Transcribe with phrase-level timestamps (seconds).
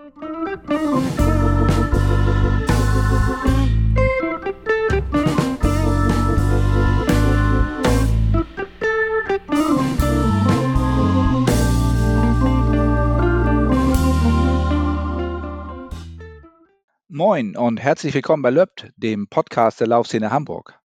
[0.00, 0.14] Moin
[17.54, 20.80] und herzlich willkommen bei Löbt, dem Podcast der Laufszene Hamburg.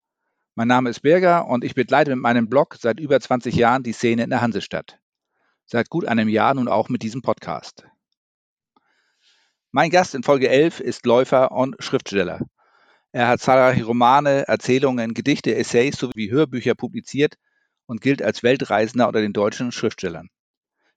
[0.55, 3.93] Mein Name ist Birger und ich begleite mit meinem Blog seit über 20 Jahren die
[3.93, 5.01] Szene in der Hansestadt.
[5.67, 7.90] Seit gut einem Jahr nun auch mit diesem Podcast.
[9.73, 12.41] Mein Gast in Folge 11 ist Läufer und Schriftsteller.
[13.13, 17.37] Er hat zahlreiche Romane, Erzählungen, Gedichte, Essays sowie Hörbücher publiziert
[17.87, 20.29] und gilt als Weltreisender unter den deutschen Schriftstellern.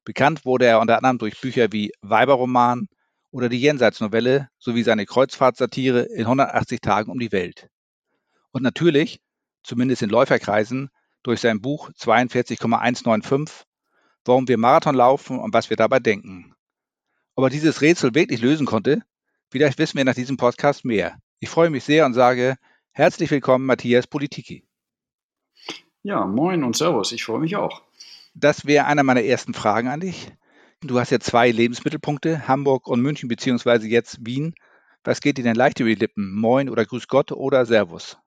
[0.05, 2.88] Bekannt wurde er unter anderem durch Bücher wie Weiberroman,
[3.29, 7.67] oder die Jenseitsnovelle sowie seine Kreuzfahrtsatire in 180 Tagen um die Welt.
[8.51, 9.21] Und natürlich,
[9.62, 10.90] zumindest in Läuferkreisen,
[11.21, 13.65] durch sein Buch 42,195,
[14.26, 16.55] warum wir Marathon laufen und was wir dabei denken.
[17.35, 19.01] Ob er dieses Rätsel wirklich lösen konnte,
[19.49, 21.17] vielleicht wissen wir nach diesem Podcast mehr.
[21.39, 22.57] Ich freue mich sehr und sage
[22.91, 24.67] herzlich willkommen, Matthias Politiki.
[26.03, 27.81] Ja, moin und Servus, ich freue mich auch.
[28.35, 30.31] Das wäre einer meiner ersten Fragen an dich.
[30.81, 34.53] Du hast ja zwei Lebensmittelpunkte, Hamburg und München, beziehungsweise jetzt Wien.
[35.03, 36.35] Was geht dir denn leicht über die Lippen?
[36.40, 38.18] Moin oder Grüß Gott oder Servus?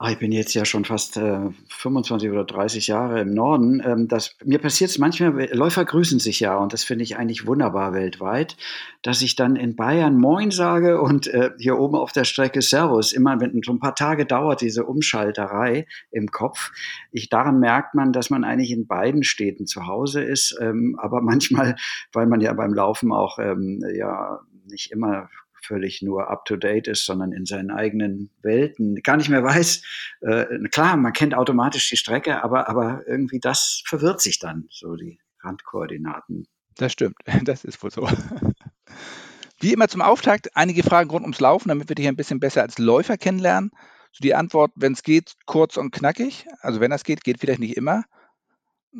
[0.00, 3.82] Ah, ich bin jetzt ja schon fast äh, 25 oder 30 Jahre im Norden.
[3.84, 7.48] Ähm, das, mir passiert es manchmal, Läufer grüßen sich ja und das finde ich eigentlich
[7.48, 8.56] wunderbar weltweit,
[9.02, 13.12] dass ich dann in Bayern Moin sage und äh, hier oben auf der Strecke Servus.
[13.12, 16.70] Immer wenn so ein paar Tage dauert diese Umschalterei im Kopf.
[17.10, 21.20] Ich, daran merkt man, dass man eigentlich in beiden Städten zu Hause ist, ähm, aber
[21.22, 21.74] manchmal,
[22.12, 25.28] weil man ja beim Laufen auch ähm, ja nicht immer
[25.68, 29.82] völlig nur up-to-date ist, sondern in seinen eigenen Welten gar nicht mehr weiß.
[30.22, 34.96] Äh, klar, man kennt automatisch die Strecke, aber, aber irgendwie das verwirrt sich dann, so
[34.96, 36.46] die Randkoordinaten.
[36.76, 38.08] Das stimmt, das ist wohl so.
[39.60, 42.62] Wie immer zum Auftakt einige Fragen rund ums Laufen, damit wir dich ein bisschen besser
[42.62, 43.70] als Läufer kennenlernen.
[44.12, 46.46] So die Antwort, wenn es geht, kurz und knackig.
[46.60, 48.04] Also wenn das geht, geht vielleicht nicht immer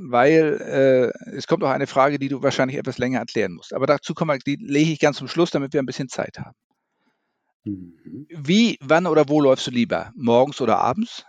[0.01, 3.75] weil äh, es kommt auch eine Frage, die du wahrscheinlich etwas länger erklären musst.
[3.75, 6.57] Aber dazu kommen die lege ich ganz zum Schluss, damit wir ein bisschen Zeit haben.
[7.65, 8.27] Mhm.
[8.29, 10.13] Wie, wann oder wo läufst du lieber?
[10.15, 11.25] Morgens oder abends?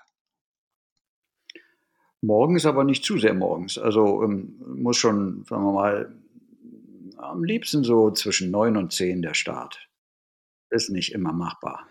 [2.21, 3.77] Morgens, aber nicht zu sehr morgens.
[3.77, 6.15] Also ähm, muss schon, sagen wir mal,
[7.17, 9.87] am liebsten so zwischen neun und zehn der Start.
[10.69, 11.87] Ist nicht immer machbar.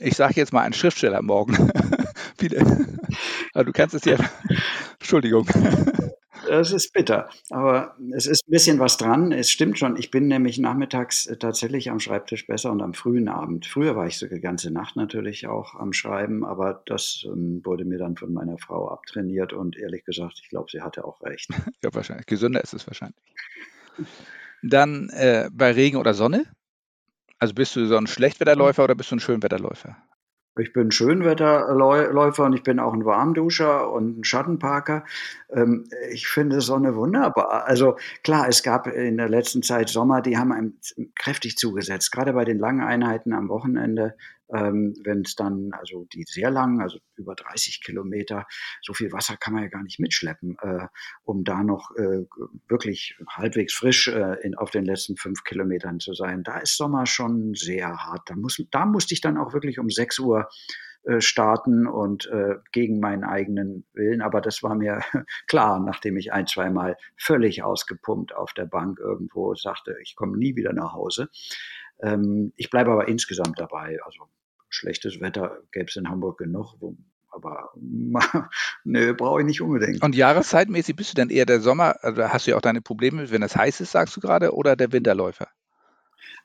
[0.00, 1.56] Ich sage jetzt mal ein Schriftsteller morgen.
[2.38, 4.16] du kannst es ja.
[4.98, 5.46] Entschuldigung.
[6.48, 9.32] Das ist bitter, aber es ist ein bisschen was dran.
[9.32, 9.96] Es stimmt schon.
[9.96, 13.66] Ich bin nämlich nachmittags äh, tatsächlich am Schreibtisch besser und am frühen Abend.
[13.66, 17.84] Früher war ich so die ganze Nacht natürlich auch am Schreiben, aber das ähm, wurde
[17.84, 21.50] mir dann von meiner Frau abtrainiert und ehrlich gesagt, ich glaube, sie hatte auch recht.
[21.82, 22.26] Ja, wahrscheinlich.
[22.26, 23.20] Gesünder ist es wahrscheinlich.
[24.62, 26.44] Dann äh, bei Regen oder Sonne?
[27.38, 29.96] Also bist du so ein Schlechtwetterläufer oder bist du ein Schönwetterläufer?
[30.58, 35.04] Ich bin Schönwetterläufer und ich bin auch ein Warmduscher und ein Schattenparker.
[35.50, 37.66] Ähm, ich finde Sonne wunderbar.
[37.66, 40.78] Also klar, es gab in der letzten Zeit Sommer, die haben einem
[41.14, 42.10] kräftig zugesetzt.
[42.10, 44.16] Gerade bei den langen Einheiten am Wochenende
[44.54, 48.46] ähm, wenn es dann, also die sehr lang, also über 30 Kilometer,
[48.82, 50.86] so viel Wasser kann man ja gar nicht mitschleppen, äh,
[51.24, 52.24] um da noch äh,
[52.68, 56.42] wirklich halbwegs frisch äh, in, auf den letzten fünf Kilometern zu sein.
[56.42, 58.28] Da ist Sommer schon sehr hart.
[58.30, 60.48] Da, muss, da musste ich dann auch wirklich um 6 Uhr
[61.06, 64.22] äh, starten und äh, gegen meinen eigenen Willen.
[64.22, 65.02] Aber das war mir
[65.46, 70.56] klar, nachdem ich ein, zweimal völlig ausgepumpt auf der Bank irgendwo sagte, ich komme nie
[70.56, 71.28] wieder nach Hause.
[72.00, 73.98] Ähm, ich bleibe aber insgesamt dabei.
[74.04, 74.28] Also
[74.68, 76.96] schlechtes Wetter gäbe es in Hamburg genug, wo,
[77.30, 77.70] aber
[78.84, 80.02] nö, brauche ich nicht unbedingt.
[80.02, 83.30] Und jahreszeitmäßig bist du dann eher der Sommer, also hast du ja auch deine Probleme,
[83.30, 85.48] wenn es heiß ist, sagst du gerade, oder der Winterläufer?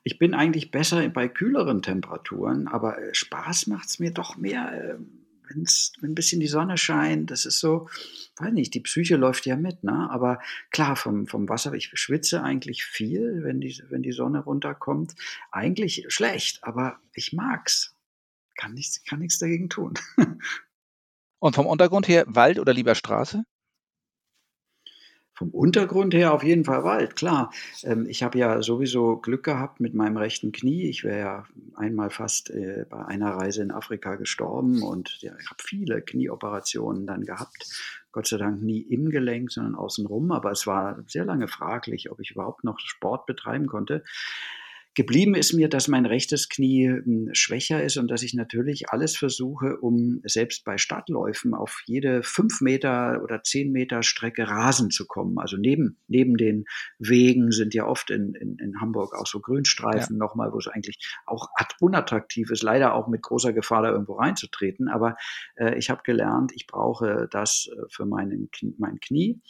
[0.04, 4.96] Ich bin eigentlich besser bei kühleren Temperaturen, aber äh, Spaß macht es mir doch mehr,
[4.96, 5.21] ähm,
[5.54, 7.30] wenn's, wenn ein bisschen die Sonne scheint.
[7.30, 7.88] Das ist so,
[8.36, 10.08] weiß nicht, die Psyche läuft ja mit, ne?
[10.10, 10.40] Aber
[10.70, 15.14] klar, vom, vom Wasser, ich schwitze eigentlich viel, wenn die, wenn die Sonne runterkommt.
[15.50, 17.94] Eigentlich schlecht, aber ich mag's
[18.56, 19.94] kann nichts, kann nichts dagegen tun.
[21.40, 23.44] Und vom Untergrund her Wald oder lieber Straße?
[25.42, 27.52] Vom Untergrund her auf jeden Fall Wald, klar.
[27.82, 30.84] Ähm, ich habe ja sowieso Glück gehabt mit meinem rechten Knie.
[30.84, 35.50] Ich wäre ja einmal fast äh, bei einer Reise in Afrika gestorben und ja, ich
[35.50, 37.66] habe viele Knieoperationen dann gehabt.
[38.12, 40.30] Gott sei Dank nie im Gelenk, sondern außenrum.
[40.30, 44.04] Aber es war sehr lange fraglich, ob ich überhaupt noch Sport betreiben konnte.
[44.94, 49.16] Geblieben ist mir, dass mein rechtes Knie hm, schwächer ist und dass ich natürlich alles
[49.16, 55.06] versuche, um selbst bei Stadtläufen auf jede fünf Meter oder zehn Meter Strecke Rasen zu
[55.06, 55.38] kommen.
[55.38, 56.66] Also neben, neben den
[56.98, 60.18] Wegen sind ja oft in, in, in Hamburg auch so Grünstreifen ja.
[60.18, 61.48] nochmal, wo es eigentlich auch
[61.80, 64.88] unattraktiv ist, leider auch mit großer Gefahr da irgendwo reinzutreten.
[64.88, 65.16] Aber
[65.56, 69.40] äh, ich habe gelernt, ich brauche das äh, für meinen, mein Knie.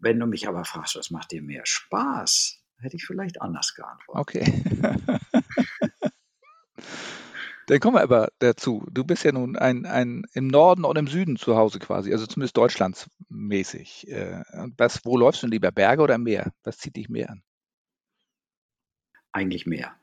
[0.00, 2.61] Wenn du mich aber fragst, was macht dir mehr Spaß?
[2.82, 4.20] Hätte ich vielleicht anders geantwortet.
[4.20, 4.64] Okay.
[7.66, 8.84] Dann kommen wir aber dazu.
[8.90, 12.26] Du bist ja nun ein, ein im Norden und im Süden zu Hause quasi, also
[12.26, 14.08] zumindest deutschlandsmäßig.
[14.10, 14.42] Äh,
[14.76, 16.52] was, wo läufst du lieber, Berge oder Meer?
[16.64, 17.42] Was zieht dich mehr an?
[19.32, 19.94] Eigentlich mehr.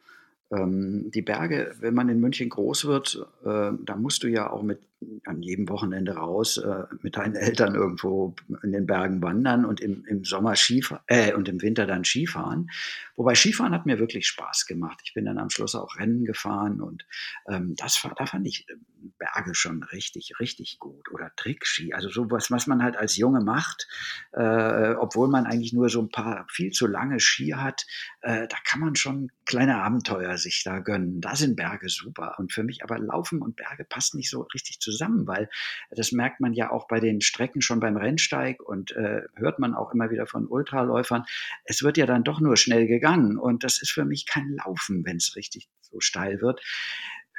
[0.52, 4.64] Ähm, die Berge, wenn man in München groß wird, äh, da musst du ja auch
[4.64, 4.80] mit
[5.26, 10.04] an jedem Wochenende raus äh, mit deinen Eltern irgendwo in den Bergen wandern und im,
[10.06, 12.70] im Sommer Skifahren äh, und im Winter dann Skifahren.
[13.16, 15.00] Wobei Skifahren hat mir wirklich Spaß gemacht.
[15.04, 17.06] Ich bin dann am Schluss auch Rennen gefahren und
[17.48, 18.76] ähm, das da fand ich äh,
[19.18, 21.10] Berge schon richtig, richtig gut.
[21.12, 23.88] Oder Trickski, also sowas, was man halt als Junge macht,
[24.34, 27.86] äh, obwohl man eigentlich nur so ein paar viel zu lange Ski hat,
[28.22, 31.22] äh, da kann man schon kleine Abenteuer sich da gönnen.
[31.22, 32.36] Da sind Berge super.
[32.38, 35.50] Und für mich aber Laufen und Berge passt nicht so richtig zusammen zusammen, weil
[35.92, 39.74] das merkt man ja auch bei den Strecken schon beim Rennsteig und äh, hört man
[39.74, 41.24] auch immer wieder von Ultraläufern.
[41.66, 45.06] Es wird ja dann doch nur schnell gegangen und das ist für mich kein Laufen,
[45.06, 46.62] wenn es richtig so steil wird.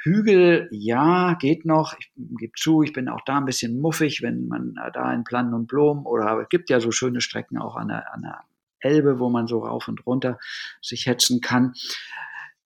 [0.03, 1.95] Hügel, ja, geht noch.
[1.99, 5.53] Ich gebe zu, ich bin auch da ein bisschen muffig, wenn man da in Plannen
[5.53, 8.43] und Blumen oder es gibt ja so schöne Strecken auch an der, an der
[8.79, 10.39] Elbe, wo man so rauf und runter
[10.81, 11.73] sich hetzen kann.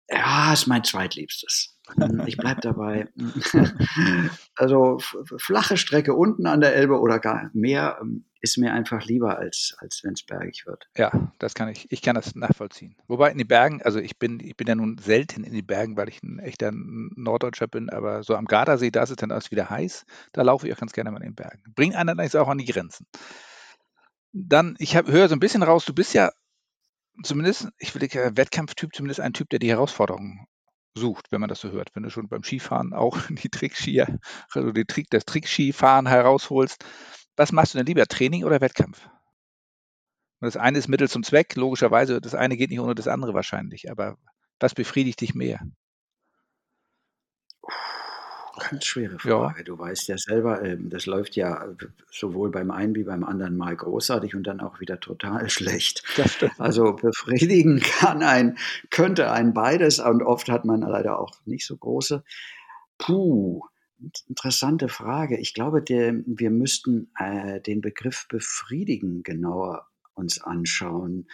[0.10, 1.78] Ja, ist mein zweitliebstes.
[1.96, 3.08] Hm, ich bleibe dabei.
[4.56, 5.00] also
[5.38, 9.76] flache Strecke unten an der Elbe oder gar mehr ähm, ist mir einfach lieber, als,
[9.80, 10.88] als wenn es bergig wird.
[10.96, 11.92] Ja, das kann ich.
[11.92, 12.96] Ich kann das nachvollziehen.
[13.08, 15.98] Wobei in den Bergen, also ich bin, ich bin ja nun selten in den Bergen,
[15.98, 19.50] weil ich ein echter Norddeutscher bin, aber so am Gardasee, da ist es dann alles
[19.50, 20.06] wieder heiß.
[20.32, 21.64] Da laufe ich auch ganz gerne mal in den Bergen.
[21.76, 23.08] Bringt einen dann auch an die Grenzen.
[24.32, 26.32] Dann, ich höre so ein bisschen raus, du bist ja
[27.24, 30.48] zumindest, ich will sagen, Wettkampftyp, zumindest ein Typ, der die Herausforderungen
[30.96, 31.90] sucht, wenn man das so hört.
[31.94, 34.20] Wenn du schon beim Skifahren auch die Trickskier,
[34.52, 36.84] also die Trick, das Trickskifahren herausholst,
[37.36, 39.10] was machst du denn lieber, Training oder Wettkampf?
[40.42, 43.90] Das eine ist Mittel zum Zweck, logischerweise, das eine geht nicht ohne das andere wahrscheinlich,
[43.90, 44.18] aber
[44.60, 45.60] was befriedigt dich mehr?
[48.58, 49.60] Ganz schwere Frage.
[49.60, 49.64] Ja.
[49.64, 51.68] Du weißt ja selber, ähm, das läuft ja
[52.12, 56.04] sowohl beim einen wie beim anderen Mal großartig und dann auch wieder total schlecht.
[56.58, 58.58] Also befriedigen kann ein,
[58.90, 62.24] könnte ein beides und oft hat man leider auch nicht so große.
[62.98, 63.62] Puh,
[64.30, 65.38] interessante Frage.
[65.38, 71.28] Ich glaube, der, wir müssten äh, den Begriff befriedigen genauer uns anschauen.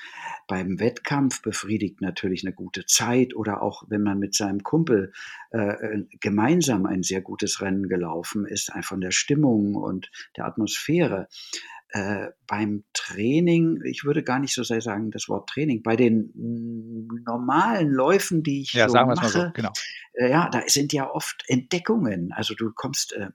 [0.48, 5.13] Beim Wettkampf befriedigt natürlich eine gute Zeit oder auch wenn man mit seinem Kumpel
[5.51, 11.28] äh, äh gemeinsam ein sehr gutes Rennen gelaufen ist, von der Stimmung und der Atmosphäre.
[11.94, 16.31] Äh, beim Training, ich würde gar nicht so sehr sagen das Wort Training, bei den
[17.25, 19.74] normalen Läufen, die ich ja, so mache, so, genau.
[20.13, 22.31] äh, ja, da sind ja oft Entdeckungen.
[22.31, 23.28] Also du kommst äh,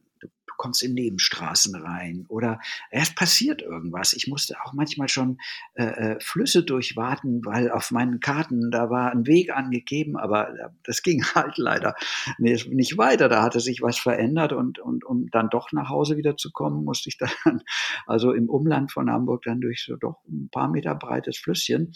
[0.57, 2.61] kommst in Nebenstraßen rein oder
[2.91, 4.13] es passiert irgendwas.
[4.13, 5.39] Ich musste auch manchmal schon
[5.75, 10.69] äh, äh Flüsse durchwarten, weil auf meinen Karten da war ein Weg angegeben, aber äh,
[10.85, 11.95] das ging halt leider
[12.39, 13.29] nicht weiter.
[13.29, 16.85] Da hatte sich was verändert und, und um dann doch nach Hause wieder zu kommen,
[16.85, 17.63] musste ich dann
[18.07, 21.93] also im Umland von Hamburg dann durch so doch ein paar Meter breites Flüsschen.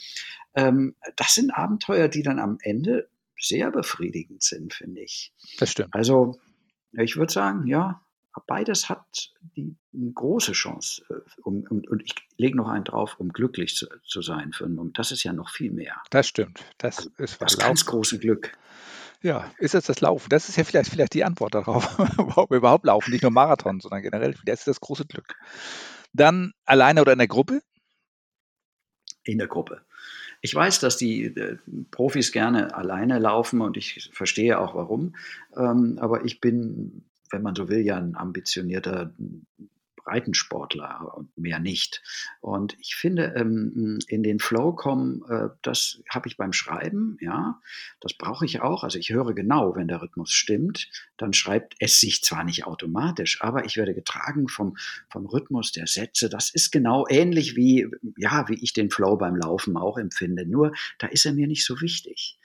[0.54, 3.08] Ähm, das sind Abenteuer, die dann am Ende
[3.38, 5.32] sehr befriedigend sind, finde ich.
[5.58, 5.94] Das stimmt.
[5.94, 6.38] Also
[6.92, 8.02] ich würde sagen, ja,
[8.46, 11.02] beides hat die, eine große Chance.
[11.10, 14.64] Äh, um, um, und ich lege noch einen drauf, um glücklich zu, zu, sein für
[14.64, 14.98] einen Moment.
[14.98, 15.96] Das ist ja noch viel mehr.
[16.10, 16.64] Das stimmt.
[16.78, 18.52] Das also, ist das ganz große Glück.
[19.22, 20.28] Ja, ist es das Laufen?
[20.30, 23.10] Das ist ja vielleicht, vielleicht die Antwort darauf, warum wir überhaupt laufen.
[23.10, 24.34] Nicht nur Marathon, sondern generell.
[24.44, 25.36] Das ist das große Glück.
[26.12, 27.60] Dann alleine oder in der Gruppe?
[29.24, 29.84] In der Gruppe.
[30.40, 31.58] Ich weiß, dass die äh,
[31.90, 35.14] Profis gerne alleine laufen und ich verstehe auch warum.
[35.54, 39.12] Ähm, aber ich bin wenn man so will, ja ein ambitionierter
[40.10, 42.02] Breitensportler und mehr nicht.
[42.40, 47.60] Und ich finde, ähm, in den Flow kommen, äh, das habe ich beim Schreiben, ja,
[48.00, 48.82] das brauche ich auch.
[48.82, 53.40] Also ich höre genau, wenn der Rhythmus stimmt, dann schreibt es sich zwar nicht automatisch,
[53.42, 54.76] aber ich werde getragen vom,
[55.10, 56.28] vom Rhythmus der Sätze.
[56.28, 60.46] Das ist genau ähnlich wie, ja, wie ich den Flow beim Laufen auch empfinde.
[60.46, 62.38] Nur da ist er mir nicht so wichtig.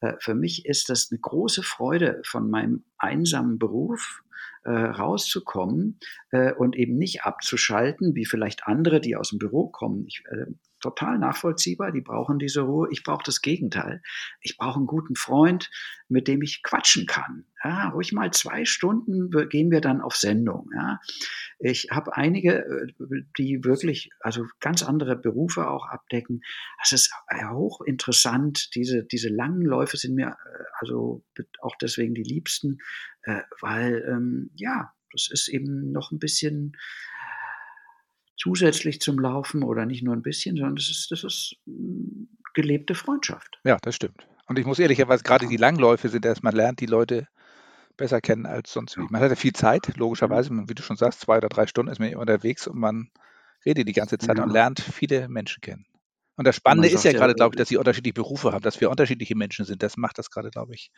[0.00, 4.22] Äh, für mich ist das eine große Freude von meinem einsamen Beruf,
[4.64, 5.98] äh, rauszukommen
[6.30, 10.04] äh, und eben nicht abzuschalten, wie vielleicht andere, die aus dem Büro kommen.
[10.06, 10.46] Ich äh,
[10.80, 11.92] total nachvollziehbar.
[11.92, 12.88] Die brauchen diese Ruhe.
[12.90, 14.02] Ich brauche das Gegenteil.
[14.40, 15.70] Ich brauche einen guten Freund,
[16.08, 17.44] mit dem ich quatschen kann.
[17.62, 20.70] Ja, ruhig mal zwei Stunden gehen wir dann auf Sendung.
[20.74, 21.00] Ja.
[21.58, 22.86] Ich habe einige, äh,
[23.38, 26.42] die wirklich, also ganz andere Berufe auch abdecken.
[26.78, 28.74] Das ist hochinteressant.
[28.74, 31.22] Diese, diese langen Läufe sind mir äh, also
[31.60, 32.78] auch deswegen die liebsten,
[33.22, 36.76] äh, weil, ähm, ja, das ist eben noch ein bisschen
[38.40, 42.94] zusätzlich zum Laufen oder nicht nur ein bisschen, sondern das ist, das ist hm, gelebte
[42.94, 43.60] Freundschaft.
[43.64, 44.26] Ja, das stimmt.
[44.46, 47.28] Und ich muss ehrlicherweise, gerade die Langläufe sind dass man lernt die Leute
[47.96, 49.02] besser kennen als sonst wie.
[49.10, 51.98] Man hat ja viel Zeit, logischerweise, wie du schon sagst, zwei oder drei Stunden ist
[51.98, 53.10] man unterwegs und man
[53.64, 54.44] redet die ganze Zeit ja.
[54.44, 55.84] und lernt viele Menschen kennen.
[56.36, 58.88] Und das Spannende ist ja gerade, glaube ich, dass sie unterschiedliche Berufe haben, dass wir
[58.88, 59.82] unterschiedliche Menschen sind.
[59.82, 60.90] Das macht das gerade, glaube ich,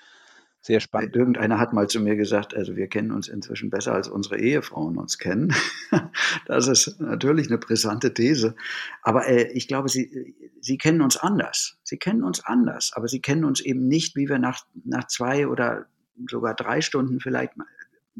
[0.62, 1.16] sehr spannend.
[1.16, 4.96] Irgendeiner hat mal zu mir gesagt, also wir kennen uns inzwischen besser als unsere Ehefrauen
[4.96, 5.52] uns kennen.
[6.46, 8.54] das ist natürlich eine brisante These.
[9.02, 11.78] Aber äh, ich glaube, sie, sie kennen uns anders.
[11.82, 12.92] Sie kennen uns anders.
[12.94, 15.86] Aber sie kennen uns eben nicht, wie wir nach, nach zwei oder
[16.30, 17.54] sogar drei Stunden vielleicht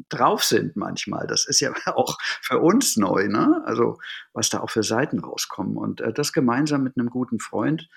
[0.09, 1.27] drauf sind manchmal.
[1.27, 3.63] Das ist ja auch für uns neu, ne?
[3.65, 3.99] Also
[4.33, 5.77] was da auch für Seiten rauskommen.
[5.77, 7.87] Und äh, das gemeinsam mit einem guten Freund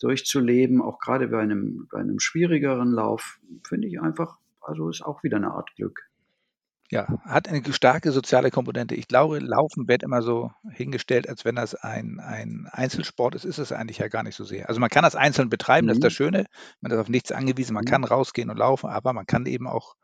[0.00, 5.22] durchzuleben, auch gerade bei einem, bei einem schwierigeren Lauf, finde ich einfach, also ist auch
[5.22, 6.10] wieder eine Art Glück.
[6.92, 8.96] Ja, hat eine starke soziale Komponente.
[8.96, 13.58] Ich glaube, Laufen wird immer so hingestellt, als wenn das ein, ein Einzelsport ist, ist
[13.58, 14.68] es eigentlich ja gar nicht so sehr.
[14.68, 16.16] Also man kann das einzeln betreiben, das ist das mhm.
[16.16, 16.46] Schöne.
[16.80, 17.90] Man ist auf nichts angewiesen, man mhm.
[17.90, 19.94] kann rausgehen und laufen, aber man kann eben auch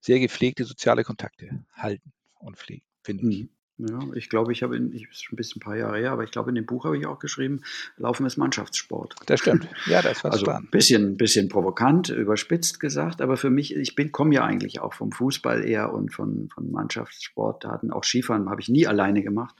[0.00, 3.48] sehr gepflegte soziale Kontakte halten und pflegen, finde ich.
[3.88, 6.12] Ja, ich glaube, ich habe in, ich ist schon ein bisschen ein paar Jahre her,
[6.12, 7.62] aber ich glaube, in dem Buch habe ich auch geschrieben,
[7.96, 9.16] Laufen ist Mannschaftssport.
[9.26, 9.68] Das stimmt.
[9.86, 14.12] Ja, das war Also ein bisschen, bisschen provokant, überspitzt gesagt, aber für mich, ich bin,
[14.12, 17.90] komme ja eigentlich auch vom Fußball eher und von, von Mannschaftssportarten.
[17.90, 19.54] Auch Skifahren habe ich nie alleine gemacht.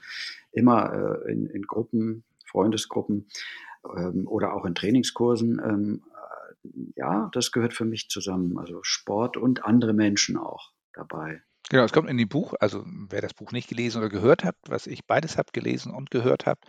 [0.51, 3.27] Immer äh, in, in Gruppen, Freundesgruppen
[3.97, 5.61] ähm, oder auch in Trainingskursen.
[5.63, 6.03] Ähm,
[6.63, 8.57] äh, ja, das gehört für mich zusammen.
[8.57, 11.41] Also Sport und andere Menschen auch dabei.
[11.69, 14.55] Genau, es kommt in dem Buch, also wer das Buch nicht gelesen oder gehört hat,
[14.67, 16.59] was ich beides habe gelesen und gehört habe,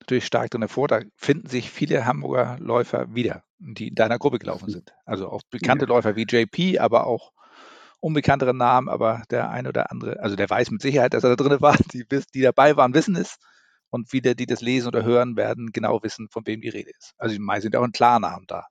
[0.00, 4.38] natürlich stark drin hervor, da finden sich viele Hamburger Läufer wieder, die in deiner Gruppe
[4.38, 4.94] gelaufen sind.
[5.04, 5.88] Also auch bekannte ja.
[5.88, 7.32] Läufer wie JP, aber auch
[8.00, 11.42] unbekanntere Namen, aber der eine oder andere, also der weiß mit Sicherheit, dass er da
[11.42, 12.04] drin war, die,
[12.34, 13.38] die dabei waren, wissen es.
[13.88, 17.14] Und viele, die das lesen oder hören, werden genau wissen, von wem die Rede ist.
[17.16, 18.66] Also die meisten sind auch ein Klarnamen da.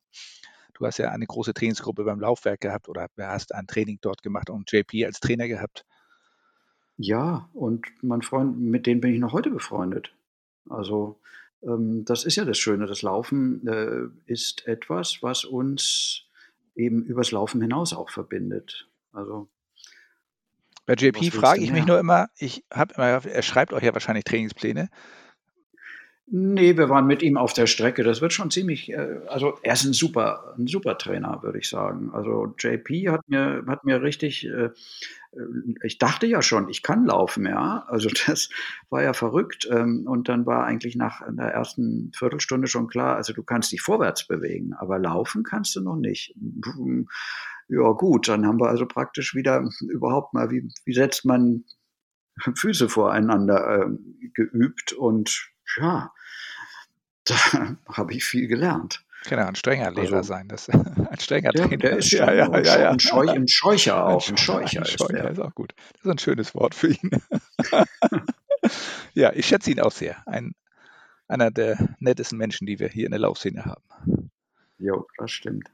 [0.74, 4.50] Du hast ja eine große Trainingsgruppe beim Laufwerk gehabt oder hast ein Training dort gemacht
[4.50, 5.86] und JP als Trainer gehabt.
[6.98, 10.16] Ja, und mein Freund, mit denen bin ich noch heute befreundet.
[10.70, 11.20] Also
[11.64, 12.86] ähm, das ist ja das Schöne.
[12.86, 16.26] Das Laufen äh, ist etwas, was uns
[16.76, 18.88] eben übers Laufen hinaus auch verbindet.
[19.12, 19.50] Also
[20.86, 24.26] bei JP frage ich mich nur immer, ich habe immer, er schreibt euch ja wahrscheinlich
[24.26, 24.90] Trainingspläne.
[26.26, 28.02] Nee, wir waren mit ihm auf der Strecke.
[28.04, 31.68] Das wird schon ziemlich, äh, also er ist ein super, ein super Trainer, würde ich
[31.68, 32.12] sagen.
[32.14, 34.70] Also JP hat mir, hat mir richtig, äh,
[35.84, 37.84] ich dachte ja schon, ich kann laufen, ja.
[37.88, 38.50] Also das
[38.90, 39.68] war ja verrückt.
[39.70, 43.82] Ähm, und dann war eigentlich nach der ersten Viertelstunde schon klar, also du kannst dich
[43.82, 46.36] vorwärts bewegen, aber laufen kannst du noch nicht.
[47.68, 51.66] Ja gut, dann haben wir also praktisch wieder überhaupt mal, wie, wie setzt man
[52.56, 56.12] Füße voreinander äh, geübt und ja,
[57.26, 57.36] da
[57.88, 59.04] habe ich viel gelernt.
[59.26, 61.78] Genau, ein strenger Lehrer also, sein, das, ein strenger der, Trainer.
[61.78, 62.90] Der ist ja, ja, ja, ja.
[62.92, 64.28] Ein, Scheuch, ein Scheucher auch.
[64.28, 65.74] Ein Scheucher, ein Scheucher, ist, ist, auch gut.
[65.94, 67.22] Das ist ein schönes Wort für ihn.
[69.14, 70.18] ja, ich schätze ihn auch sehr.
[70.28, 70.54] Ein,
[71.28, 74.30] einer der nettesten Menschen, die wir hier in der Laufszene haben.
[74.78, 75.72] Jo, das stimmt.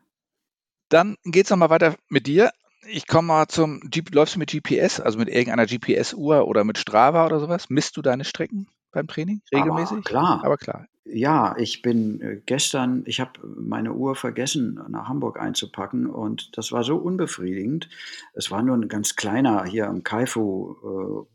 [0.89, 2.51] Dann geht es nochmal weiter mit dir.
[2.87, 3.81] Ich komme mal zum,
[4.11, 7.69] läufst du mit GPS, also mit irgendeiner GPS-Uhr oder mit Strava oder sowas?
[7.69, 8.67] Misst du deine Strecken?
[8.91, 9.91] Beim Training regelmäßig?
[9.91, 10.41] Aber klar.
[10.43, 10.87] Aber klar.
[11.11, 16.71] Ja, ich bin äh, gestern, ich habe meine Uhr vergessen, nach Hamburg einzupacken und das
[16.71, 17.89] war so unbefriedigend.
[18.33, 21.27] Es war nur ein ganz kleiner hier am Kaifu-Ufer,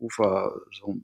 [0.00, 0.98] äh, so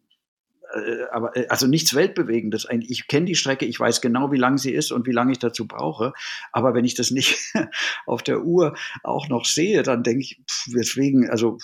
[0.75, 2.67] äh, aber also nichts Weltbewegendes.
[2.71, 5.39] Ich kenne die Strecke, ich weiß genau, wie lang sie ist und wie lange ich
[5.39, 6.13] dazu brauche.
[6.53, 7.55] Aber wenn ich das nicht
[8.07, 11.59] auf der Uhr auch noch sehe, dann denke ich, deswegen, also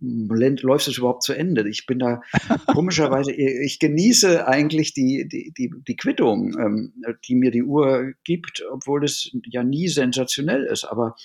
[0.00, 1.68] läuft es überhaupt zu Ende?
[1.68, 2.20] Ich bin da
[2.66, 6.92] komischerweise, ich genieße eigentlich die, die, die, die Quittung, ähm,
[7.26, 10.84] die mir die Uhr gibt, obwohl es ja nie sensationell ist.
[10.84, 11.16] Aber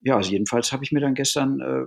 [0.00, 1.86] ja, also jedenfalls habe ich mir dann gestern äh,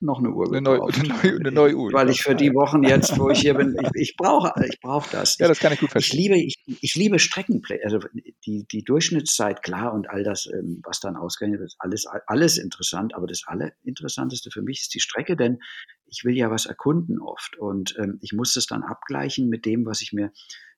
[0.00, 1.92] noch eine Uhr eine neue, eine neue, eine neue Uhr.
[1.92, 5.06] Weil ich für die Wochen jetzt, wo ich hier bin, ich, ich brauche ich brauch
[5.08, 5.38] das.
[5.38, 6.20] Ja, das kann ich gut verstehen.
[6.20, 7.82] Ich liebe, ich, ich liebe Streckenplay.
[7.84, 7.98] Also
[8.44, 13.14] die, die Durchschnittszeit, klar, und all das, ähm, was dann ausgerechnet wird, alles, alles interessant.
[13.14, 15.58] Aber das Allerinteressanteste für mich ist die Strecke, denn
[16.06, 17.56] ich will ja was erkunden oft.
[17.58, 20.32] Und ähm, ich muss das dann abgleichen mit dem, was ich mir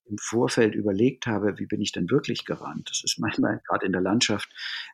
[0.08, 2.90] im Vorfeld überlegt habe, wie bin ich denn wirklich gerannt.
[2.90, 4.48] Das ist manchmal gerade in der Landschaft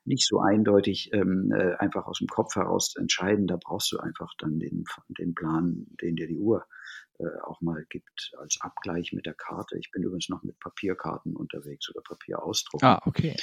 [0.04, 3.46] nicht so eindeutig ähm, äh, einfach aus dem Kopf heraus zu entscheiden.
[3.46, 6.66] Da brauchst du einfach dann den, den Plan, den dir die Uhr
[7.18, 9.78] äh, auch mal gibt als Abgleich mit der Karte.
[9.78, 12.86] Ich bin übrigens noch mit Papierkarten unterwegs oder Papierausdrucken.
[12.86, 13.36] Ah, okay.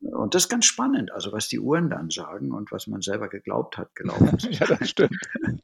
[0.00, 3.28] Und das ist ganz spannend, also was die Uhren dann sagen und was man selber
[3.28, 4.44] geglaubt hat, gelaufen ist.
[4.60, 5.16] ja, das stimmt.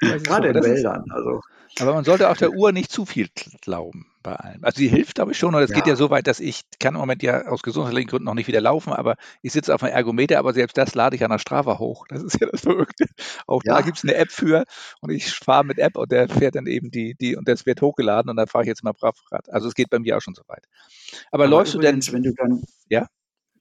[0.00, 1.10] Das Gerade in Wäldern.
[1.10, 1.40] Also.
[1.80, 3.28] Aber man sollte auch der Uhr nicht zu viel
[3.60, 4.64] glauben bei allem.
[4.64, 5.54] Also sie hilft, glaube ich, schon.
[5.54, 5.76] Und es ja.
[5.76, 8.46] geht ja so weit, dass ich kann im Moment ja aus gesundheitlichen Gründen noch nicht
[8.46, 11.38] wieder laufen, aber ich sitze auf einem Ergometer, aber selbst das lade ich an der
[11.38, 12.06] Strava hoch.
[12.08, 13.06] Das ist ja das Verrückte.
[13.46, 13.74] Auch ja.
[13.74, 14.64] da gibt es eine App für
[15.00, 17.82] und ich fahre mit App und der fährt dann eben die, die und das wird
[17.82, 19.48] hochgeladen und dann fahre ich jetzt mal brav Rad.
[19.50, 20.64] Also es geht bei mir auch schon so weit.
[21.30, 23.06] Aber, aber läufst übrigens, du denn, wenn du dann, ja?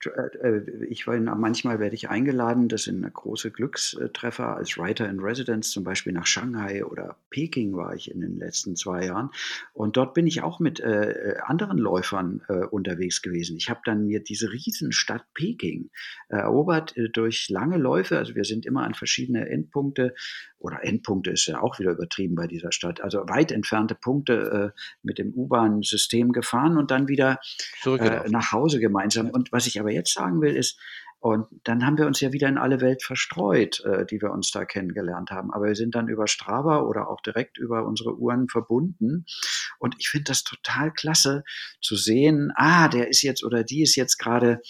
[0.06, 5.20] Äh, äh, ich war manchmal werde ich eingeladen, das sind große Glückstreffer als Writer in
[5.20, 9.32] Residence, zum Beispiel nach Shanghai oder Peking war ich in den letzten zwei Jahren.
[9.74, 13.58] Und dort bin ich auch mit äh, anderen Läufern äh, unterwegs gewesen.
[13.58, 15.90] Ich habe dann mir diese Riesenstadt Peking
[16.30, 18.18] erobert äh, durch lange Läufe.
[18.18, 20.14] Also wir sind immer an verschiedene Endpunkte
[20.60, 23.02] oder Endpunkte ist ja auch wieder übertrieben bei dieser Stadt.
[23.02, 27.40] Also weit entfernte Punkte äh, mit dem U-Bahn-System gefahren und dann wieder
[28.30, 29.30] nach Hause gemeinsam.
[29.30, 30.80] Und was ich aber jetzt sagen will, ist,
[31.20, 34.52] und dann haben wir uns ja wieder in alle Welt verstreut, äh, die wir uns
[34.52, 35.52] da kennengelernt haben.
[35.52, 39.26] Aber wir sind dann über Strava oder auch direkt über unsere Uhren verbunden.
[39.80, 41.44] Und ich finde das total klasse
[41.82, 44.62] zu sehen, ah, der ist jetzt oder die ist jetzt gerade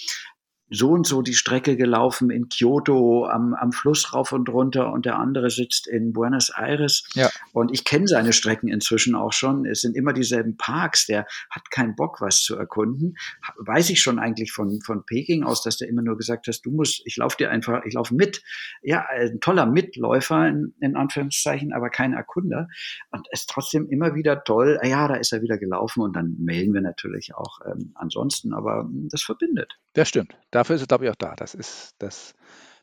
[0.70, 5.06] so und so die Strecke gelaufen in Kyoto am, am Fluss rauf und runter und
[5.06, 7.08] der andere sitzt in Buenos Aires.
[7.14, 7.30] Ja.
[7.54, 9.66] Und ich kenne seine Strecken inzwischen auch schon.
[9.66, 11.06] Es sind immer dieselben Parks.
[11.06, 13.16] Der hat keinen Bock, was zu erkunden.
[13.58, 16.72] Weiß ich schon eigentlich von, von Peking aus, dass der immer nur gesagt hat, du
[16.72, 18.42] musst, ich laufe dir einfach, ich laufe mit.
[18.82, 22.68] Ja, ein toller Mitläufer in, in Anführungszeichen, aber kein Erkunder.
[23.12, 24.80] Und es ist trotzdem immer wieder toll.
[24.82, 28.54] Ah ja, da ist er wieder gelaufen und dann melden wir natürlich auch ähm, ansonsten,
[28.54, 29.78] aber hm, das verbindet.
[29.94, 30.38] Das stimmt.
[30.58, 31.36] Dafür ist es, glaube ich, auch da.
[31.36, 32.34] Das ist, das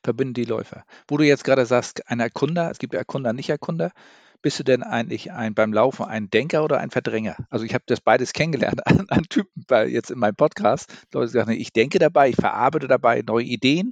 [0.05, 0.85] verbindet die Läufer.
[1.09, 3.91] Wo du jetzt gerade sagst, ein Erkunder, es gibt Erkunder, nicht Erkunder.
[4.43, 7.35] Bist du denn eigentlich ein, beim Laufen ein Denker oder ein Verdränger?
[7.51, 10.89] Also ich habe das beides kennengelernt an, an Typen bei, jetzt in meinem Podcast.
[11.13, 13.91] Leute sagen, ich denke dabei, ich verarbeite dabei neue Ideen.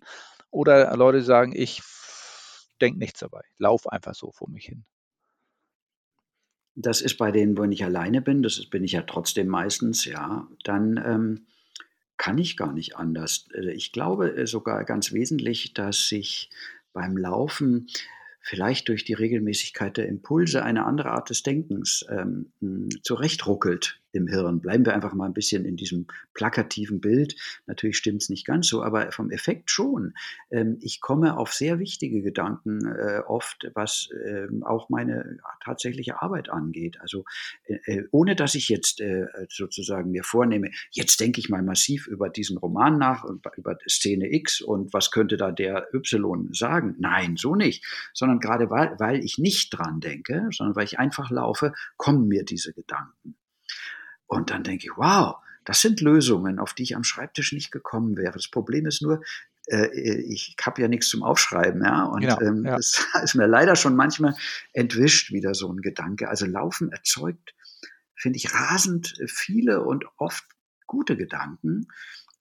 [0.53, 1.83] Oder Leute sagen, ich
[2.81, 3.43] denke nichts dabei.
[3.59, 4.85] Lauf einfach so vor mich hin.
[6.77, 10.47] Das ist bei denen, wo ich alleine bin, das bin ich ja trotzdem meistens, ja.
[10.63, 11.47] Dann ähm,
[12.17, 13.47] kann ich gar nicht anders.
[13.55, 16.51] Äh, ich glaube äh, sogar ganz wesentlich, dass sich
[16.93, 17.89] beim Laufen
[18.41, 22.53] vielleicht durch die Regelmäßigkeit der Impulse eine andere Art des Denkens ähm,
[23.03, 24.61] zurechtruckelt im Hirn.
[24.61, 27.37] Bleiben wir einfach mal ein bisschen in diesem plakativen Bild.
[27.67, 30.15] Natürlich stimmt es nicht ganz so, aber vom Effekt schon.
[30.51, 36.51] Ähm, ich komme auf sehr wichtige Gedanken äh, oft, was ähm, auch meine tatsächliche Arbeit
[36.51, 36.99] angeht.
[37.01, 37.25] Also
[37.67, 39.03] äh, äh ohne dass ich jetzt
[39.49, 44.33] sozusagen mir vornehme, jetzt denke ich mal massiv über diesen Roman nach und über Szene
[44.33, 46.97] X und was könnte da der Y sagen.
[46.99, 47.85] Nein, so nicht.
[48.13, 52.45] Sondern gerade weil, weil ich nicht dran denke, sondern weil ich einfach laufe, kommen mir
[52.45, 53.37] diese Gedanken.
[54.33, 58.17] Und dann denke ich, wow, das sind Lösungen, auf die ich am Schreibtisch nicht gekommen
[58.17, 58.33] wäre.
[58.33, 59.23] Das Problem ist nur,
[59.67, 59.89] äh,
[60.23, 62.05] ich habe ja nichts zum Aufschreiben, ja.
[62.05, 62.77] Und genau, ähm, ja.
[62.77, 64.35] das ist mir leider schon manchmal
[64.73, 66.31] entwischt, wieder so ein Gedanke.
[66.31, 67.55] Also Laufen erzeugt,
[68.15, 70.45] finde ich, rasend viele und oft
[70.87, 71.89] gute Gedanken.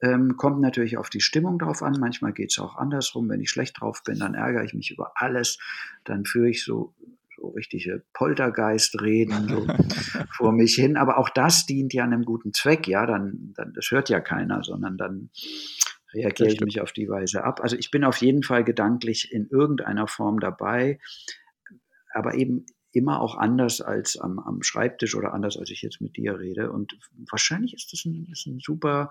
[0.01, 1.97] Ähm, kommt natürlich auf die Stimmung drauf an.
[1.99, 3.27] Manchmal geht es auch andersrum.
[3.27, 5.60] Wenn ich schlecht drauf bin, dann ärgere ich mich über alles.
[6.06, 6.95] Dann führe ich so
[7.41, 9.67] so richtige Poltergeistreden so
[10.32, 10.97] vor mich hin.
[10.97, 14.63] Aber auch das dient ja einem guten Zweck, ja, dann, dann das hört ja keiner,
[14.63, 15.30] sondern dann
[16.13, 17.62] reagiere ich mich auf die Weise ab.
[17.62, 20.99] Also ich bin auf jeden Fall gedanklich in irgendeiner Form dabei,
[22.13, 26.17] aber eben immer auch anders als am, am Schreibtisch oder anders als ich jetzt mit
[26.17, 26.71] dir rede.
[26.71, 26.97] Und
[27.30, 29.10] wahrscheinlich ist das ein, ist ein super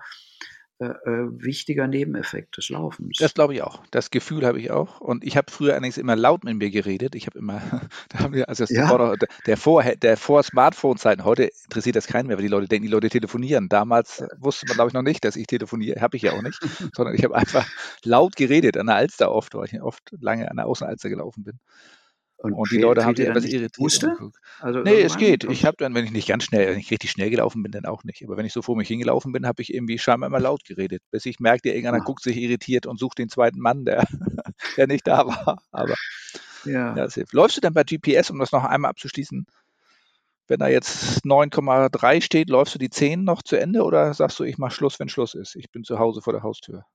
[0.81, 3.17] wichtiger Nebeneffekt des Laufens.
[3.19, 3.83] Das glaube ich auch.
[3.91, 4.99] Das Gefühl habe ich auch.
[4.99, 7.13] Und ich habe früher allerdings immer laut mit mir geredet.
[7.15, 7.61] Ich habe immer,
[8.09, 8.87] da haben wir, also das ja.
[8.87, 9.15] noch,
[9.45, 12.91] der vor, der vor Smartphone-Zeiten, heute interessiert das keinen mehr, weil die Leute denken, die
[12.91, 13.69] Leute telefonieren.
[13.69, 16.01] Damals wusste man, glaube ich, noch nicht, dass ich telefoniere.
[16.01, 16.59] Habe ich ja auch nicht,
[16.95, 17.67] sondern ich habe einfach
[18.03, 21.59] laut geredet an der Alster oft, weil ich oft lange an der Außenalster gelaufen bin.
[22.41, 23.77] Und, und die Leute haben sich etwas irritiert.
[23.77, 24.17] Wusste?
[24.59, 25.43] Also nee, es geht.
[25.43, 27.85] Ich habe dann, wenn ich nicht ganz schnell, wenn ich richtig schnell gelaufen bin, dann
[27.85, 28.23] auch nicht.
[28.23, 31.03] Aber wenn ich so vor mich hingelaufen bin, habe ich irgendwie scheinbar immer laut geredet.
[31.11, 32.03] Bis ich merkte, irgendeiner ja.
[32.03, 34.07] guckt sich irritiert und sucht den zweiten Mann, der,
[34.77, 35.61] der nicht da war.
[35.71, 35.93] Aber
[36.65, 36.95] ja.
[36.95, 37.33] das hilft.
[37.33, 39.45] Läufst du denn bei GPS, um das noch einmal abzuschließen?
[40.47, 44.43] Wenn da jetzt 9,3 steht, läufst du die 10 noch zu Ende oder sagst du,
[44.43, 45.55] ich mache Schluss, wenn Schluss ist?
[45.55, 46.85] Ich bin zu Hause vor der Haustür.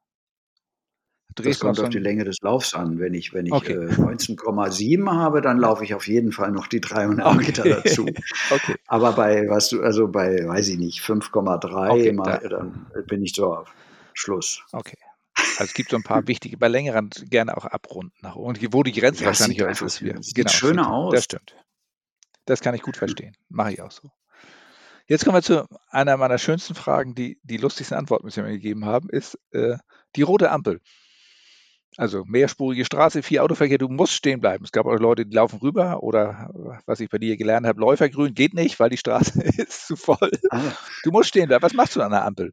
[1.37, 2.99] Das kommt auf die Länge des Laufs an.
[2.99, 3.75] Wenn ich, wenn ich okay.
[3.75, 7.37] äh, 19,7 habe, dann laufe ich auf jeden Fall noch die 300 okay.
[7.37, 8.07] Meter dazu.
[8.51, 8.77] okay.
[8.87, 13.55] Aber bei, was du, also bei, weiß ich nicht, 5,3, okay, dann bin ich so
[13.55, 13.73] auf
[14.15, 14.63] Schluss.
[14.73, 14.99] Okay.
[15.37, 18.57] Also es gibt so ein paar wichtige, bei längeren gerne auch abrunden nach oben.
[18.73, 19.97] Wo die Grenze ja, wahrscheinlich auch ist.
[19.97, 21.15] Sieht genau, schöner sieht, aus.
[21.15, 21.57] Das stimmt.
[22.47, 23.37] Das kann ich gut verstehen.
[23.49, 24.11] Mache ich auch so.
[25.09, 28.53] Jetzt kommen wir zu einer meiner schönsten Fragen, die die lustigsten Antworten, die Sie mir
[28.53, 29.77] gegeben haben, ist äh,
[30.17, 30.81] die rote Ampel.
[31.99, 34.65] Also mehrspurige Straße, vier Autoverkehr, du musst stehen bleiben.
[34.65, 36.51] Es gab auch Leute, die laufen rüber oder
[36.85, 40.31] was ich bei dir gelernt habe, Läufergrün geht nicht, weil die Straße ist zu voll.
[40.51, 40.73] Ah.
[41.05, 41.63] Du musst stehen bleiben.
[41.63, 42.53] Was machst du an der Ampel?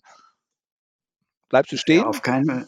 [1.49, 2.01] Bleibst du stehen?
[2.01, 2.67] Ja, auf keinen Fall.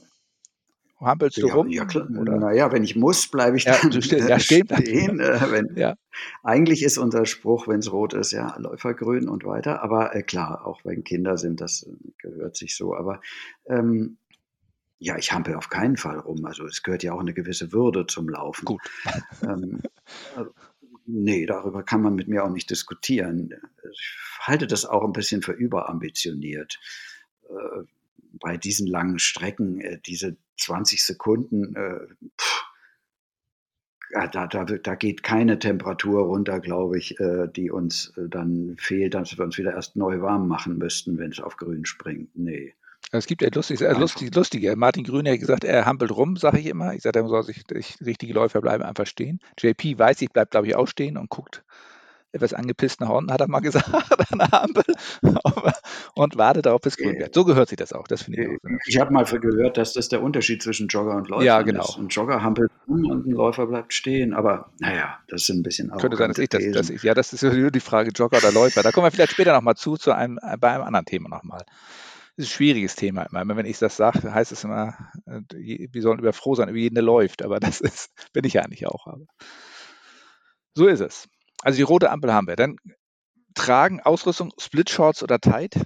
[1.02, 1.68] Hampelst du ja, rum?
[1.70, 2.08] Ja, klar.
[2.10, 4.68] Naja, wenn ich muss, bleibe ich ja, dann ste ja, stehen.
[4.68, 5.96] stehen äh, wenn, ja.
[6.42, 9.84] Eigentlich ist unser Spruch, wenn es rot ist, ja, Läufergrün und weiter.
[9.84, 12.96] Aber äh, klar, auch wenn Kinder sind, das äh, gehört sich so.
[12.96, 13.22] Aber
[13.68, 14.18] ähm,
[15.06, 16.44] ja, ich hampel auf keinen Fall rum.
[16.46, 18.66] Also es gehört ja auch eine gewisse Würde zum Laufen.
[18.66, 18.82] Gut.
[19.44, 19.82] Ähm,
[20.36, 20.52] also,
[21.06, 23.54] nee, darüber kann man mit mir auch nicht diskutieren.
[23.92, 26.80] Ich halte das auch ein bisschen für überambitioniert.
[27.44, 27.84] Äh,
[28.40, 32.08] bei diesen langen Strecken, äh, diese 20 Sekunden, äh,
[32.40, 32.64] pff,
[34.32, 39.14] da, da, da geht keine Temperatur runter, glaube ich, äh, die uns äh, dann fehlt,
[39.14, 42.36] dass wir uns wieder erst neu warm machen müssten, wenn es auf grün springt.
[42.36, 42.74] Nee.
[43.12, 44.76] Es gibt ja lustig, äh, lustig, lustige.
[44.76, 46.94] Martin Grüner hat gesagt, er hampelt rum, sage ich immer.
[46.94, 49.40] Ich sage, er soll sich, richtige Läufer bleiben einfach stehen.
[49.60, 51.64] JP weiß, ich bleibe, glaube ich, auch stehen und guckt
[52.36, 53.90] etwas angepissten Horn, hat er mal gesagt,
[54.32, 54.84] an der Ampel
[56.16, 57.34] und wartet darauf, bis grün wird.
[57.34, 58.08] So gehört sich das auch.
[58.08, 58.80] Das finde ich auch.
[58.86, 61.84] Ich habe mal gehört, dass das der Unterschied zwischen Jogger und Läufer ja, genau.
[61.84, 61.98] ist.
[61.98, 64.34] Ein Jogger hampelt um und ein Läufer bleibt stehen.
[64.34, 67.34] Aber naja, das ist ein bisschen Könnte sein, dass ich das, dass ich, ja, das
[67.34, 67.42] ist
[67.76, 68.84] die Frage Jogger oder Läufer.
[68.84, 71.64] Da kommen wir vielleicht später nochmal zu, zu einem, bei einem anderen Thema nochmal.
[72.38, 73.56] Das ist ein schwieriges Thema immer.
[73.56, 76.96] Wenn ich das sage, heißt es immer, äh, wir sollen über froh sein, über jeden,
[76.96, 77.44] der läuft.
[77.44, 79.08] Aber das ist, bin ich ja eigentlich auch.
[79.08, 79.26] Aber
[80.74, 81.30] so ist es.
[81.64, 82.58] Also die rote Ampel haben wir.
[82.58, 82.78] Dann
[83.54, 85.86] tragen Ausrüstung Split Shorts oder Tight.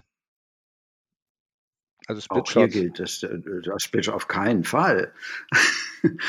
[2.08, 5.14] Also Split Auch hier gilt das, äh, das Split auf keinen Fall.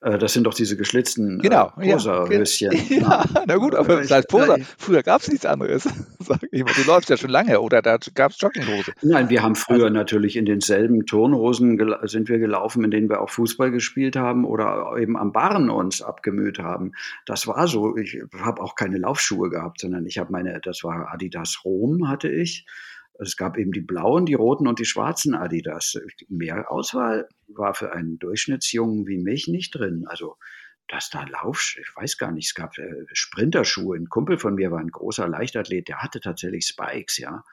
[0.00, 2.72] Äh, das sind doch diese geschlitzten äh, genau, äh, Poser-Höschen.
[2.88, 4.58] Ja, ja, na gut, aber das heißt Poser.
[4.76, 5.88] Früher gab es nichts anderes.
[6.20, 6.72] Sag ich mal.
[6.74, 8.92] Du läufst ja schon lange oder da gab es Jogginghose.
[9.02, 13.20] Nein, wir haben früher also, natürlich in denselben Turnhosen sind wir gelaufen, in denen wir
[13.20, 16.92] auch Fußball gespielt haben oder eben am Barren uns abgemüht haben.
[17.26, 17.96] Das war so.
[17.96, 22.28] Ich habe auch keine Laufschuhe gehabt, sondern ich habe meine, das war Adidas Rom hatte
[22.28, 22.66] ich.
[23.18, 25.98] Es gab eben die blauen, die roten und die schwarzen Adidas.
[26.28, 30.04] Mehr Auswahl war für einen Durchschnittsjungen wie mich nicht drin.
[30.06, 30.36] Also,
[30.86, 33.96] dass da Lauf, ich weiß gar nicht, es gab äh, Sprinterschuhe.
[33.96, 37.44] Ein Kumpel von mir war ein großer Leichtathlet, der hatte tatsächlich Spikes, ja.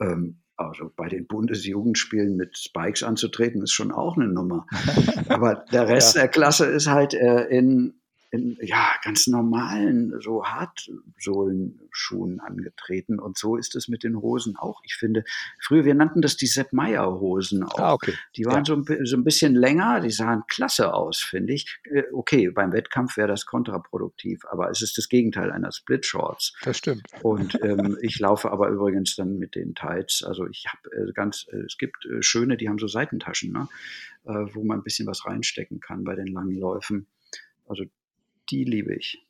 [0.00, 4.66] Ähm, also bei den Bundesjugendspielen mit Spikes anzutreten, ist schon auch eine Nummer.
[5.28, 6.22] Aber der Rest ja.
[6.22, 8.00] der Klasse ist halt äh, in
[8.34, 13.20] in ja, ganz normalen, so Hartsohlenschuhen angetreten.
[13.20, 14.80] Und so ist es mit den Hosen auch.
[14.84, 15.24] Ich finde,
[15.60, 17.78] früher, wir nannten das die Sepp Meyer Hosen auch.
[17.78, 18.14] Ah, okay.
[18.36, 18.64] Die waren ja.
[18.64, 21.80] so, ein, so ein bisschen länger, die sahen klasse aus, finde ich.
[21.84, 26.56] Äh, okay, beim Wettkampf wäre das kontraproduktiv, aber es ist das Gegenteil einer Split Shorts.
[26.62, 27.06] Das stimmt.
[27.22, 30.24] Und ähm, ich laufe aber übrigens dann mit den Tights.
[30.24, 33.68] Also ich habe äh, ganz, äh, es gibt äh, schöne, die haben so Seitentaschen, ne?
[34.24, 37.06] Äh, wo man ein bisschen was reinstecken kann bei den langen Läufen.
[37.66, 37.84] Also
[38.50, 39.24] die liebe ich.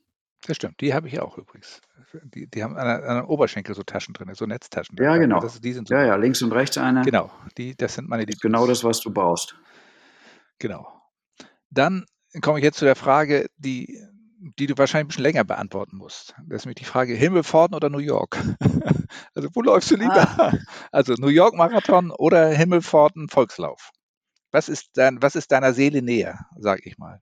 [0.46, 1.80] Das stimmt, die habe ich auch übrigens.
[2.22, 4.96] Die, die haben an der, an der, Oberschenkel so Taschen drin, so Netztaschen.
[5.00, 5.40] Ja, genau.
[5.40, 7.02] Das, die sind so ja, ja, links und rechts eine.
[7.02, 8.42] Genau, die, das sind meine Lieblings.
[8.42, 9.56] Genau das, was du brauchst.
[10.58, 10.86] Genau.
[11.70, 12.04] Dann
[12.42, 13.98] komme ich jetzt zu der Frage, die,
[14.58, 16.34] die du wahrscheinlich ein bisschen länger beantworten musst.
[16.46, 18.36] Das ist nämlich die Frage, Himmelpforten oder New York?
[19.34, 20.28] also wo läufst du lieber?
[20.38, 20.52] Ah.
[20.92, 23.90] Also New York Marathon oder Himmelpforten Volkslauf?
[24.52, 27.20] Was ist, dein, was ist deiner Seele näher, sage ich mal?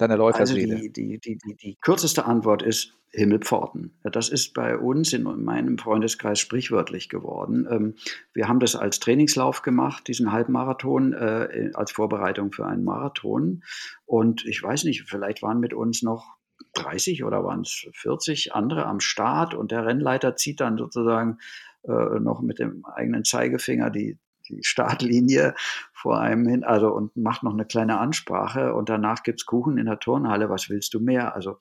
[0.00, 0.74] Deiner Läuferseele?
[0.74, 3.98] Also die, die, die, die, die kürzeste Antwort ist Himmelpforten.
[4.04, 7.66] Das ist bei uns in meinem Freundeskreis sprichwörtlich geworden.
[7.68, 7.94] Ähm,
[8.32, 13.64] wir haben das als Trainingslauf gemacht, diesen Halbmarathon, äh, als Vorbereitung für einen Marathon.
[14.06, 16.36] Und ich weiß nicht, vielleicht waren mit uns noch
[16.74, 21.38] 30 oder waren es 40 andere am Start und der Rennleiter zieht dann sozusagen
[21.82, 24.18] äh, noch mit dem eigenen Zeigefinger die
[24.56, 25.54] die Startlinie
[25.92, 29.86] vor einem hin, also und macht noch eine kleine Ansprache und danach gibt's Kuchen in
[29.86, 31.34] der Turnhalle, was willst du mehr?
[31.34, 31.58] Also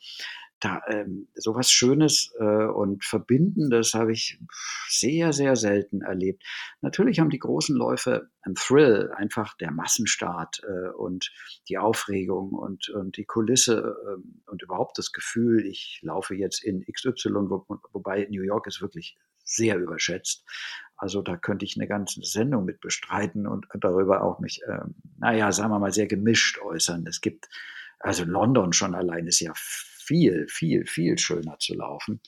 [0.60, 4.40] da ähm, sowas Schönes äh, und Verbindendes habe ich
[4.90, 6.44] sehr, sehr selten erlebt.
[6.82, 11.32] Natürlich haben die großen Läufe ein Thrill, einfach der Massenstart äh, und
[11.70, 16.84] die Aufregung und, und die Kulisse äh, und überhaupt das Gefühl, ich laufe jetzt in
[16.84, 20.44] XY, wo, wobei New York ist wirklich sehr überschätzt.
[21.00, 24.82] Also da könnte ich eine ganze Sendung mit bestreiten und darüber auch mich, äh,
[25.18, 27.08] naja, sagen wir mal, sehr gemischt äußern.
[27.08, 27.48] Es gibt,
[28.00, 32.20] also London schon allein ist ja viel, viel, viel schöner zu laufen.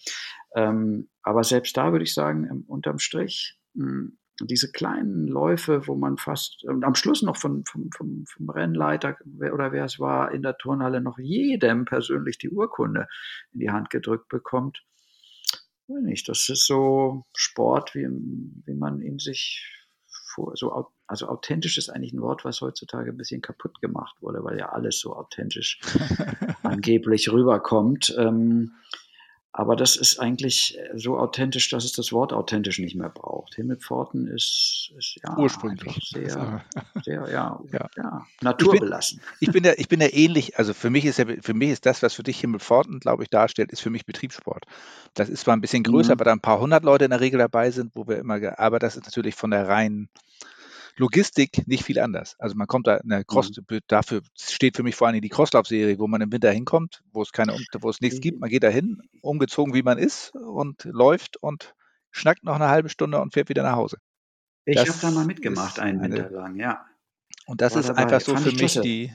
[0.55, 5.95] Ähm, aber selbst da würde ich sagen, unterm Strich, mh, hm, diese kleinen Läufe, wo
[5.95, 9.17] man fast und am Schluss noch von, vom, vom, vom Rennleiter
[9.53, 13.07] oder wer es war in der Turnhalle noch jedem persönlich die Urkunde
[13.53, 14.83] in die Hand gedrückt bekommt.
[15.99, 18.07] Nicht, das ist so Sport, wie,
[18.65, 19.65] wie man ihn sich
[20.33, 24.43] vor, so, also authentisch ist eigentlich ein Wort, was heutzutage ein bisschen kaputt gemacht wurde,
[24.43, 25.79] weil ja alles so authentisch
[26.63, 28.15] angeblich rüberkommt.
[28.17, 28.73] Ähm,
[29.53, 33.55] aber das ist eigentlich so authentisch, dass es das Wort authentisch nicht mehr braucht.
[33.55, 36.63] Himmelpforten ist, ist ja ursprünglich sehr,
[37.03, 37.89] sehr ja, ja.
[37.97, 39.19] ja naturbelassen.
[39.41, 40.57] Ich bin, ich bin, ja, ich bin ja ähnlich.
[40.57, 43.29] Also für mich ist ja, für mich ist das, was für dich Himmelpforten, glaube ich,
[43.29, 44.65] darstellt, ist für mich Betriebssport.
[45.15, 46.19] Das ist zwar ein bisschen größer, mhm.
[46.19, 48.79] weil da ein paar hundert Leute in der Regel dabei sind, wo wir immer, aber
[48.79, 50.07] das ist natürlich von der reinen
[50.97, 52.35] Logistik nicht viel anders.
[52.39, 53.79] Also man kommt da in der Cross, mhm.
[53.87, 57.31] dafür steht für mich vor allem die Crosslauf-Serie, wo man im Winter hinkommt, wo es
[57.31, 58.37] keine, wo es nichts gibt.
[58.37, 58.41] Mhm.
[58.41, 61.75] Man geht da hin, umgezogen wie man ist und läuft und
[62.11, 63.97] schnackt noch eine halbe Stunde und fährt wieder nach Hause.
[64.65, 66.85] Ich habe da mal mitgemacht, einen Winter lang, ja.
[67.47, 69.11] Und das War ist einfach so für mich die,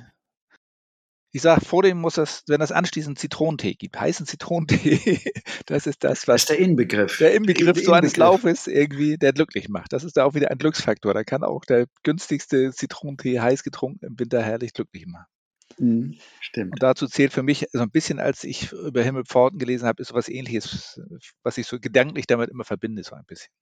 [1.36, 5.20] ich sage, vor dem muss es, wenn es anschließend Zitronentee gibt, heißen Zitronentee,
[5.66, 6.46] das ist das, was.
[6.46, 7.18] Das ist der Inbegriff.
[7.18, 9.92] Der Inbegriff der so eines Laufes irgendwie, der glücklich macht.
[9.92, 11.12] Das ist da auch wieder ein Glücksfaktor.
[11.12, 15.26] Da kann auch der günstigste Zitronentee heiß getrunken im Winter herrlich glücklich machen.
[15.78, 16.72] Mhm, stimmt.
[16.72, 20.08] Und dazu zählt für mich so ein bisschen, als ich über Himmelpforten gelesen habe, ist
[20.08, 21.02] so was ähnliches,
[21.42, 23.52] was ich so gedanklich damit immer verbinde, so ein bisschen.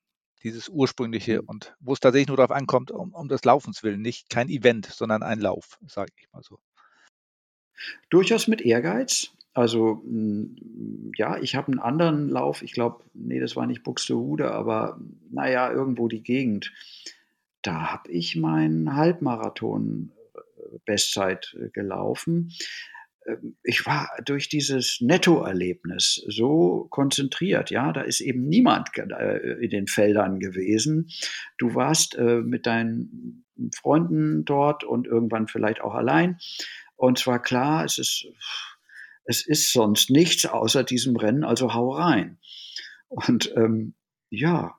[0.45, 1.49] Dieses ursprüngliche mhm.
[1.49, 4.87] und wo es tatsächlich nur darauf ankommt, um, um des Laufens willen, nicht kein Event,
[4.87, 6.61] sondern ein Lauf, sage ich mal so.
[8.11, 9.31] Durchaus mit Ehrgeiz.
[9.55, 10.57] Also hm,
[11.17, 12.63] ja, ich habe einen anderen Lauf.
[12.63, 16.73] Ich glaube, nee, das war nicht Buxtehude, aber naja, irgendwo die Gegend.
[17.63, 22.53] Da habe ich meinen Halbmarathon äh, Bestzeit äh, gelaufen.
[23.27, 29.71] Ähm, ich war durch dieses Nettoerlebnis so konzentriert, ja, da ist eben niemand äh, in
[29.71, 31.09] den Feldern gewesen.
[31.59, 36.39] Du warst mit deinen Freunden dort und irgendwann vielleicht auch allein
[37.05, 38.27] und zwar klar, es ist,
[39.25, 42.39] es ist sonst nichts außer diesem Rennen, also hau rein.
[43.09, 43.95] Und ähm,
[44.31, 44.77] ja,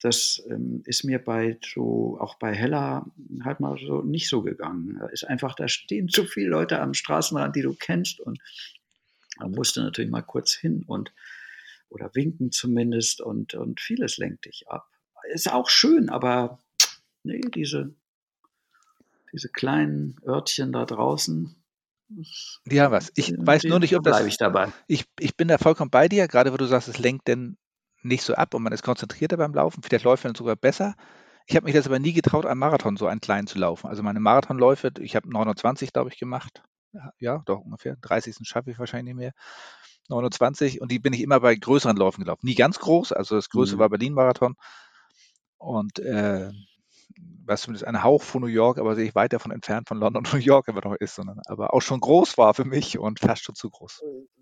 [0.00, 3.06] das ähm, ist mir bei so, auch bei Hella
[3.42, 4.98] halt mal so nicht so gegangen.
[4.98, 8.38] Da ist einfach, da stehen zu viele Leute am Straßenrand, die du kennst und
[9.38, 11.12] da musst du natürlich mal kurz hin und
[11.88, 14.88] oder winken zumindest und, und vieles lenkt dich ab.
[15.32, 16.58] Ist auch schön, aber
[17.22, 17.94] nee, diese
[19.34, 21.54] diese kleinen Örtchen da draußen.
[22.66, 23.10] Ja, was.
[23.16, 24.24] Ich die, weiß nur nicht, ob das.
[24.24, 24.72] Ich, dabei.
[24.86, 27.56] Ich, ich bin da vollkommen bei dir, gerade wo du sagst, es lenkt denn
[28.02, 29.82] nicht so ab und man ist konzentrierter beim Laufen.
[29.82, 30.94] Vielleicht läuft man sogar besser.
[31.46, 33.88] Ich habe mich das aber nie getraut, einen Marathon so einen kleinen zu laufen.
[33.88, 36.62] Also meine Marathonläufe, ich habe 29, glaube ich, gemacht.
[37.18, 37.96] Ja, doch ungefähr.
[38.00, 38.36] 30.
[38.42, 39.32] schaffe ich wahrscheinlich nicht mehr.
[40.08, 42.46] 29 und die bin ich immer bei größeren Läufen gelaufen.
[42.46, 43.80] Nie ganz groß, also das größte mhm.
[43.80, 44.54] war Berlin-Marathon.
[45.58, 46.50] Und äh,
[47.46, 50.24] was zumindest ein Hauch von New York, aber sehe ich weit davon entfernt von London
[50.24, 53.20] und New York immer noch ist, sondern aber auch schon groß war für mich und
[53.20, 54.02] fast schon zu groß.
[54.02, 54.34] Äh,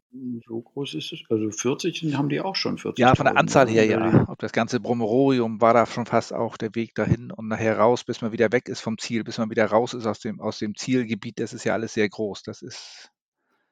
[0.46, 1.22] so groß ist es.
[1.30, 2.98] Also 40 haben die auch schon 40.
[2.98, 4.26] Ja, von der Anzahl her ja.
[4.28, 8.04] Ob das ganze Bromororium war da schon fast auch der Weg dahin und nachher raus,
[8.04, 10.58] bis man wieder weg ist vom Ziel, bis man wieder raus ist aus dem, aus
[10.58, 11.40] dem Zielgebiet.
[11.40, 12.42] Das ist ja alles sehr groß.
[12.42, 13.10] Das ist,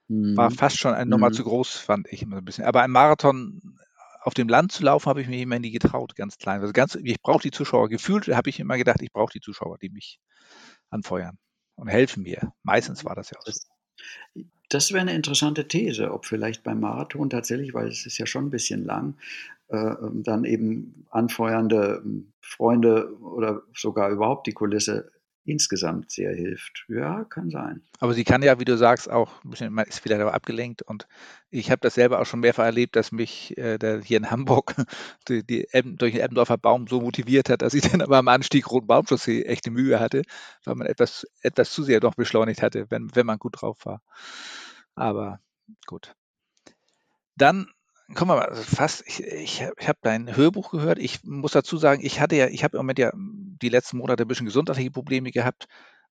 [0.08, 0.36] mhm.
[0.36, 1.34] war fast schon eine Nummer mhm.
[1.34, 2.64] zu groß, fand ich immer ein bisschen.
[2.64, 3.78] Aber ein Marathon
[4.20, 6.60] auf dem Land zu laufen, habe ich mich immer nie getraut, ganz klein.
[6.60, 7.88] Also ganz, ich brauche die Zuschauer.
[7.88, 10.20] Gefühlt habe ich immer gedacht, ich brauche die Zuschauer, die mich
[10.90, 11.38] anfeuern
[11.76, 12.52] und helfen mir.
[12.62, 13.70] Meistens war das ja auch so.
[14.68, 18.46] Das wäre eine interessante These, ob vielleicht beim Marathon tatsächlich, weil es ist ja schon
[18.46, 19.16] ein bisschen lang,
[19.68, 25.10] äh, ähm, dann eben anfeuernde ähm, Freunde oder sogar überhaupt die Kulisse
[25.50, 26.84] insgesamt sehr hilft.
[26.88, 27.82] Ja, kann sein.
[27.98, 31.06] Aber sie kann ja, wie du sagst, auch, man ist vielleicht aber abgelenkt und
[31.50, 34.74] ich habe das selber auch schon mehrfach erlebt, dass mich äh, der hier in Hamburg
[35.28, 38.70] die, die durch den Eppendorfer Baum so motiviert hat, dass ich dann aber am Anstieg
[38.70, 40.22] Roten Baumchaussee echte Mühe hatte,
[40.64, 44.02] weil man etwas, etwas zu sehr doch beschleunigt hatte, wenn, wenn man gut drauf war.
[44.94, 45.40] Aber
[45.86, 46.14] gut.
[47.36, 47.68] Dann
[48.14, 50.98] Guck mal, also fast, ich, ich, ich habe dein Hörbuch gehört.
[50.98, 54.24] Ich muss dazu sagen, ich hatte ja, ich habe im Moment ja die letzten Monate
[54.24, 55.66] ein bisschen gesundheitliche Probleme gehabt.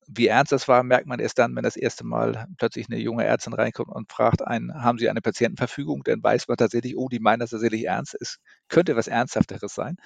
[0.08, 3.24] Wie ernst das war, merkt man erst dann, wenn das erste Mal plötzlich eine junge
[3.24, 6.02] Ärztin reinkommt und fragt einen, haben Sie eine Patientenverfügung?
[6.04, 8.16] Dann weiß man tatsächlich, oh, die meinen das tatsächlich ernst.
[8.20, 9.96] Es könnte was Ernsthafteres sein.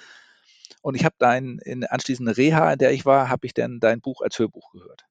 [0.81, 4.01] Und ich habe dein, in anschließende Reha, in der ich war, habe ich dann dein
[4.01, 5.05] Buch als Hörbuch gehört.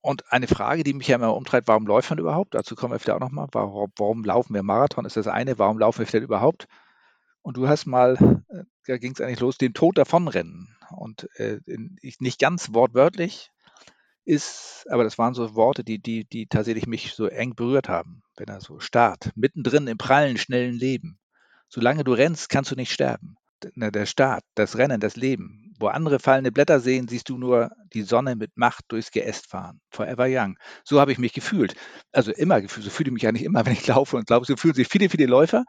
[0.00, 2.54] Und eine Frage, die mich ja immer umtreibt, warum läuft man überhaupt?
[2.54, 3.48] Dazu kommen wir vielleicht auch nochmal.
[3.52, 5.04] Warum, warum laufen wir Marathon?
[5.04, 5.58] Ist das eine.
[5.58, 6.68] Warum laufen wir vielleicht überhaupt?
[7.42, 10.76] Und du hast mal, äh, da ging es eigentlich los, den Tod davonrennen.
[10.96, 11.60] Und äh,
[12.20, 13.50] nicht ganz wortwörtlich
[14.24, 18.22] ist, aber das waren so Worte, die, die, die tatsächlich mich so eng berührt haben.
[18.36, 21.18] Wenn er so Start, mittendrin im prallen, schnellen Leben.
[21.68, 23.36] Solange du rennst, kannst du nicht sterben.
[23.74, 25.65] Der Start, das Rennen, das Leben.
[25.78, 29.80] Wo andere fallende Blätter sehen, siehst du nur die Sonne mit Macht durchs Geäst fahren.
[29.90, 30.56] Forever young.
[30.84, 31.74] So habe ich mich gefühlt.
[32.12, 32.84] Also immer gefühlt.
[32.84, 35.08] So fühle ich mich eigentlich immer, wenn ich laufe und glaube, so fühlen sich viele,
[35.08, 35.64] viele Läufer.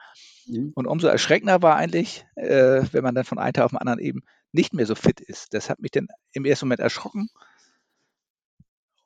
[0.46, 0.72] Mhm.
[0.76, 4.00] Und umso erschreckender war eigentlich, äh, wenn man dann von einem Tag auf den anderen
[4.00, 5.54] eben nicht mehr so fit ist.
[5.54, 7.30] Das hat mich dann im ersten Moment erschrocken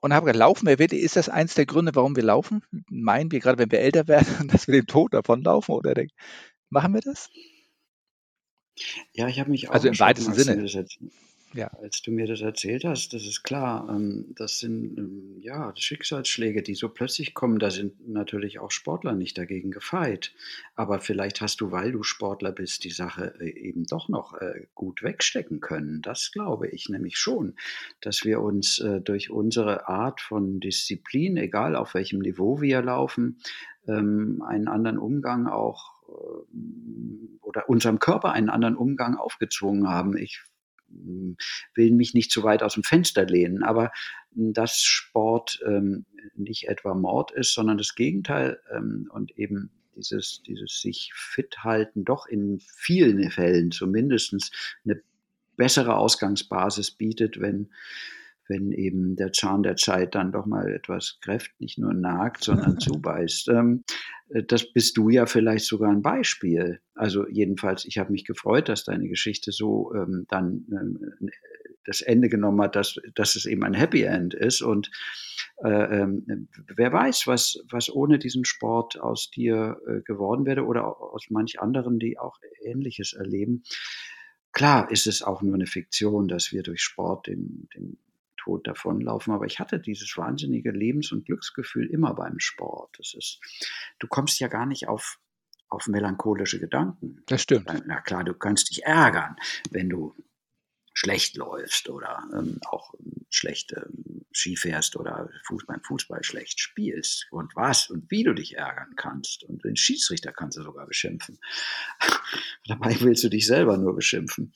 [0.01, 2.63] und habe gesagt, laufen wir wirklich, ist das eins der Gründe, warum wir laufen?
[2.89, 5.93] Meinen wir gerade, wenn wir älter werden, dass wir dem Tod davonlaufen oder
[6.69, 7.29] machen wir das?
[9.13, 10.67] Ja, ich habe mich auch Also im weitesten Sinne.
[11.53, 11.67] Ja.
[11.81, 16.63] Als du mir das erzählt hast, das ist klar, ähm, das sind ähm, ja Schicksalsschläge,
[16.63, 17.59] die so plötzlich kommen.
[17.59, 20.33] Da sind natürlich auch Sportler nicht dagegen gefeit.
[20.75, 24.67] Aber vielleicht hast du, weil du Sportler bist, die Sache äh, eben doch noch äh,
[24.75, 26.01] gut wegstecken können.
[26.01, 27.55] Das glaube ich nämlich schon,
[27.99, 33.41] dass wir uns äh, durch unsere Art von Disziplin, egal auf welchem Niveau wir laufen,
[33.87, 35.90] ähm, einen anderen Umgang auch
[37.41, 40.17] oder unserem Körper einen anderen Umgang aufgezwungen haben.
[40.17, 40.41] Ich
[41.73, 43.91] will mich nicht zu weit aus dem Fenster lehnen, aber
[44.31, 50.81] dass Sport ähm, nicht etwa Mord ist, sondern das Gegenteil ähm, und eben dieses, dieses
[50.81, 54.33] sich fit halten doch in vielen Fällen zumindest
[54.85, 55.01] eine
[55.57, 57.69] bessere Ausgangsbasis bietet, wenn
[58.47, 62.79] wenn eben der Zahn der Zeit dann doch mal etwas kräft, nicht nur nagt, sondern
[62.79, 63.49] zubeißt.
[63.49, 63.83] Ähm,
[64.29, 66.79] äh, das bist du ja vielleicht sogar ein Beispiel.
[66.95, 71.29] Also jedenfalls, ich habe mich gefreut, dass deine Geschichte so ähm, dann ähm,
[71.85, 74.61] das Ende genommen hat, dass, dass es eben ein Happy End ist.
[74.61, 74.91] Und
[75.63, 80.85] äh, ähm, wer weiß, was, was ohne diesen Sport aus dir äh, geworden wäre oder
[80.85, 83.63] aus manch anderen, die auch Ähnliches erleben.
[84.51, 87.97] Klar ist es auch nur eine Fiktion, dass wir durch Sport den, den
[88.43, 89.33] Tod davonlaufen.
[89.33, 92.95] Aber ich hatte dieses wahnsinnige Lebens- und Glücksgefühl immer beim Sport.
[92.97, 93.39] Das ist,
[93.99, 95.19] du kommst ja gar nicht auf,
[95.69, 97.23] auf melancholische Gedanken.
[97.27, 97.69] Das stimmt.
[97.85, 99.35] Na klar, du kannst dich ärgern,
[99.71, 100.15] wenn du
[100.93, 102.93] schlecht läufst oder ähm, auch
[103.29, 108.33] schlecht ähm, Ski fährst oder Fuß, beim Fußball schlecht spielst und was und wie du
[108.33, 109.43] dich ärgern kannst.
[109.43, 111.39] Und den Schiedsrichter kannst du sogar beschimpfen.
[112.67, 114.53] Dabei willst du dich selber nur beschimpfen.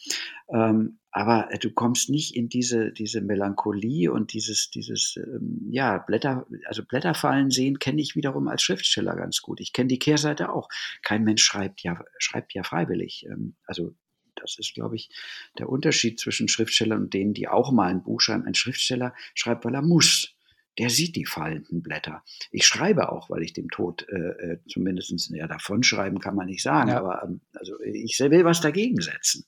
[0.50, 5.98] Ähm, aber äh, du kommst nicht in diese, diese Melancholie und dieses, dieses, ähm, ja,
[5.98, 9.62] Blätter, also Blätterfallen sehen kenne ich wiederum als Schriftsteller ganz gut.
[9.62, 10.67] Ich kenne die Kehrseite auch.
[11.02, 13.26] Kein Mensch schreibt ja, schreibt ja freiwillig.
[13.30, 13.95] Ähm, also
[14.36, 15.10] das ist, glaube ich,
[15.58, 18.45] der Unterschied zwischen Schriftstellern und denen, die auch mal ein Buch schreiben.
[18.45, 20.36] Ein Schriftsteller schreibt, weil er muss.
[20.78, 22.24] Der sieht die fallenden Blätter.
[22.52, 24.15] Ich schreibe auch, weil ich dem Tod äh,
[24.54, 27.00] äh zumindest ja, davon schreiben kann man nicht sagen, ja.
[27.00, 29.45] aber ähm, also ich will was dagegen setzen.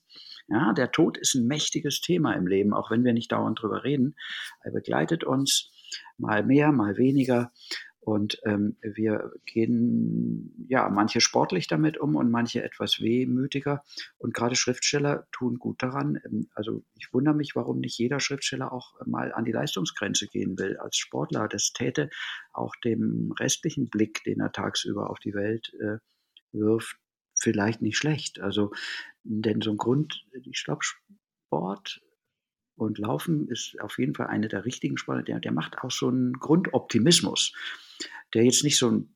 [0.48, 3.84] Ja, der Tod ist ein mächtiges Thema im Leben, auch wenn wir nicht dauernd drüber
[3.84, 4.16] reden.
[4.62, 5.70] Er begleitet uns
[6.16, 7.52] mal mehr, mal weniger.
[8.08, 13.84] Und ähm, wir gehen, ja, manche sportlich damit um und manche etwas wehmütiger.
[14.16, 16.18] Und gerade Schriftsteller tun gut daran.
[16.24, 20.58] Ähm, also ich wundere mich, warum nicht jeder Schriftsteller auch mal an die Leistungsgrenze gehen
[20.58, 21.48] will als Sportler.
[21.48, 22.08] Das täte
[22.54, 25.98] auch dem restlichen Blick, den er tagsüber auf die Welt äh,
[26.52, 26.96] wirft,
[27.38, 28.40] vielleicht nicht schlecht.
[28.40, 28.70] Also,
[29.22, 32.00] denn so ein Grund, ich glaube, Sport
[32.74, 35.26] und Laufen ist auf jeden Fall eine der richtigen Sportarten.
[35.26, 37.52] Der, der macht auch so einen Grundoptimismus
[38.34, 39.14] der jetzt nicht so ein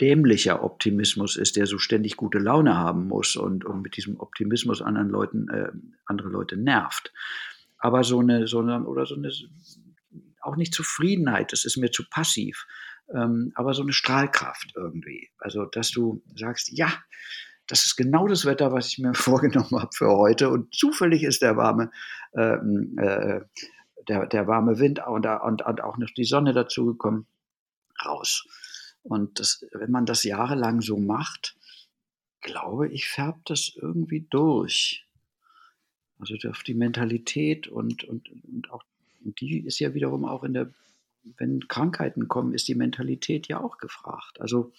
[0.00, 4.80] dämlicher Optimismus ist, der so ständig gute Laune haben muss und, und mit diesem Optimismus
[4.80, 5.72] anderen Leuten, äh,
[6.06, 7.12] andere Leute nervt.
[7.78, 9.32] Aber so eine, so eine, oder so eine,
[10.40, 12.66] auch nicht Zufriedenheit, das ist mir zu passiv,
[13.12, 15.30] ähm, aber so eine Strahlkraft irgendwie.
[15.38, 16.92] Also, dass du sagst, ja,
[17.66, 21.42] das ist genau das Wetter, was ich mir vorgenommen habe für heute und zufällig ist
[21.42, 21.90] der warme,
[22.34, 23.40] ähm, äh,
[24.08, 27.26] der, der warme Wind und, und, und auch noch die Sonne dazugekommen
[28.04, 28.46] raus.
[29.02, 31.56] Und das, wenn man das jahrelang so macht,
[32.40, 35.06] glaube ich, färbt das irgendwie durch.
[36.18, 38.84] Also auf die Mentalität und, und, und auch,
[39.24, 40.72] und die ist ja wiederum auch in der,
[41.36, 44.40] wenn Krankheiten kommen, ist die Mentalität ja auch gefragt.
[44.40, 44.72] Also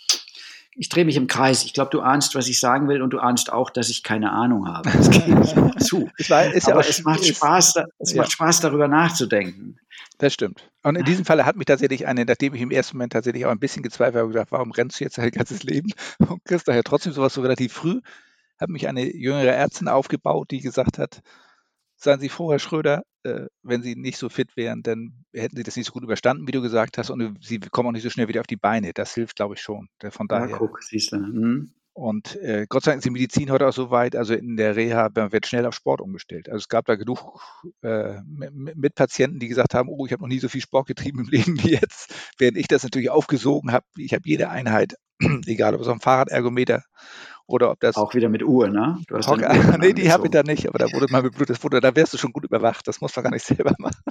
[0.79, 1.65] ich drehe mich im Kreis.
[1.65, 4.31] Ich glaube, du ahnst, was ich sagen will und du ahnst auch, dass ich keine
[4.31, 4.89] Ahnung habe.
[4.89, 6.09] Das gebe ich auch zu.
[6.17, 8.21] Ich weiß, ist Aber ja auch, es macht Spaß, es ja.
[8.21, 9.77] macht Spaß, darüber nachzudenken.
[10.19, 10.71] Das stimmt.
[10.83, 13.51] Und in diesem Falle hat mich tatsächlich eine, nachdem ich im ersten Moment tatsächlich auch
[13.51, 16.83] ein bisschen gezweifelt habe, gedacht, warum rennst du jetzt dein ganzes Leben und kriegst daher
[16.83, 17.99] trotzdem sowas so relativ früh,
[18.57, 21.21] hat mich eine jüngere Ärztin aufgebaut, die gesagt hat,
[21.99, 25.63] seien Sie froh, Herr Schröder, äh, wenn Sie nicht so fit wären, dann hätten Sie
[25.63, 28.09] das nicht so gut überstanden, wie du gesagt hast, und Sie kommen auch nicht so
[28.09, 28.91] schnell wieder auf die Beine.
[28.93, 29.89] Das hilft, glaube ich, schon.
[30.09, 30.49] Von daher.
[30.49, 31.17] Ja, guck, siehst du.
[31.17, 31.73] Hm.
[31.99, 34.77] Und äh, Gott sei Dank ist die Medizin heute auch so weit, also in der
[34.77, 36.47] Reha wird schnell auf Sport umgestellt.
[36.47, 37.41] Also es gab da genug
[37.81, 41.19] äh, mit Patienten, die gesagt haben, oh, ich habe noch nie so viel Sport getrieben
[41.19, 43.85] im Leben wie jetzt, während ich das natürlich aufgesogen habe.
[43.97, 44.95] Ich habe jede Einheit,
[45.45, 46.83] egal ob es am Fahrradergometer
[47.49, 48.99] oder ob das auch wieder mit Uhr, ne?
[49.07, 51.81] Du hast Hocker, nee, die habe ich da nicht, aber da wurde mal mit wurde,
[51.81, 52.87] da wärst du schon gut überwacht.
[52.87, 54.01] Das muss man gar nicht selber machen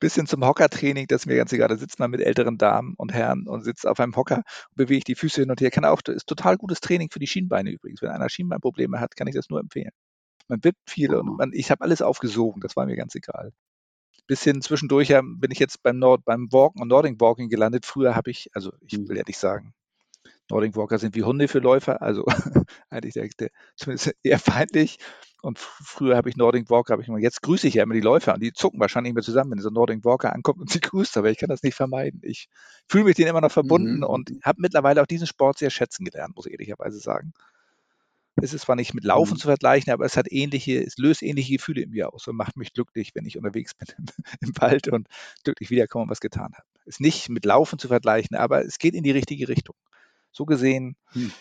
[0.00, 1.68] bis hin zum Hockertraining, das ist mir ganz egal.
[1.68, 5.08] Da sitzt man mit älteren Damen und Herren und sitzt auf einem Hocker und bewegt
[5.08, 5.70] die Füße hin und her.
[5.70, 8.02] Kann auch, das ist total gutes Training für die Schienbeine übrigens.
[8.02, 9.92] Wenn einer Schienbeinprobleme hat, kann ich das nur empfehlen.
[10.48, 13.52] Man wippt viel und man, ich habe alles aufgesogen, das war mir ganz egal.
[14.26, 17.86] Bis hin zwischendurch ja, bin ich jetzt beim Nord, beim Walken und Nordic Walking gelandet.
[17.86, 19.72] Früher habe ich, also ich will ja nicht sagen,
[20.50, 22.24] Nordic Walker sind wie Hunde für Läufer, also
[22.90, 24.98] eigentlich der, der, zumindest eher feindlich.
[25.42, 28.00] Und früher habe ich Nordic Walker, habe ich immer, jetzt grüße ich ja immer die
[28.00, 30.70] Läufer und die zucken wahrscheinlich nicht mehr zusammen, wenn so ein Nordic Walker ankommt und
[30.70, 32.20] sie grüßt, aber ich kann das nicht vermeiden.
[32.22, 32.48] Ich
[32.88, 34.04] fühle mich denen immer noch verbunden mhm.
[34.04, 37.32] und habe mittlerweile auch diesen Sport sehr schätzen gelernt, muss ich ehrlicherweise sagen.
[38.36, 39.38] Es ist zwar nicht mit Laufen mhm.
[39.38, 42.56] zu vergleichen, aber es hat ähnliche, es löst ähnliche Gefühle in mir aus und macht
[42.56, 44.06] mich glücklich, wenn ich unterwegs bin im,
[44.48, 45.08] im Wald und
[45.42, 46.66] glücklich wiederkomme und was getan habe.
[46.84, 49.74] Ist nicht mit Laufen zu vergleichen, aber es geht in die richtige Richtung.
[50.32, 51.32] So gesehen mhm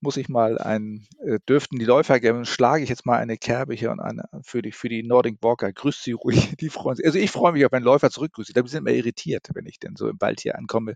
[0.00, 3.74] muss ich mal ein, äh, dürften die Läufer geben, schlage ich jetzt mal eine Kerbe
[3.74, 5.72] hier und eine für die, für die Nordic Walker.
[5.72, 7.06] Grüßt sie ruhig, die freuen sich.
[7.06, 8.52] Also ich freue mich auf einen Läufer zurückgrüße.
[8.52, 10.94] Da sind wir irritiert, wenn ich denn so im Wald hier ankomme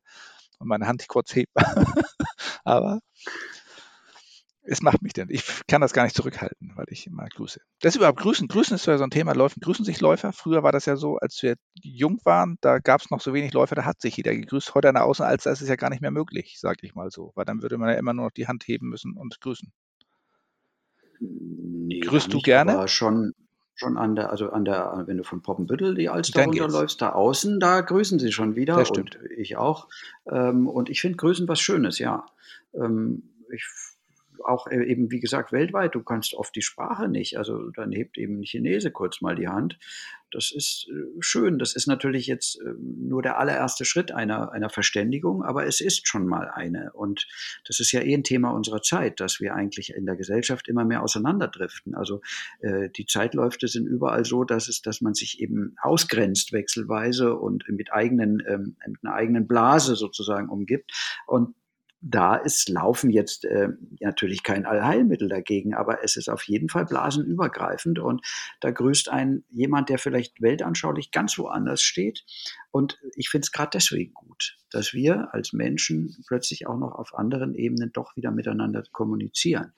[0.59, 1.53] und meine Hand kurz hebt.
[2.65, 3.01] Aber
[4.63, 5.29] es macht mich denn.
[5.31, 7.61] Ich kann das gar nicht zurückhalten, weil ich immer grüße.
[7.81, 8.47] Das ist überhaupt Grüßen.
[8.47, 9.35] Grüßen ist ja so ein Thema.
[9.35, 10.33] Läufen, grüßen sich Läufer.
[10.33, 13.53] Früher war das ja so, als wir jung waren, da gab es noch so wenig
[13.53, 14.75] Läufer, da hat sich jeder gegrüßt.
[14.75, 17.11] Heute an der Außen, als das ist ja gar nicht mehr möglich, sage ich mal
[17.11, 17.33] so.
[17.35, 19.73] Weil dann würde man ja immer nur noch die Hand heben müssen und grüßen.
[21.21, 22.73] Nee, Grüßt du gerne?
[22.75, 23.33] Aber schon,
[23.75, 27.61] schon an der, also an der, wenn du von Poppenbüttel die Alster runterläufst, da außen,
[27.61, 28.77] da grüßen sie schon wieder.
[28.77, 29.17] Das stimmt.
[29.17, 29.89] Und ich auch.
[30.31, 32.27] Ähm, und ich finde Grüßen was Schönes, ja.
[32.75, 33.67] Ähm, ich
[34.45, 37.39] auch e-, eben, wie gesagt, weltweit, du kannst oft die Sprache nicht.
[37.39, 39.79] Also dann hebt eben ein Chinese kurz mal die Hand.
[40.31, 41.59] Das ist äh, schön.
[41.59, 46.07] Das ist natürlich jetzt ähm, nur der allererste Schritt einer, einer Verständigung, aber es ist
[46.07, 46.93] schon mal eine.
[46.93, 47.27] Und
[47.67, 50.85] das ist ja eh ein Thema unserer Zeit, dass wir eigentlich in der Gesellschaft immer
[50.85, 51.95] mehr auseinanderdriften.
[51.95, 52.21] Also
[52.61, 57.69] äh, die Zeitläufe sind überall so, dass es, dass man sich eben ausgrenzt wechselweise und
[57.69, 60.93] mit eigenen, ähm, mit einer eigenen Blase sozusagen umgibt.
[61.27, 61.55] Und
[62.03, 63.69] da ist Laufen jetzt äh,
[64.01, 68.27] natürlich kein Allheilmittel dagegen, aber es ist auf jeden Fall blasenübergreifend und
[68.61, 72.25] da grüßt ein jemand, der vielleicht weltanschaulich ganz woanders steht.
[72.71, 77.15] Und ich finde es gerade deswegen gut, dass wir als Menschen plötzlich auch noch auf
[77.15, 79.75] anderen Ebenen doch wieder miteinander kommunizieren.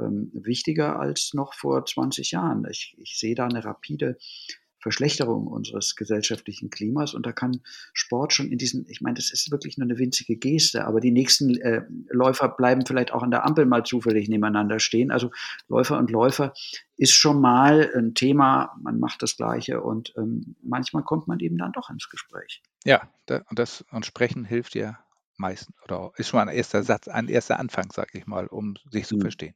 [0.00, 2.66] Ähm, wichtiger als noch vor 20 Jahren.
[2.70, 4.16] Ich, ich sehe da eine rapide
[4.82, 7.14] Verschlechterung unseres gesellschaftlichen Klimas.
[7.14, 7.60] Und da kann
[7.92, 11.12] Sport schon in diesen, ich meine, das ist wirklich nur eine winzige Geste, aber die
[11.12, 15.12] nächsten äh, Läufer bleiben vielleicht auch an der Ampel mal zufällig nebeneinander stehen.
[15.12, 15.30] Also
[15.68, 16.52] Läufer und Läufer
[16.96, 21.58] ist schon mal ein Thema, man macht das Gleiche und ähm, manchmal kommt man eben
[21.58, 22.62] dann doch ins Gespräch.
[22.84, 23.08] Ja,
[23.48, 24.98] und das und Sprechen hilft ja
[25.36, 29.06] meistens oder ist schon ein erster Satz, ein erster Anfang, sag ich mal, um sich
[29.06, 29.22] zu mhm.
[29.22, 29.54] verstehen.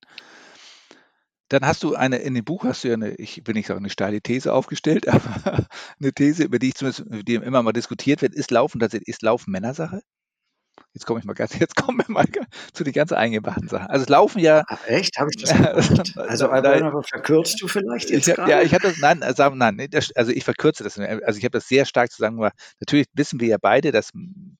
[1.48, 3.80] Dann hast du eine, in dem Buch hast du ja eine, ich will nicht sagen
[3.80, 5.66] eine steile These aufgestellt, aber
[6.00, 9.22] eine These, über die ich zumindest, die immer mal diskutiert wird, ist Laufen tatsächlich, ist
[9.22, 10.02] Laufen Männersache?
[10.92, 12.24] Jetzt komme ich mal ganz, jetzt kommen wir mal
[12.72, 13.86] zu den ganz eingebachten Sachen.
[13.88, 14.62] Also es laufen ja.
[14.66, 15.18] Ach, echt?
[15.18, 18.98] Habe ich das nicht Also aber verkürzt du vielleicht jetzt ich, Ja, ich hatte das,
[18.98, 20.98] nein, also, nein, also ich verkürze das.
[20.98, 22.38] Also ich habe das sehr stark zu sagen,
[22.80, 24.10] natürlich wissen wir ja beide, dass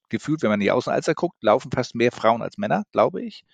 [0.09, 3.45] gefühlt, wenn man in die Außenalster guckt, laufen fast mehr Frauen als Männer, glaube ich.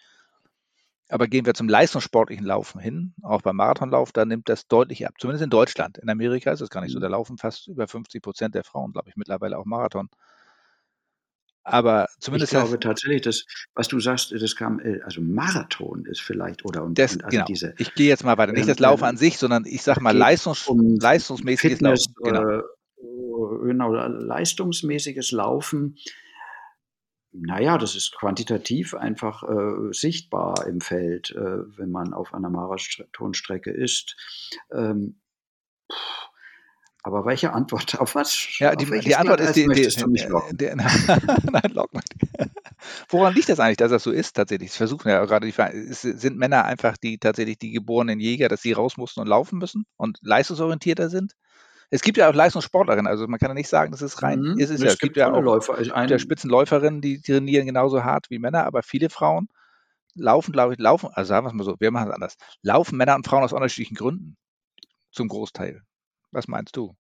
[1.13, 5.13] Aber gehen wir zum leistungssportlichen Laufen hin, auch beim Marathonlauf, da nimmt das deutlich ab.
[5.19, 5.99] Zumindest in Deutschland.
[5.99, 6.99] In Amerika ist das gar nicht so.
[6.99, 7.03] Mhm.
[7.03, 10.09] Da laufen fast über 50 Prozent der Frauen, glaube ich, mittlerweile auch Marathon.
[11.65, 12.55] Aber zumindest.
[12.55, 13.45] Ich glaube tatsächlich, dass,
[13.75, 17.35] was du sagst, das kam, äh, also Marathon ist vielleicht, oder und, das, und also
[17.35, 17.45] genau.
[17.45, 17.75] diese.
[17.77, 18.53] Ich gehe jetzt mal weiter.
[18.53, 22.35] Nicht das Laufen an sich, sondern ich sage mal Leistungs, um leistungsmäßiges Fitness, Laufen.
[22.35, 22.59] Genau.
[22.59, 25.99] Äh, genau, leistungsmäßiges Laufen
[27.33, 33.71] naja, das ist quantitativ einfach äh, sichtbar im Feld, äh, wenn man auf einer Marathonstrecke
[33.71, 34.17] ist.
[34.71, 35.21] Ähm,
[37.03, 38.59] aber welche Antwort auf was?
[38.59, 40.67] Ja, die, die Antwort ist die, die, die, die
[41.51, 42.03] nein, lock mal.
[43.09, 44.71] Woran liegt das eigentlich, dass das so ist tatsächlich?
[44.71, 48.73] Das versuchen ja gerade die sind Männer einfach die tatsächlich die geborenen Jäger, dass sie
[48.73, 51.35] raus mussten und laufen müssen und leistungsorientierter sind?
[51.95, 54.41] Es gibt ja auch Leistungssportlerinnen, also man kann ja nicht sagen, das ist rein.
[54.41, 54.59] Mhm.
[54.59, 54.87] Ist es, es, ja.
[54.89, 55.75] es gibt, ja auch Läufer.
[55.75, 59.49] Also ein, Spitzenläuferinnen, die trainieren genauso hart wie Männer, aber viele Frauen
[60.15, 62.37] laufen, glaube ich, laufen, also sagen wir es mal so, wir machen es anders.
[62.63, 64.39] Laufen Männer und Frauen aus unterschiedlichen Gründen.
[65.11, 65.83] Zum Großteil.
[66.31, 66.97] Was meinst du?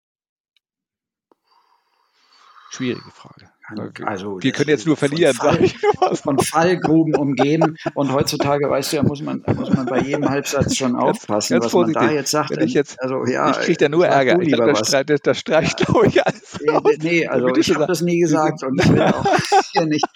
[2.72, 3.50] Schwierige Frage.
[3.78, 4.04] Okay.
[4.04, 5.76] Also wir können jetzt nur verlieren, sage ich.
[6.14, 7.76] Von Fallgruben umgeben.
[7.94, 11.66] Und heutzutage, weißt du ja, muss man, muss man bei jedem Halbsatz schon aufpassen, ganz,
[11.66, 12.00] was vorsichtig.
[12.00, 12.50] man da jetzt sagt.
[12.50, 14.40] Wenn ich jetzt, also, ja, ich kriege da nur Ärger.
[14.40, 18.00] Ich glaub, das, streicht, das streicht, glaube ich, alles Nee, nee also ich habe das
[18.00, 19.24] nie gesagt und ich will auch
[19.72, 20.06] hier nicht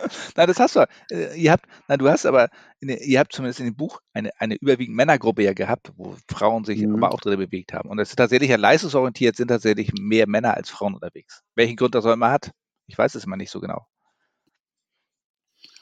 [0.36, 0.86] Nein, das hast du.
[1.10, 2.48] Äh, ihr habt, na, du hast aber,
[2.80, 6.80] ihr habt zumindest in dem Buch eine, eine überwiegend Männergruppe ja gehabt, wo Frauen sich
[6.80, 6.96] mhm.
[6.96, 7.88] aber auch drin bewegt haben.
[7.88, 11.42] Und es ist tatsächlich ja leistungsorientiert, sind tatsächlich mehr Männer als Frauen unterwegs.
[11.54, 12.50] Welchen Grund das auch immer hat,
[12.86, 13.86] ich weiß es immer nicht so genau.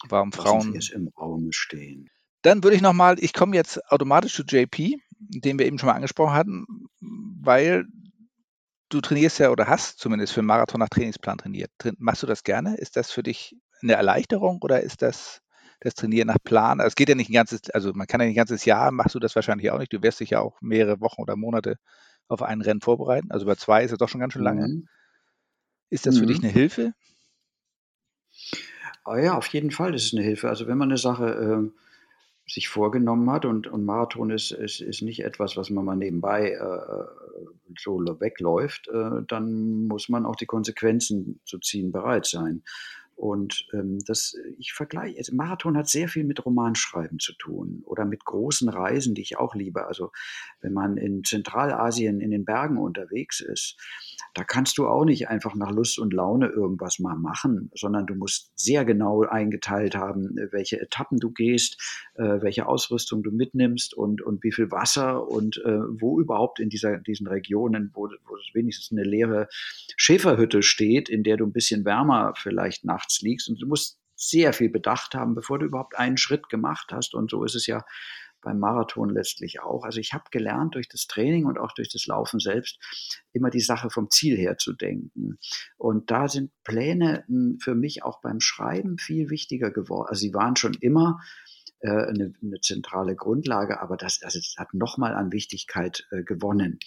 [0.09, 0.75] Warum Frauen.
[0.75, 2.11] Jetzt im Raum stehen.
[2.43, 5.95] Dann würde ich nochmal, ich komme jetzt automatisch zu JP, den wir eben schon mal
[5.95, 6.67] angesprochen hatten,
[7.01, 7.87] weil
[8.89, 11.71] du trainierst ja oder hast zumindest für einen Marathon nach Trainingsplan trainiert.
[11.99, 12.77] Machst du das gerne?
[12.77, 15.43] Ist das für dich eine Erleichterung oder ist das
[15.81, 16.81] das Trainieren nach Plan?
[16.81, 18.91] Also es geht ja nicht ein ganzes, also man kann ja nicht ein ganzes Jahr,
[18.91, 19.93] machst du das wahrscheinlich auch nicht.
[19.93, 21.79] Du wirst dich ja auch mehrere Wochen oder Monate
[22.27, 23.31] auf ein Rennen vorbereiten.
[23.31, 24.69] Also über zwei ist es doch schon ganz schön lange.
[24.69, 24.89] Mhm.
[25.91, 26.21] Ist das mhm.
[26.21, 26.45] für dich mhm.
[26.45, 26.93] eine Hilfe?
[29.05, 30.49] Oh ja, auf jeden Fall ist es eine Hilfe.
[30.49, 35.03] Also wenn man eine Sache äh, sich vorgenommen hat und, und Marathon ist, ist, ist
[35.03, 37.05] nicht etwas, was man mal nebenbei äh,
[37.79, 42.63] so wegläuft, äh, dann muss man auch die Konsequenzen zu ziehen bereit sein.
[43.19, 48.05] Und ähm, das, ich vergleiche, also Marathon hat sehr viel mit Romanschreiben zu tun oder
[48.05, 49.89] mit großen Reisen, die ich auch liebe.
[49.89, 50.13] Also
[50.61, 53.77] wenn man in Zentralasien in den Bergen unterwegs ist,
[54.35, 58.15] da kannst du auch nicht einfach nach Lust und Laune irgendwas mal machen, sondern du
[58.15, 61.81] musst sehr genau eingeteilt haben, welche Etappen du gehst,
[62.15, 66.69] äh, welche Ausrüstung du mitnimmst und, und wie viel Wasser und äh, wo überhaupt in
[66.69, 69.49] dieser, diesen Regionen, wo, wo wenigstens eine leere
[69.97, 74.53] Schäferhütte steht, in der du ein bisschen wärmer vielleicht nachts liegst und du musst sehr
[74.53, 77.15] viel bedacht haben, bevor du überhaupt einen Schritt gemacht hast.
[77.15, 77.85] Und so ist es ja
[78.41, 79.85] beim Marathon letztlich auch.
[79.85, 82.79] Also ich habe gelernt durch das Training und auch durch das Laufen selbst
[83.33, 85.39] immer die Sache vom Ziel her zu denken.
[85.77, 90.09] Und da sind Pläne hm, für mich auch beim Schreiben viel wichtiger geworden.
[90.09, 91.21] Also sie waren schon immer
[91.81, 96.79] äh, eine, eine, zentrale Grundlage, aber das, also das hat nochmal an Wichtigkeit äh, gewonnen.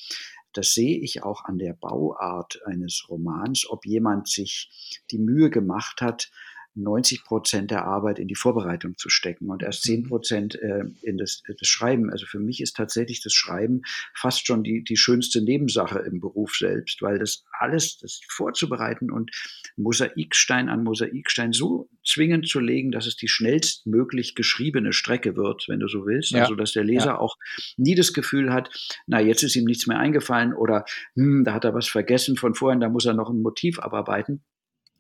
[0.54, 6.02] Das sehe ich auch an der Bauart eines Romans, ob jemand sich die Mühe gemacht
[6.02, 6.30] hat,
[6.76, 10.08] 90 Prozent der Arbeit in die Vorbereitung zu stecken und erst 10 mhm.
[10.08, 12.10] Prozent äh, in das, das, Schreiben.
[12.10, 13.82] Also für mich ist tatsächlich das Schreiben
[14.16, 19.32] fast schon die, die schönste Nebensache im Beruf selbst, weil das alles, das vorzubereiten und
[19.76, 25.80] Mosaikstein an Mosaikstein so zwingend zu legen, dass es die schnellstmöglich geschriebene Strecke wird, wenn
[25.80, 26.32] du so willst.
[26.32, 26.44] Ja.
[26.44, 27.18] Also dass der Leser ja.
[27.20, 27.38] auch
[27.76, 28.70] nie das Gefühl hat,
[29.08, 32.56] na, jetzt ist ihm nichts mehr eingefallen oder hm, da hat er was vergessen von
[32.56, 34.44] vorhin, da muss er noch ein Motiv abarbeiten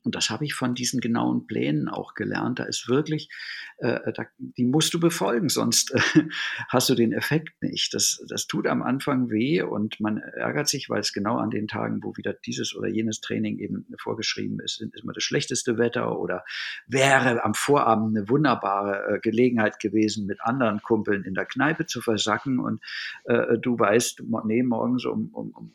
[0.03, 2.59] und das habe ich von diesen genauen Plänen auch gelernt.
[2.59, 3.29] Da ist wirklich,
[3.77, 5.99] äh, da, die musst du befolgen, sonst äh,
[6.69, 7.93] hast du den Effekt nicht.
[7.93, 11.67] Das, das tut am Anfang weh und man ärgert sich, weil es genau an den
[11.67, 16.17] Tagen, wo wieder dieses oder jenes Training eben vorgeschrieben ist, ist immer das schlechteste Wetter
[16.19, 16.43] oder
[16.87, 22.01] wäre am Vorabend eine wunderbare äh, Gelegenheit gewesen, mit anderen Kumpeln in der Kneipe zu
[22.01, 22.81] versacken und
[23.25, 25.73] äh, du weißt, nee, morgens um, um, um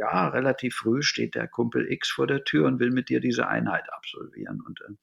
[0.00, 3.48] ja, relativ früh steht der Kumpel X vor der Tür und will mit dir diese
[3.48, 4.62] Einheit absolvieren.
[4.66, 4.94] Und äh,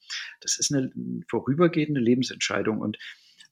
[0.42, 0.92] das ist eine
[1.30, 2.80] vorübergehende Lebensentscheidung.
[2.80, 2.98] Und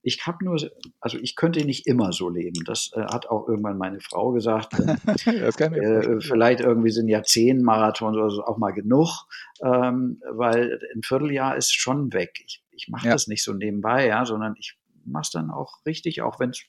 [0.01, 0.57] ich habe nur,
[0.99, 2.63] also ich könnte nicht immer so leben.
[2.65, 4.73] Das äh, hat auch irgendwann meine Frau gesagt.
[5.25, 9.27] Äh, vielleicht irgendwie sind ja zehn Marathons oder so auch mal genug,
[9.61, 12.41] ähm, weil ein Vierteljahr ist schon weg.
[12.45, 13.13] Ich, ich mache ja.
[13.13, 16.65] das nicht so nebenbei, ja, sondern ich mache es dann auch richtig, auch wenn es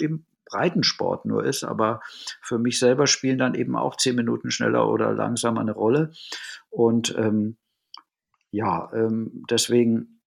[0.00, 2.00] eben Breitensport nur ist, aber
[2.42, 6.12] für mich selber spielen dann eben auch zehn Minuten schneller oder langsamer eine Rolle.
[6.70, 7.56] Und ähm,
[8.50, 10.20] ja, ähm, deswegen,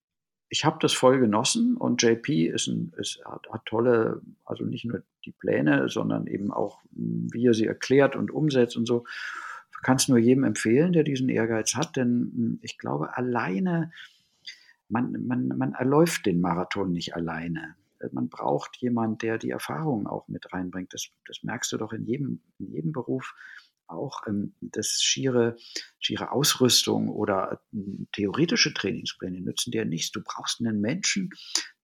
[0.49, 4.85] ich habe das voll genossen und JP ist ein, ist, hat, hat, tolle, also nicht
[4.85, 9.05] nur die Pläne, sondern eben auch, wie er sie erklärt und umsetzt und so.
[9.83, 13.91] Kann es nur jedem empfehlen, der diesen Ehrgeiz hat, denn hm, ich glaube, alleine,
[14.89, 17.75] man, man, man erläuft den Marathon nicht alleine
[18.13, 20.93] man braucht jemand, der die Erfahrung auch mit reinbringt.
[20.93, 23.33] Das, das merkst du doch in jedem, in jedem Beruf
[23.87, 25.57] auch ähm, das schiere,
[25.99, 27.77] schiere Ausrüstung oder äh,
[28.13, 30.11] theoretische Trainingspläne nützen dir nichts.
[30.11, 31.29] Du brauchst einen Menschen,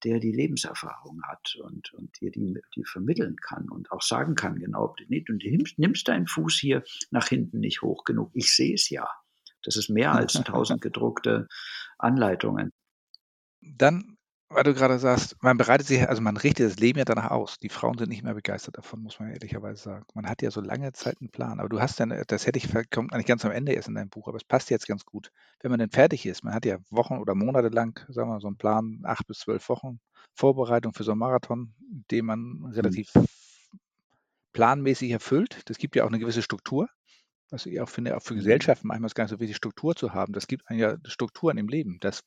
[0.04, 4.58] der die Lebenserfahrung hat und, und dir die, die vermitteln kann und auch sagen kann,
[4.58, 8.32] genau, nee, du nimmst, nimmst deinen Fuß hier nach hinten nicht hoch genug.
[8.34, 9.08] Ich sehe es ja.
[9.64, 11.48] Das ist mehr als tausend gedruckte
[11.98, 12.72] Anleitungen.
[13.62, 14.18] Dann
[14.54, 17.58] weil du gerade sagst, man bereitet sich, also man richtet das Leben ja danach aus.
[17.60, 20.06] Die Frauen sind nicht mehr begeistert davon, muss man ehrlicherweise sagen.
[20.14, 21.60] Man hat ja so lange Zeit einen Plan.
[21.60, 24.10] Aber du hast dann, das hätte ich, kommt eigentlich ganz am Ende erst in deinem
[24.10, 25.32] Buch, aber es passt jetzt ganz gut.
[25.62, 28.42] Wenn man dann fertig ist, man hat ja Wochen oder Monate lang, sagen wir mal,
[28.42, 30.00] so einen Plan, acht bis zwölf Wochen
[30.34, 31.74] Vorbereitung für so einen Marathon,
[32.12, 32.66] den man mhm.
[32.68, 33.12] relativ
[34.54, 35.62] planmäßig erfüllt.
[35.70, 36.90] Das gibt ja auch eine gewisse Struktur.
[37.50, 38.40] Was ich auch finde, auch für Mhm.
[38.40, 40.34] Gesellschaften manchmal ist gar nicht so wichtig, Struktur zu haben.
[40.34, 41.98] Das gibt einem ja Strukturen im Leben.
[42.00, 42.22] Das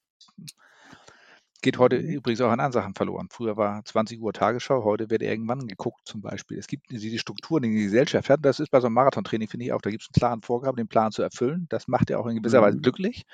[1.64, 2.08] geht heute Mhm.
[2.08, 3.28] übrigens auch an anderen Sachen verloren.
[3.32, 6.58] Früher war 20 Uhr Tagesschau, heute wird irgendwann geguckt zum Beispiel.
[6.58, 8.40] Es gibt diese Strukturen, die die Gesellschaft hat.
[8.44, 10.76] Das ist bei so einem Marathontraining, finde ich auch, da gibt es einen klaren Vorgaben,
[10.76, 11.66] den Plan zu erfüllen.
[11.70, 12.82] Das macht ja auch in gewisser Weise Mhm.
[12.82, 13.24] glücklich,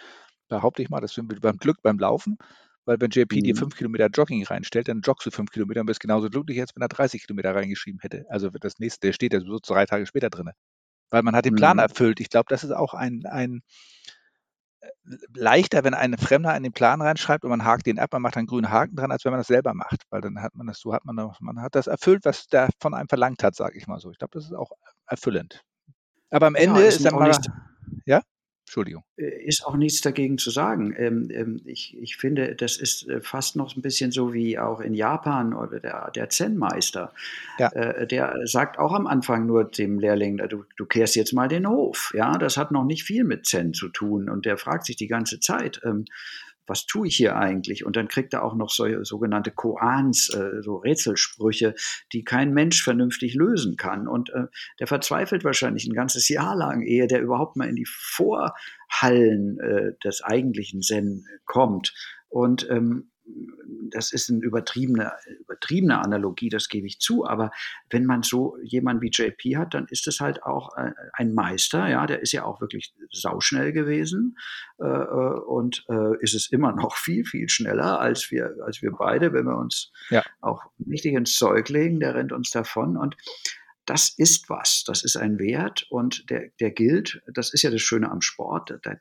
[0.48, 1.00] behaupte ich mal.
[1.00, 2.38] Das sind wir beim Glück beim Laufen.
[2.86, 3.58] Weil wenn JP dir Mhm.
[3.58, 6.82] fünf Kilometer Jogging reinstellt, dann joggst du fünf Kilometer und bist genauso glücklich, als wenn
[6.82, 8.24] er 30 Kilometer reingeschrieben hätte.
[8.30, 10.50] Also das nächste, der steht ja so drei Tage später drin.
[11.10, 11.80] Weil man hat den Plan Mhm.
[11.80, 12.20] erfüllt.
[12.20, 13.62] Ich glaube, das ist auch ein, ein
[15.34, 18.36] leichter, wenn ein Fremder in den Plan reinschreibt und man hakt den ab, man macht
[18.36, 20.02] einen grünen Haken dran, als wenn man das selber macht.
[20.10, 22.70] Weil dann hat man das, so hat man noch, man hat das erfüllt, was der
[22.80, 24.10] von einem verlangt hat, sage ich mal so.
[24.10, 24.70] Ich glaube, das ist auch
[25.06, 25.62] erfüllend.
[26.30, 27.48] Aber am Ja, Ende ist ist dann auch mal, nicht
[28.06, 28.22] ja?
[28.70, 29.02] Entschuldigung.
[29.16, 30.94] Äh, ist auch nichts dagegen zu sagen.
[30.96, 34.80] Ähm, ähm, ich, ich finde, das ist äh, fast noch ein bisschen so wie auch
[34.80, 37.12] in Japan oder der, der Zen-Meister.
[37.58, 37.68] Ja.
[37.72, 41.68] Äh, der sagt auch am Anfang nur dem Lehrling, du, du kehrst jetzt mal den
[41.68, 42.12] Hof.
[42.14, 44.30] Ja, das hat noch nicht viel mit Zen zu tun.
[44.30, 46.04] Und der fragt sich die ganze Zeit, ähm,
[46.70, 47.84] was tue ich hier eigentlich?
[47.84, 51.74] Und dann kriegt er auch noch so, sogenannte Koans, äh, so Rätselsprüche,
[52.12, 54.06] die kein Mensch vernünftig lösen kann.
[54.06, 54.46] Und äh,
[54.78, 59.92] der verzweifelt wahrscheinlich ein ganzes Jahr lang, ehe der überhaupt mal in die Vorhallen äh,
[60.04, 61.92] des eigentlichen Zen kommt.
[62.28, 63.09] Und ähm,
[63.90, 67.50] das ist eine übertriebene, übertriebene Analogie, das gebe ich zu, aber
[67.90, 71.88] wenn man so jemanden wie JP hat, dann ist es halt auch äh, ein Meister,
[71.88, 74.36] ja, der ist ja auch wirklich sauschnell gewesen
[74.78, 79.32] äh, und äh, ist es immer noch viel, viel schneller als wir, als wir beide,
[79.32, 80.22] wenn wir uns Ja.
[80.40, 83.16] auch richtig ins Zeug legen, der rennt uns davon und
[83.86, 87.80] das ist was, das ist ein Wert und der, der gilt, das ist ja das
[87.80, 88.94] Schöne am Sport, da,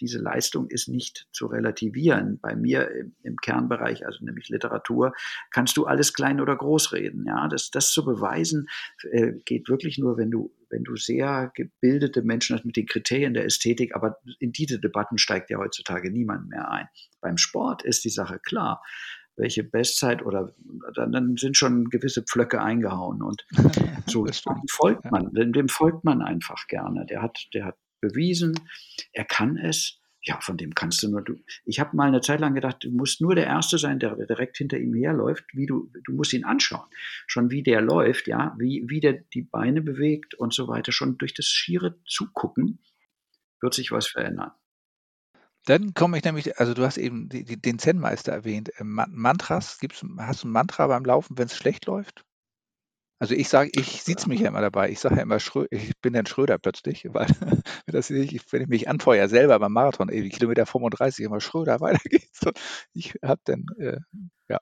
[0.00, 2.38] diese Leistung ist nicht zu relativieren.
[2.40, 5.12] Bei mir im, im, Kernbereich, also nämlich Literatur,
[5.50, 7.24] kannst du alles klein oder groß reden.
[7.26, 8.68] Ja, das, das zu beweisen
[9.10, 13.34] äh, geht wirklich nur, wenn du, wenn du sehr gebildete Menschen hast mit den Kriterien
[13.34, 13.94] der Ästhetik.
[13.94, 16.88] Aber in diese Debatten steigt ja heutzutage niemand mehr ein.
[17.20, 18.82] Beim Sport ist die Sache klar
[19.40, 20.54] welche Bestzeit oder
[20.94, 23.44] dann, dann, sind schon gewisse Pflöcke eingehauen und
[24.06, 24.26] so
[24.70, 27.06] folgt man, dem, dem folgt man einfach gerne.
[27.06, 28.58] Der hat, der hat bewiesen,
[29.12, 29.98] er kann es.
[30.22, 31.22] Ja, von dem kannst du nur.
[31.22, 34.16] Du, ich habe mal eine Zeit lang gedacht, du musst nur der Erste sein, der
[34.16, 35.44] direkt hinter ihm herläuft.
[35.54, 36.86] Wie du, du musst ihn anschauen,
[37.26, 40.92] schon wie der läuft, ja, wie wie der die Beine bewegt und so weiter.
[40.92, 42.80] Schon durch das schiere Zugucken
[43.62, 44.52] wird sich was verändern.
[45.66, 48.70] Dann komme ich nämlich, also du hast eben die, die, den Zen-Meister erwähnt.
[48.78, 52.24] Ähm, Mantras, gibt's, hast du ein Mantra beim Laufen, wenn es schlecht läuft?
[53.20, 54.90] Also ich sage, ich sitze mich ja immer dabei.
[54.90, 58.62] Ich sage ja immer, Schrö ich bin dann Schröder plötzlich, weil wenn, das, ich, wenn
[58.62, 62.44] ich mich anfeuere, selber beim Marathon, ey, Kilometer 35, immer Schröder, weiter geht's.
[62.46, 62.58] Und
[62.94, 63.98] ich habe dann, äh,
[64.48, 64.58] ja,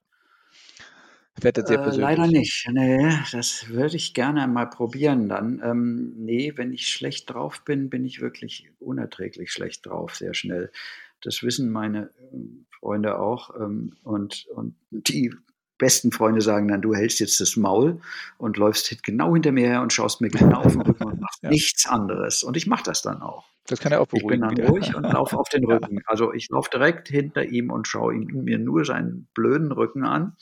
[1.41, 2.09] werde sehr persönlich.
[2.09, 2.69] Äh, leider nicht.
[2.73, 5.63] Nee, das würde ich gerne mal probieren dann.
[5.65, 10.73] Ähm, nee, wenn ich schlecht drauf bin, bin ich wirklich unerträglich schlecht drauf, sehr schnell.
[11.21, 13.55] Das wissen meine ähm, Freunde auch.
[13.55, 15.33] Ähm, und, und die
[15.79, 18.01] besten Freunde sagen dann, du hältst jetzt das Maul
[18.37, 21.39] und läufst genau hinter mir her und schaust mir genau auf den Rücken und machst
[21.43, 21.51] ja.
[21.51, 22.43] nichts anderes.
[22.43, 23.47] Und ich mache das dann auch.
[23.67, 24.45] Das kann er auch beruhigen.
[24.51, 26.01] Ich bin dann ruhig und laufe auf den Rücken.
[26.07, 30.37] Also ich laufe direkt hinter ihm und schaue ihm, mir nur seinen blöden Rücken an.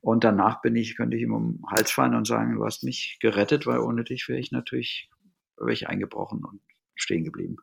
[0.00, 2.82] Und danach bin ich, könnte ich ihm um den Hals fallen und sagen, du hast
[2.82, 5.10] mich gerettet, weil ohne dich wäre ich natürlich
[5.56, 6.60] wäre ich eingebrochen und
[6.94, 7.56] stehen geblieben.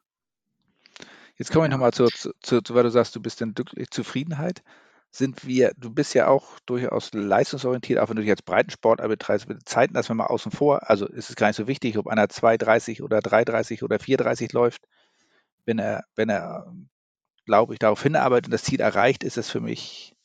[1.36, 3.53] Jetzt komme ich nochmal zu, zu, zu, weil du sagst, du bist in
[3.89, 4.64] Zufriedenheit
[5.12, 9.49] sind wir, du bist ja auch durchaus leistungsorientiert, auch wenn du dich als Breitensport betreibst,
[9.49, 10.89] mit Zeiten lassen wir mal außen vor.
[10.89, 14.88] Also ist es gar nicht so wichtig, ob einer 2,30 oder 3,30 oder 4,30 läuft.
[15.66, 16.72] Wenn er, wenn er,
[17.45, 20.16] glaube ich, darauf hinarbeitet und das Ziel erreicht, ist es für mich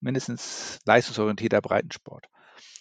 [0.00, 2.26] mindestens leistungsorientierter Breitensport.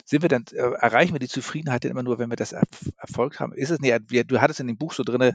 [0.06, 2.54] Sind wir dann, äh, erreichen wir die Zufriedenheit denn immer nur, wenn wir das
[2.98, 3.54] Erfolg haben?
[3.54, 5.34] Ist es nicht, du hattest in dem Buch so drinne,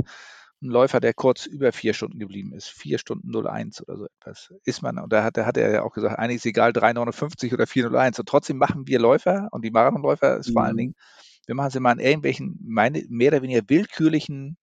[0.65, 4.53] ein Läufer, der kurz über vier Stunden geblieben ist, vier Stunden 01 oder so etwas,
[4.65, 7.53] ist man, und da hat, da hat er ja auch gesagt, eigentlich ist egal 3,59
[7.53, 10.53] oder 4,01 und trotzdem machen wir Läufer und die Marathonläufer ist mhm.
[10.55, 10.95] vor allen Dingen,
[11.47, 14.57] wir machen sie mal in irgendwelchen meine, mehr oder weniger willkürlichen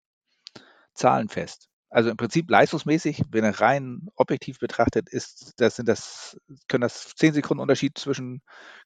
[0.94, 1.71] Zahlen fest.
[1.92, 6.38] Also im Prinzip leistungsmäßig, wenn er rein objektiv betrachtet, ist, das sind das,
[6.70, 8.42] können das 10 Sekunden Unterschied zwischen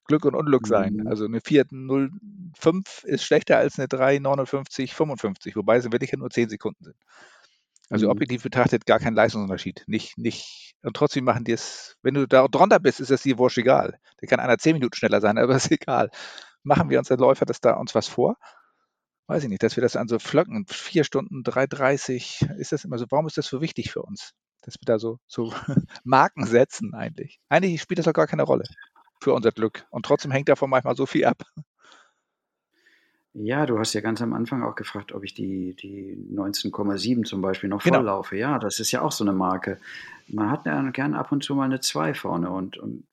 [0.08, 0.96] Glück und Unglück sein.
[0.96, 1.08] Mhm.
[1.08, 6.84] Also eine 4.05 ist schlechter als eine 3.59, 55, wobei es wirklich nur 10 Sekunden
[6.84, 6.98] sind.
[7.90, 8.12] Also Mhm.
[8.12, 9.84] objektiv betrachtet gar kein Leistungsunterschied.
[9.88, 13.38] Nicht, nicht, und trotzdem machen die es, wenn du da drunter bist, ist das dir
[13.38, 14.00] wurscht egal.
[14.18, 16.10] Da kann einer 10 Minuten schneller sein, aber ist egal.
[16.64, 18.38] Machen wir uns der Läufer das da uns was vor?
[19.28, 22.98] Weiß ich nicht, dass wir das an so Flöcken, vier Stunden, 3,30, ist das immer
[22.98, 24.34] so, warum ist das so wichtig für uns?
[24.62, 25.54] Dass wir da so, so
[26.04, 27.40] Marken setzen eigentlich.
[27.50, 28.66] Eigentlich spielt das doch gar keine Rolle
[29.22, 29.86] für unser Glück.
[29.90, 31.44] Und trotzdem hängt davon manchmal so viel ab.
[33.38, 37.42] Ja, du hast ja ganz am Anfang auch gefragt, ob ich die, die 19,7 zum
[37.42, 37.98] Beispiel noch genau.
[37.98, 38.38] volllaufe.
[38.38, 39.78] Ja, das ist ja auch so eine Marke.
[40.28, 43.06] Man hat ja gern ab und zu mal eine 2 vorne und, und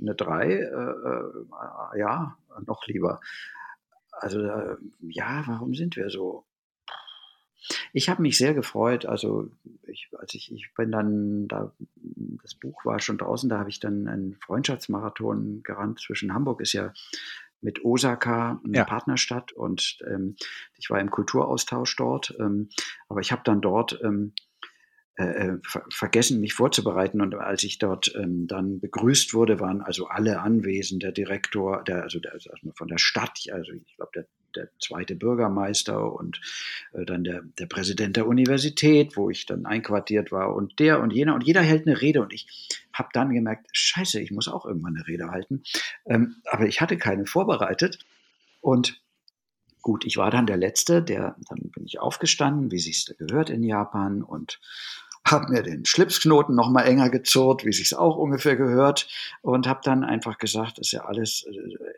[0.00, 2.36] eine 3, äh, äh, ja,
[2.66, 3.20] noch lieber.
[4.22, 6.44] Also, äh, ja, warum sind wir so?
[7.92, 9.04] Ich habe mich sehr gefreut.
[9.04, 9.50] Also,
[9.88, 11.72] ich, als ich, ich bin dann, da,
[12.42, 16.72] das Buch war schon draußen, da habe ich dann einen Freundschaftsmarathon gerannt zwischen Hamburg, ist
[16.72, 16.92] ja
[17.60, 18.84] mit Osaka, eine ja.
[18.84, 20.36] Partnerstadt, und ähm,
[20.78, 22.32] ich war im Kulturaustausch dort.
[22.38, 22.68] Ähm,
[23.08, 24.34] aber ich habe dann dort ähm,
[25.16, 27.20] äh, äh, ver vergessen, mich vorzubereiten.
[27.20, 32.02] Und als ich dort ähm, dann begrüßt wurde, waren also alle anwesend, der Direktor, der,
[32.02, 36.40] also, der, also von der Stadt, also ich glaube, der, der zweite Bürgermeister und
[36.94, 41.12] äh, dann der, der Präsident der Universität, wo ich dann einquartiert war und der und
[41.12, 42.46] jener und jeder hält eine Rede und ich
[42.94, 45.62] habe dann gemerkt, scheiße, ich muss auch irgendwann eine Rede halten.
[46.06, 47.98] Ähm, aber ich hatte keine vorbereitet
[48.62, 49.02] und
[49.82, 53.50] Gut, ich war dann der Letzte, der, dann bin ich aufgestanden, wie sich's da gehört
[53.50, 54.60] in Japan und
[55.24, 59.08] habe mir den Schlipsknoten noch mal enger gezurrt, wie sich's auch ungefähr gehört
[59.40, 61.46] und habe dann einfach gesagt, ist ja alles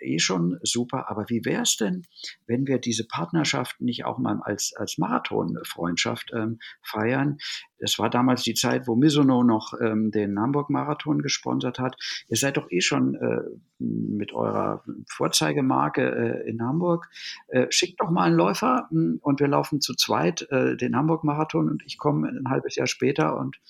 [0.00, 2.02] äh, eh schon super, aber wie wäre es denn,
[2.46, 7.38] wenn wir diese Partnerschaft nicht auch mal als als Marathonfreundschaft ähm, feiern?
[7.78, 11.96] Das war damals die Zeit, wo Misono noch ähm, den Hamburg-Marathon gesponsert hat.
[12.28, 13.40] Ihr seid doch eh schon äh,
[13.84, 17.08] mit eurer Vorzeigemarke äh, in Hamburg.
[17.48, 21.68] Äh, schickt doch mal einen Läufer hm, und wir laufen zu zweit äh, den Hamburg-Marathon
[21.68, 23.60] und ich komme ein halbes Jahr später und,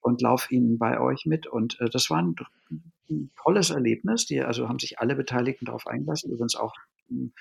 [0.00, 1.46] und laufe ihn bei euch mit.
[1.46, 2.34] Und das war ein,
[3.42, 4.26] tolles Erlebnis.
[4.26, 6.30] Die, also haben sich alle Beteiligten darauf eingelassen.
[6.30, 6.74] Übrigens auch
[7.08, 7.32] hm,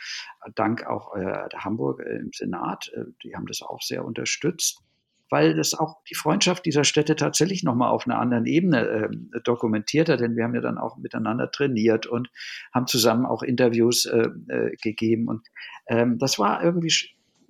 [0.55, 2.91] dank auch äh, Hamburg äh, im Senat.
[2.93, 4.81] Äh, die haben das auch sehr unterstützt
[5.29, 10.09] weil das auch die Freundschaft dieser Städte tatsächlich nochmal auf einer anderen Ebene äh, dokumentiert
[10.09, 12.29] hat, denn wir haben ja dann auch miteinander trainiert und
[12.73, 15.27] haben zusammen auch Interviews äh, äh, gegeben.
[15.27, 15.47] Und
[15.87, 16.93] ähm, das war irgendwie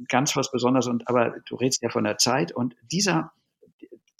[0.07, 0.87] ganz was Besonderes.
[0.87, 2.51] Und aber du redest ja von der Zeit.
[2.51, 3.31] Und dieser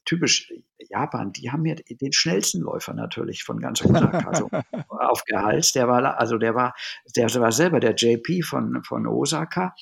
[0.05, 0.53] typisch
[0.89, 4.49] Japan, die haben mir den schnellsten Läufer natürlich von ganz Osaka so
[4.89, 5.75] aufgehalst.
[5.75, 6.73] Der war, also der war,
[7.15, 9.75] der war selber der JP von, von Osaka.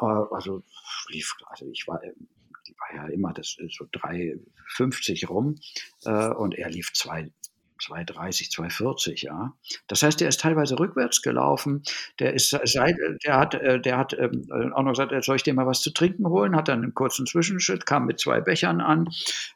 [0.00, 0.62] Äh, also
[1.08, 2.00] lief, also ich war
[2.94, 5.56] ja immer das so 3,50 rum
[6.04, 7.30] äh, und er lief 2,
[7.80, 9.52] 230, 240, ja.
[9.86, 11.82] Das heißt, der ist teilweise rückwärts gelaufen.
[12.18, 15.54] Der ist seit, der hat, äh, der hat ähm, auch noch gesagt, soll ich dir
[15.54, 16.56] mal was zu trinken holen?
[16.56, 19.08] Hat dann einen kurzen Zwischenschritt, kam mit zwei Bechern an.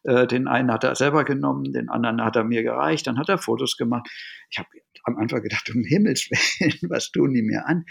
[0.03, 3.07] Äh, den einen hat er selber genommen, den anderen hat er mir gereicht.
[3.07, 4.09] Dann hat er Fotos gemacht.
[4.51, 4.69] Ich habe
[5.05, 7.85] am Anfang gedacht, um Himmels Willen, was tun die mir an?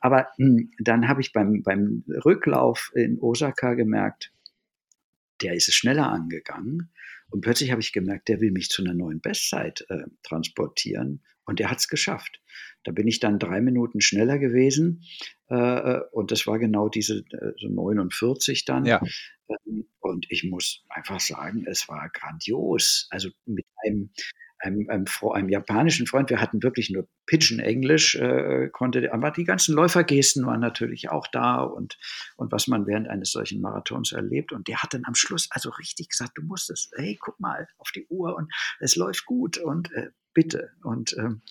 [0.00, 4.32] Aber mh, hm, dann habe ich beim, beim Rücklauf in Osaka gemerkt,
[5.42, 6.92] der ist es schneller angegangen.
[7.30, 11.24] Und plötzlich habe ich gemerkt, der will mich zu einer neuen Bestzeit äh, transportieren.
[11.44, 12.40] Und der hat es geschafft.
[12.84, 15.04] Da bin ich dann drei Minuten schneller gewesen.
[15.48, 18.84] Äh, äh und das war genau diese äh, so 49 dann.
[18.84, 19.00] Ja.
[19.48, 23.08] Ähm, und ich muss einfach sagen, es war grandios.
[23.10, 24.10] Also mit einem
[24.58, 29.74] einem, einem, einem japanischen Freund, wir hatten wirklich nur Pidgin-Englisch, äh, konnte, aber die ganzen
[29.74, 31.98] Läufergesten waren natürlich auch da und,
[32.36, 34.52] und was man während eines solchen Marathons erlebt.
[34.52, 37.68] Und der hat dann am Schluss also richtig gesagt, du musst es, hey, guck mal
[37.78, 40.70] auf die Uhr und es läuft gut und äh, bitte.
[40.82, 41.42] Und ähm,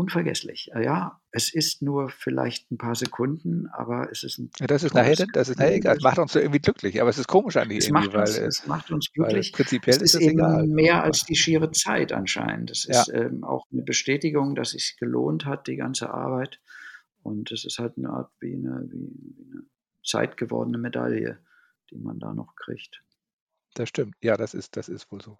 [0.00, 0.70] unvergesslich.
[0.74, 4.50] Äh, ja, es ist nur vielleicht ein paar Sekunden, aber es ist ein.
[4.58, 5.96] Ja, das ist nachher, das ist nachher egal.
[5.98, 7.78] Es macht uns irgendwie glücklich, aber es ist komisch eigentlich.
[7.78, 9.52] Es macht uns, weil, es macht uns glücklich.
[9.52, 10.66] Prinzipiell es ist, ist eben egal.
[10.66, 12.70] mehr als die schiere Zeit anscheinend.
[12.70, 13.14] Es ist ja.
[13.14, 16.60] ähm, auch eine Bestätigung, dass es sich gelohnt hat, die ganze Arbeit.
[17.22, 19.12] Und es ist halt eine Art wie eine, wie
[19.52, 19.62] eine
[20.04, 21.38] zeitgewordene Medaille,
[21.90, 23.02] die man da noch kriegt.
[23.74, 24.16] Das stimmt.
[24.22, 25.38] Ja, das ist, das ist wohl so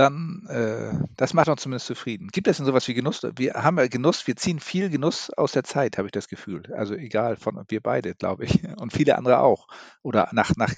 [0.00, 2.28] dann, äh, das macht uns zumindest zufrieden.
[2.32, 3.22] Gibt es denn sowas wie Genuss?
[3.36, 6.62] Wir haben ja Genuss, wir ziehen viel Genuss aus der Zeit, habe ich das Gefühl.
[6.74, 8.62] Also egal, von wir beide, glaube ich.
[8.80, 9.68] Und viele andere auch.
[10.02, 10.72] Oder nach, nach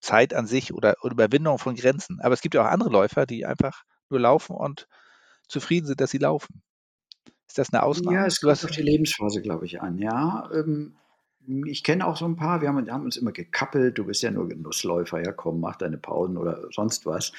[0.00, 2.20] Zeit an sich oder, oder Überwindung von Grenzen.
[2.20, 4.86] Aber es gibt ja auch andere Läufer, die einfach nur laufen und
[5.48, 6.62] zufrieden sind, dass sie laufen.
[7.46, 8.16] Ist das eine Ausnahme?
[8.16, 9.98] Ja, es kommt auf die Lebensphase, glaube ich, an.
[9.98, 10.96] Ja, ähm,
[11.66, 14.30] ich kenne auch so ein paar, wir haben, haben, uns immer gekappelt, du bist ja
[14.30, 17.32] nur Genussläufer, ja komm, mach deine Pausen oder sonst was.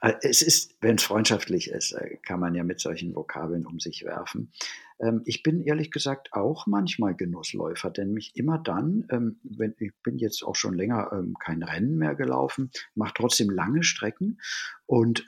[0.00, 3.80] Äh, es ist, wenn es freundschaftlich ist, äh, kann man ja mit solchen Vokabeln um
[3.80, 4.52] sich werfen.
[5.00, 9.92] Ähm, ich bin ehrlich gesagt auch manchmal Genussläufer, denn mich immer dann, ähm, wenn ich
[10.02, 14.38] bin jetzt auch schon länger ähm, kein Rennen mehr gelaufen, mache trotzdem lange Strecken
[14.86, 15.26] und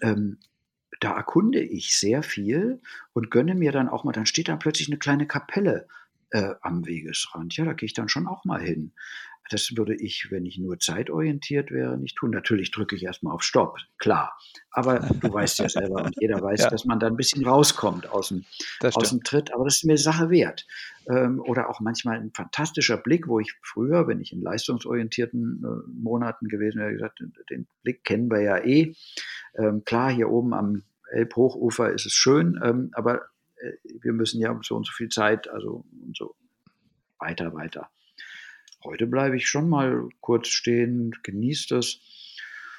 [1.01, 2.81] da erkunde ich sehr viel
[3.13, 5.87] und gönne mir dann auch mal, dann steht da plötzlich eine kleine Kapelle
[6.31, 7.57] äh, am Wegesrand.
[7.57, 8.93] Ja, da gehe ich dann schon auch mal hin.
[9.51, 12.31] Das würde ich, wenn ich nur zeitorientiert wäre, nicht tun.
[12.31, 14.37] Natürlich drücke ich erstmal auf Stopp, klar.
[14.71, 16.71] Aber du weißt ja selber und jeder weiß, ja.
[16.71, 18.45] dass man da ein bisschen rauskommt aus dem,
[18.83, 19.53] aus dem Tritt.
[19.55, 20.67] Aber das ist mir Sache wert.
[21.09, 25.91] Ähm, oder auch manchmal ein fantastischer Blick, wo ich früher, wenn ich in leistungsorientierten äh,
[25.91, 27.21] Monaten gewesen wäre, gesagt,
[27.51, 28.95] den Blick kennen wir ja eh.
[29.57, 33.23] Ähm, klar, hier oben am Elbhochufer ist es schön, ähm, aber
[33.57, 33.73] äh,
[34.03, 36.35] wir müssen ja so und so viel Zeit, also und so
[37.19, 37.91] weiter, weiter.
[38.85, 42.01] Heute bleibe ich schon mal kurz stehen, genieße das,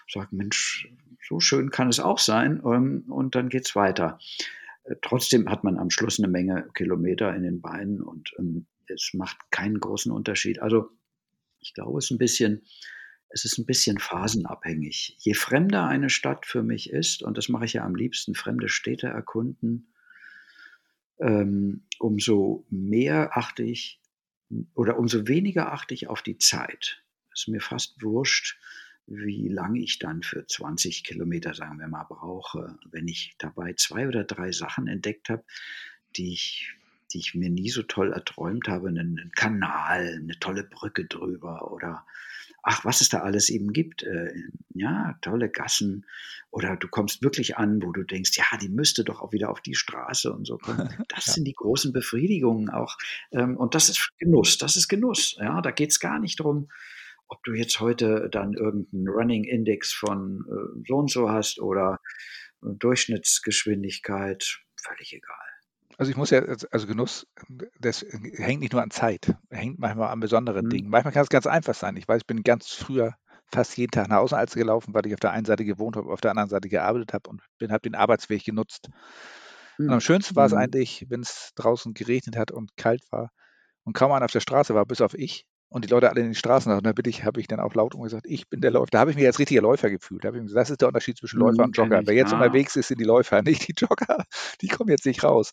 [0.07, 0.89] sage, Mensch,
[1.27, 4.19] so schön kann es auch sein ähm, und dann geht es weiter.
[4.85, 9.11] Äh, trotzdem hat man am Schluss eine Menge Kilometer in den Beinen und ähm, es
[9.13, 10.61] macht keinen großen Unterschied.
[10.61, 10.89] Also
[11.59, 12.63] ich glaube, es ist ein bisschen,
[13.29, 15.15] es ist ein bisschen phasenabhängig.
[15.19, 18.69] Je fremder eine Stadt für mich ist, und das mache ich ja am liebsten, fremde
[18.69, 19.93] Städte erkunden,
[21.19, 23.98] ähm, umso mehr achte ich
[24.73, 27.03] oder umso weniger achte ich auf die Zeit.
[27.33, 28.57] Es ist mir fast wurscht,
[29.05, 34.07] wie lange ich dann für 20 Kilometer, sagen wir mal, brauche, wenn ich dabei zwei
[34.07, 35.43] oder drei Sachen entdeckt habe,
[36.15, 36.75] die ich,
[37.11, 41.71] die ich mir nie so toll erträumt habe, einen, einen Kanal, eine tolle Brücke drüber
[41.71, 42.05] oder
[42.63, 44.03] ach, was es da alles eben gibt.
[44.03, 44.31] Äh,
[44.73, 46.05] ja, tolle Gassen.
[46.51, 49.61] Oder du kommst wirklich an, wo du denkst, ja, die müsste doch auch wieder auf
[49.61, 50.89] die Straße und so kommen.
[51.09, 51.33] Das ja.
[51.33, 52.97] sind die großen Befriedigungen auch.
[53.31, 55.35] Ähm, und das ist Genuss, das ist Genuss.
[55.39, 56.69] Ja, da geht es gar nicht darum,
[57.27, 61.99] ob du jetzt heute dann irgendeinen Running Index von äh, so und so hast oder
[62.61, 65.48] Durchschnittsgeschwindigkeit, völlig egal.
[65.99, 67.27] Also ich muss ja, also Genuss,
[67.77, 70.69] das hängt nicht nur an Zeit, hängt manchmal an besonderen mhm.
[70.69, 70.89] Dingen.
[70.89, 71.97] Manchmal kann es ganz einfach sein.
[71.97, 73.15] Ich weiß, ich bin ganz früher
[73.51, 76.21] fast jeden Tag nach Außenalze gelaufen, weil ich auf der einen Seite gewohnt habe, auf
[76.21, 78.87] der anderen Seite gearbeitet habe und habe den Arbeitsweg genutzt.
[79.77, 79.87] Mhm.
[79.87, 80.59] Und am schönsten war es mhm.
[80.59, 83.31] eigentlich, wenn es draußen geregnet hat und kalt war
[83.83, 86.27] und kaum einer auf der Straße war, bis auf ich und die Leute alle in
[86.27, 86.71] den Straßen.
[86.71, 88.91] Und da bin ich, habe ich dann auch laut gesagt, ich bin der Läufer.
[88.91, 90.23] Da habe ich mich als richtiger Läufer gefühlt.
[90.23, 92.01] Da gesagt, das ist der Unterschied zwischen Läufer mhm, und Jogger.
[92.05, 92.37] Wer jetzt ah.
[92.37, 94.23] unterwegs ist, sind die Läufer, nicht die Jogger.
[94.61, 95.51] Die kommen jetzt nicht raus.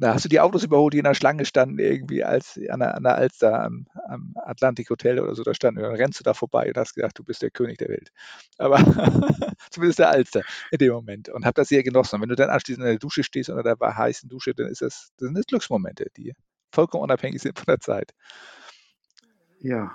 [0.00, 2.94] Da hast du die Autos überholt, die in der Schlange standen, irgendwie als an der,
[2.94, 5.80] an der Alster am, am Atlantik Hotel oder so, da standen.
[5.80, 8.12] Und dann rennst du da vorbei und hast gedacht, du bist der König der Welt.
[8.58, 8.76] Aber
[9.70, 11.28] zumindest der Alster in dem Moment.
[11.28, 12.16] Und hab das sehr genossen.
[12.16, 14.82] Und wenn du dann anschließend in der Dusche stehst oder der heißen Dusche, dann ist
[14.82, 16.32] das, das sind das Glücksmomente, die
[16.70, 18.12] vollkommen unabhängig sind von der Zeit.
[19.60, 19.90] Ja,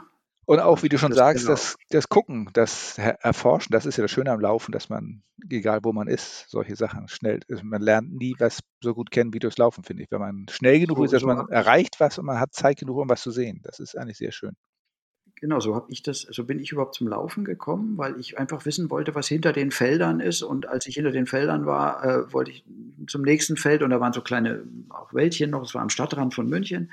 [0.46, 1.54] und auch, wie du schon das sagst, genau.
[1.54, 5.80] das, das Gucken, das Erforschen, das ist ja das Schöne am Laufen, dass man, egal
[5.84, 9.40] wo man ist, solche Sachen schnell, also man lernt nie was so gut kennen wie
[9.40, 10.12] durchs Laufen, finde ich.
[10.12, 12.80] Wenn man schnell genug so, ist, dass so man erreicht was und man hat Zeit
[12.80, 13.62] genug, um was zu sehen.
[13.64, 14.56] Das ist eigentlich sehr schön.
[15.44, 18.66] Genau, so habe ich das, so bin ich überhaupt zum Laufen gekommen, weil ich einfach
[18.66, 20.42] wissen wollte, was hinter den Feldern ist.
[20.42, 22.64] Und als ich hinter den Feldern war, äh, wollte ich
[23.08, 26.34] zum nächsten Feld und da waren so kleine auch Wäldchen noch, es war am Stadtrand
[26.34, 26.92] von München.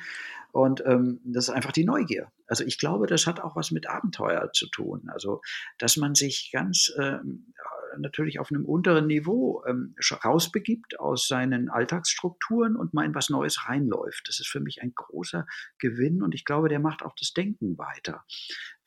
[0.53, 2.32] Und ähm, das ist einfach die Neugier.
[2.51, 5.09] Also ich glaube, das hat auch was mit Abenteuer zu tun.
[5.09, 5.40] Also
[5.78, 7.55] dass man sich ganz ähm,
[7.98, 9.94] natürlich auf einem unteren Niveau ähm,
[10.24, 14.26] rausbegibt aus seinen Alltagsstrukturen und mal in was Neues reinläuft.
[14.26, 15.46] Das ist für mich ein großer
[15.78, 18.24] Gewinn und ich glaube, der macht auch das Denken weiter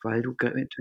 [0.04, 0.34] weil du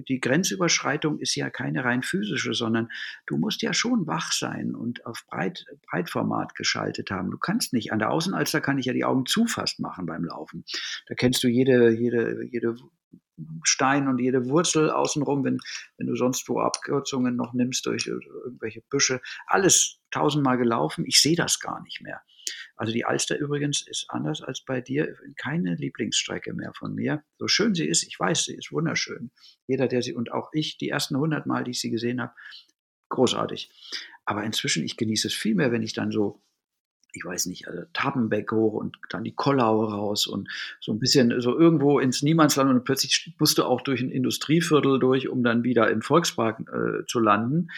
[0.07, 2.89] die Grenzüberschreitung ist ja keine rein physische, sondern
[3.26, 7.32] du musst ja schon wach sein und auf Breit, Breitformat geschaltet haben.
[7.32, 10.26] Du kannst nicht, an der Außenalster kann ich ja die Augen zu fast machen beim
[10.26, 10.65] Laufen.
[11.07, 12.76] Da kennst du jede, jede, jede
[13.63, 15.57] Stein und jede Wurzel außenrum, wenn,
[15.97, 19.21] wenn du sonst wo Abkürzungen noch nimmst durch irgendwelche Büsche.
[19.47, 21.05] Alles tausendmal gelaufen.
[21.07, 22.21] Ich sehe das gar nicht mehr.
[22.75, 27.23] Also die Alster übrigens ist anders als bei dir keine Lieblingsstrecke mehr von mir.
[27.37, 29.31] So schön sie ist, ich weiß, sie ist wunderschön.
[29.67, 32.33] Jeder, der sie und auch ich, die ersten 100 Mal, die ich sie gesehen habe,
[33.09, 33.69] großartig.
[34.25, 36.41] Aber inzwischen, ich genieße es viel mehr, wenn ich dann so
[37.13, 40.49] ich weiß nicht, also Tabenbeck hoch und dann die Kollau raus und
[40.81, 44.99] so ein bisschen so irgendwo ins Niemandsland und plötzlich musst du auch durch ein Industrieviertel
[44.99, 47.69] durch, um dann wieder im Volkspark äh, zu landen.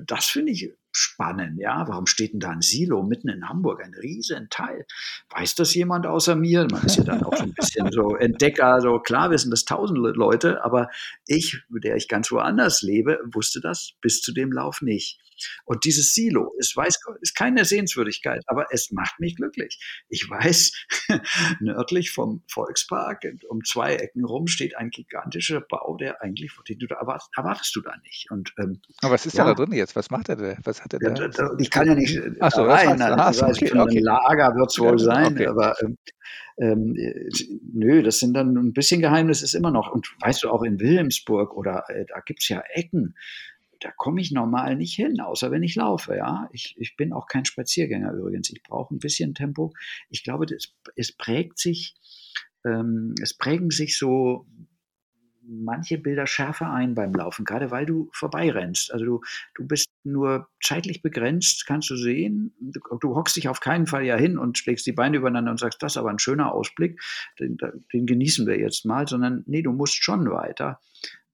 [0.00, 1.84] Das finde ich spannend, ja.
[1.86, 3.82] Warum steht denn da ein Silo mitten in Hamburg?
[3.84, 4.86] Ein riesen Teil.
[5.30, 6.66] Weiß das jemand außer mir?
[6.70, 10.64] Man ist ja dann auch ein bisschen so Entdecker, so klar wissen das tausende Leute,
[10.64, 10.88] aber
[11.26, 15.20] ich, der ich ganz woanders lebe, wusste das bis zu dem Lauf nicht.
[15.64, 19.78] Und dieses Silo ist, weiß, ist keine Sehenswürdigkeit, aber es macht mich glücklich.
[20.08, 20.72] Ich weiß,
[21.60, 26.86] nördlich vom Volkspark, um zwei Ecken rum, steht ein gigantischer Bau, der eigentlich, den du
[26.86, 28.30] da erwartest, erwartest du da nicht.
[28.30, 29.96] Und, ähm, aber was ist ja, da drin jetzt?
[29.96, 30.58] Was macht er denn?
[30.64, 31.42] Was hat er da?
[31.42, 33.00] Ja, ich kann ja nicht Ach so, rein.
[33.00, 33.98] Also, ah, okay, okay.
[33.98, 35.46] Ein Lager wird es wohl sein, okay.
[35.46, 35.98] aber ähm,
[36.58, 36.96] ähm,
[37.72, 39.92] nö, das sind dann ein bisschen Geheimnis ist immer noch.
[39.92, 43.14] Und weißt du, auch in Wilhelmsburg oder äh, da gibt es ja Ecken,
[43.80, 46.16] da komme ich normal nicht hin, außer wenn ich laufe.
[46.16, 48.50] Ja, ich, ich bin auch kein Spaziergänger übrigens.
[48.50, 49.74] Ich brauche ein bisschen Tempo.
[50.08, 51.94] Ich glaube, das, es prägt sich
[52.66, 54.46] ähm, es prägen sich so
[55.48, 58.92] manche Bilder schärfer ein beim Laufen, gerade weil du vorbeirennst.
[58.92, 59.20] Also du,
[59.54, 62.54] du bist nur zeitlich begrenzt, kannst du sehen.
[62.60, 65.60] Du, du hockst dich auf keinen Fall ja hin und schlägst die Beine übereinander und
[65.60, 67.00] sagst, das ist aber ein schöner Ausblick,
[67.38, 67.56] den,
[67.92, 70.80] den genießen wir jetzt mal, sondern nee, du musst schon weiter.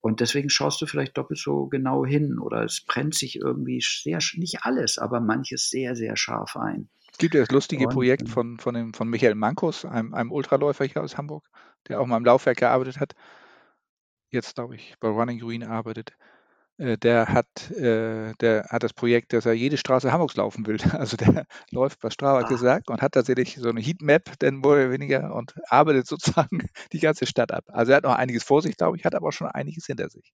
[0.00, 4.18] Und deswegen schaust du vielleicht doppelt so genau hin oder es brennt sich irgendwie sehr,
[4.34, 6.88] nicht alles, aber manches sehr, sehr scharf ein.
[7.12, 10.32] Es gibt ja das lustige und, Projekt von, von, dem, von Michael Mankus, einem, einem
[10.32, 11.48] Ultraläufer hier aus Hamburg,
[11.86, 13.14] der auch mal im Laufwerk gearbeitet hat
[14.32, 16.12] jetzt, glaube ich, bei Running Green arbeitet,
[16.78, 20.78] äh, der hat, äh, der hat das Projekt, dass er jede Straße Hamburgs laufen will.
[21.00, 22.48] Also der läuft, was Strava ah.
[22.48, 27.00] gesagt, und hat tatsächlich so eine Heatmap, denn mehr oder weniger, und arbeitet sozusagen die
[27.00, 27.64] ganze Stadt ab.
[27.68, 30.32] Also er hat noch einiges vor sich, glaube ich, hat aber schon einiges hinter sich.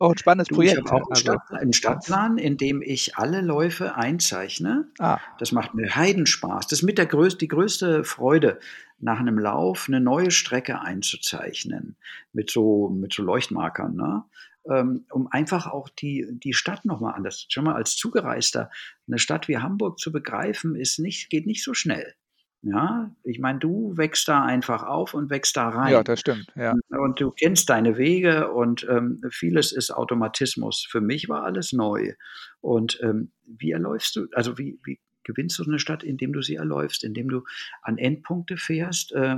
[0.00, 0.78] Auch ein spannendes du, Projekt.
[0.78, 4.88] Ich habe auch einen, also, Stadt, einen, Stadtplan, in dem ich alle Läufe einzeichne.
[4.98, 5.18] Ah.
[5.38, 6.66] Das macht mir Heidenspaß.
[6.66, 8.58] Das ist mit der größte, die größte Freude,
[8.98, 11.96] nach einem Lauf eine neue Strecke einzuzeichnen.
[12.32, 14.24] Mit so, mit so Leuchtmarkern, ne?
[14.70, 18.70] Ähm, um einfach auch die, die Stadt nochmal anders, schon mal als Zugereister,
[19.06, 22.14] eine Stadt wie Hamburg zu begreifen, ist nicht, geht nicht so schnell.
[22.62, 25.92] Ja, ich meine, du wächst da einfach auf und wächst da rein.
[25.92, 26.46] Ja, das stimmt.
[26.54, 26.74] Ja.
[26.90, 30.86] Und du kennst deine Wege und ähm, vieles ist Automatismus.
[30.88, 32.12] Für mich war alles neu.
[32.60, 36.56] Und ähm, wie erläufst du, also wie, wie gewinnst du eine Stadt, indem du sie
[36.56, 37.44] erläufst, indem du
[37.82, 39.36] an Endpunkte fährst, äh,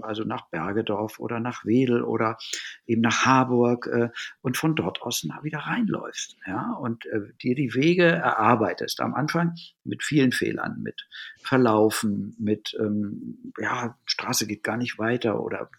[0.00, 2.38] also nach Bergedorf oder nach Wedel oder
[2.86, 4.10] eben nach Harburg äh,
[4.40, 9.00] und von dort aus wieder reinläufst, ja, und äh, dir die Wege erarbeitest.
[9.00, 9.54] Am Anfang
[9.84, 11.06] mit vielen Fehlern, mit
[11.42, 15.70] Verlaufen, mit, ähm, ja, Straße geht gar nicht weiter oder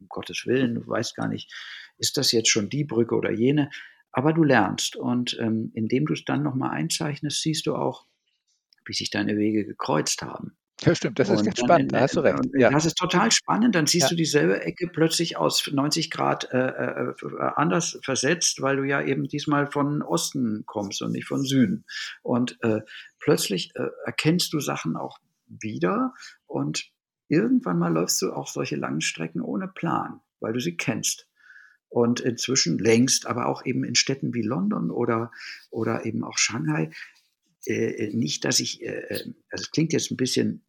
[0.00, 1.52] um Gottes Willen, du weißt gar nicht,
[1.98, 3.70] ist das jetzt schon die Brücke oder jene?
[4.12, 8.06] Aber du lernst und ähm, indem du es dann nochmal einzeichnest, siehst du auch,
[8.86, 10.56] wie sich deine Wege gekreuzt haben.
[10.84, 12.40] Ja, stimmt, das ist ganz spannend, da hast du recht.
[12.56, 12.70] Ja.
[12.70, 14.08] Das ist total spannend, dann siehst ja.
[14.10, 17.14] du dieselbe Ecke plötzlich aus 90 Grad äh, äh,
[17.54, 21.84] anders versetzt, weil du ja eben diesmal von Osten kommst und nicht von Süden.
[22.22, 22.80] Und äh,
[23.20, 26.14] plötzlich äh, erkennst du Sachen auch wieder
[26.46, 26.90] und
[27.28, 31.28] irgendwann mal läufst du auch solche langen Strecken ohne Plan, weil du sie kennst.
[31.88, 35.30] Und inzwischen längst, aber auch eben in Städten wie London oder,
[35.70, 36.90] oder eben auch Shanghai,
[37.66, 40.64] äh, nicht, dass ich, äh, äh, also es klingt jetzt ein bisschen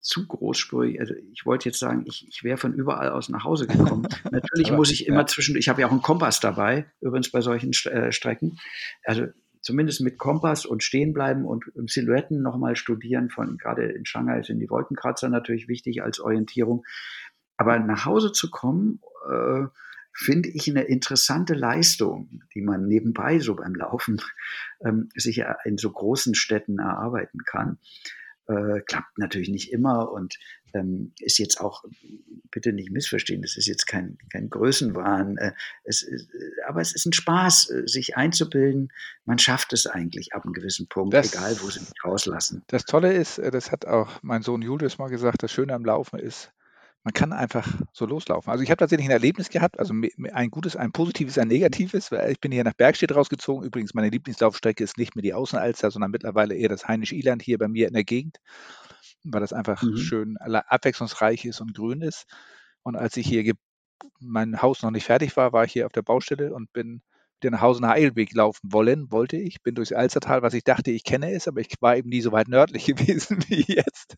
[0.00, 0.98] zu großspurig.
[1.00, 4.06] Also ich wollte jetzt sagen, ich, ich wäre von überall aus nach Hause gekommen.
[4.30, 7.72] Natürlich muss ich immer zwischen, ich habe ja auch einen Kompass dabei, übrigens bei solchen
[7.90, 8.58] äh, Strecken.
[9.04, 9.26] Also
[9.60, 13.28] zumindest mit Kompass und stehen bleiben und, und Silhouetten nochmal studieren.
[13.28, 16.84] Von gerade in Shanghai sind die Wolkenkratzer natürlich wichtig als Orientierung.
[17.58, 19.00] Aber nach Hause zu kommen,
[19.30, 19.64] äh,
[20.12, 24.20] finde ich eine interessante Leistung, die man nebenbei so beim Laufen
[24.84, 27.78] ähm, sich in so großen Städten erarbeiten kann.
[28.46, 30.36] Äh, klappt natürlich nicht immer und
[30.74, 31.84] ähm, ist jetzt auch,
[32.50, 35.52] bitte nicht missverstehen, das ist jetzt kein, kein Größenwahn, äh,
[35.84, 36.18] es, äh,
[36.66, 38.92] aber es ist ein Spaß, äh, sich einzubilden.
[39.24, 42.62] Man schafft es eigentlich ab einem gewissen Punkt, das, egal wo sie mich rauslassen.
[42.68, 45.84] Das Tolle ist, äh, das hat auch mein Sohn Julius mal gesagt, das Schöne am
[45.84, 46.52] Laufen ist,
[47.02, 48.50] man kann einfach so loslaufen.
[48.50, 52.30] Also ich habe tatsächlich ein Erlebnis gehabt, also ein gutes, ein positives, ein negatives, weil
[52.30, 53.64] ich bin hier nach Bergstedt rausgezogen.
[53.64, 57.68] Übrigens, meine Lieblingslaufstrecke ist nicht mehr die Außenalster, sondern mittlerweile eher das Heinisch-Iland hier bei
[57.68, 58.38] mir in der Gegend,
[59.24, 59.96] weil das einfach mhm.
[59.96, 62.26] schön abwechslungsreich ist und grün ist.
[62.82, 63.54] Und als ich hier
[64.18, 67.02] mein Haus noch nicht fertig war, war ich hier auf der Baustelle und bin
[67.40, 69.62] wieder nach Hause nach Eilweg laufen wollen, wollte ich.
[69.62, 72.32] Bin durchs Alstertal, was ich dachte, ich kenne es, aber ich war eben nie so
[72.32, 74.16] weit nördlich gewesen wie jetzt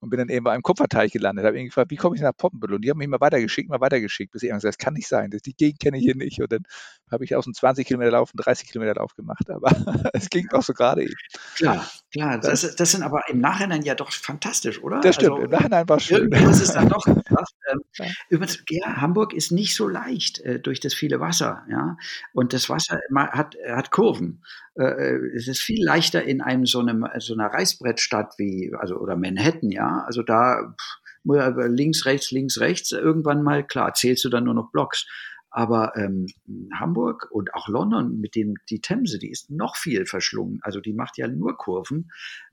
[0.00, 1.44] und bin dann eben bei einem Kupferteich gelandet.
[1.44, 2.76] Habe irgendwie gefragt, wie komme ich nach Poppenbüttel?
[2.76, 5.30] Und die haben mich mal weitergeschickt, mal weitergeschickt, bis ich gesagt das kann nicht sein,
[5.30, 6.40] die Gegend kenne ich hier nicht.
[6.40, 6.62] Und dann
[7.10, 9.70] habe ich aus einem 20 Kilometer Lauf einen 30 Kilometer Lauf gemacht, aber
[10.14, 11.14] es ging auch so gerade eben.
[11.56, 15.00] Klar, klar, das, das, sind aber im Nachhinein ja doch fantastisch, oder?
[15.00, 16.32] Das stimmt, also, im Nachhinein war es schön.
[16.32, 18.06] Irgendwas ist dann doch ähm, ja.
[18.28, 21.96] Übrigens, ja, Hamburg ist nicht so leicht äh, durch das viele Wasser, ja,
[22.32, 24.42] und das Wasser hat, hat Kurven.
[24.74, 28.96] Äh, äh, es ist viel leichter in einem so, einem, so einer Reißbrettstadt wie, also,
[28.98, 34.28] oder Manhattan, ja, also da pff, links, rechts, links, rechts, irgendwann mal, klar, zählst du
[34.28, 35.06] dann nur noch Blocks.
[35.54, 36.28] Aber ähm,
[36.74, 40.60] Hamburg und auch London mit dem die Themse, die ist noch viel verschlungen.
[40.62, 42.10] Also die macht ja nur Kurven.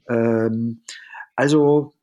[0.09, 0.81] Ähm,
[1.37, 1.93] also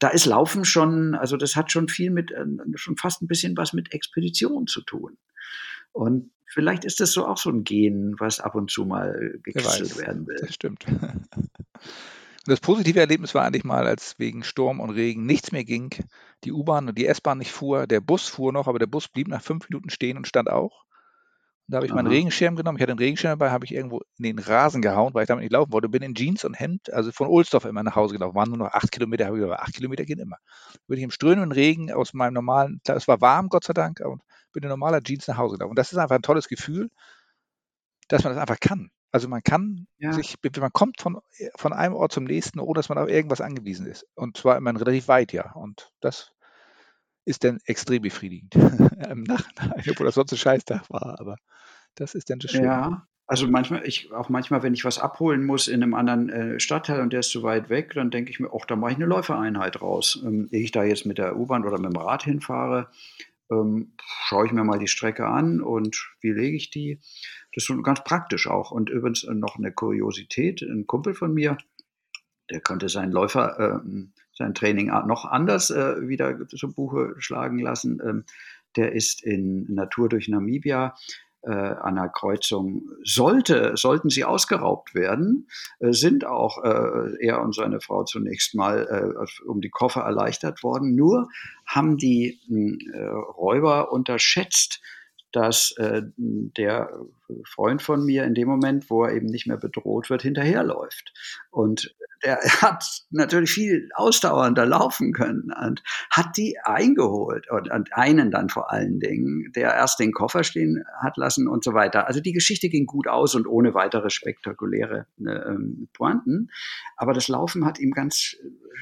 [0.00, 3.56] da ist Laufen schon, also das hat schon viel mit, äh, schon fast ein bisschen
[3.56, 5.16] was mit Expedition zu tun.
[5.92, 9.96] Und vielleicht ist das so auch so ein Gen, was ab und zu mal gekitzelt
[9.98, 10.38] werden will.
[10.40, 10.84] Das stimmt.
[12.48, 15.90] Das positive Erlebnis war eigentlich mal, als wegen Sturm und Regen nichts mehr ging,
[16.44, 19.28] die U-Bahn und die S-Bahn nicht fuhr, der Bus fuhr noch, aber der Bus blieb
[19.28, 20.86] nach fünf Minuten stehen und stand auch.
[21.68, 22.78] Da habe ich meinen Regenschirm genommen.
[22.78, 25.42] Ich hatte einen Regenschirm dabei, habe ich irgendwo in den Rasen gehauen, weil ich damit
[25.42, 25.90] nicht laufen wollte.
[25.90, 28.34] Bin in Jeans und Hemd, also von Ohlsdorf immer nach Hause gelaufen.
[28.34, 30.38] Waren nur noch acht Kilometer, habe ich gesagt, acht Kilometer gehen immer.
[30.86, 34.22] Bin ich im strömenden Regen aus meinem normalen, es war warm, Gott sei Dank, und
[34.52, 35.70] bin in normaler Jeans nach Hause gelaufen.
[35.70, 36.90] Und das ist einfach ein tolles Gefühl,
[38.08, 38.90] dass man das einfach kann.
[39.10, 40.12] Also man kann ja.
[40.12, 41.18] sich, man kommt von,
[41.56, 44.06] von einem Ort zum nächsten, ohne dass man auf irgendwas angewiesen ist.
[44.14, 45.52] Und zwar immer relativ weit, ja.
[45.52, 46.32] Und das
[47.28, 48.54] ist dann extrem befriedigend
[49.10, 51.20] im Nachhinein, obwohl das sonst ein Scheißtag war.
[51.20, 51.36] Aber
[51.94, 52.64] das ist dann das Schöne.
[52.64, 56.60] Ja, also manchmal, ich, auch manchmal, wenn ich was abholen muss in einem anderen äh,
[56.60, 58.96] Stadtteil und der ist zu weit weg, dann denke ich mir, auch da mache ich
[58.96, 60.20] eine Läufereinheit raus.
[60.24, 62.88] Ähm, ehe ich da jetzt mit der U-Bahn oder mit dem Rad hinfahre,
[63.50, 67.00] ähm, schaue ich mir mal die Strecke an und wie lege ich die.
[67.54, 68.70] Das ist ganz praktisch auch.
[68.70, 71.58] Und übrigens noch eine Kuriosität, ein Kumpel von mir,
[72.50, 73.90] der konnte seinen Läufer, äh,
[74.38, 78.00] sein Training noch anders äh, wieder zu Buche schlagen lassen.
[78.02, 78.24] Ähm,
[78.76, 80.94] der ist in Natur durch Namibia
[81.42, 85.48] äh, an der Kreuzung sollte, sollten sie ausgeraubt werden,
[85.80, 88.86] äh, sind auch äh, er und seine Frau zunächst mal
[89.16, 90.94] äh, um die Koffer erleichtert worden.
[90.94, 91.28] Nur
[91.66, 92.40] haben die
[92.92, 94.80] äh, Räuber unterschätzt,
[95.38, 96.90] dass äh, der
[97.44, 101.12] Freund von mir in dem Moment, wo er eben nicht mehr bedroht wird, hinterherläuft.
[101.52, 108.32] Und der hat natürlich viel ausdauernder laufen können und hat die eingeholt und, und, einen
[108.32, 112.08] dann vor allen Dingen, der erst den Koffer stehen hat lassen und so weiter.
[112.08, 115.54] Also die Geschichte ging gut aus und ohne weitere spektakuläre äh,
[115.92, 116.50] Pointen.
[116.96, 118.34] Aber das Laufen hat ihm ganz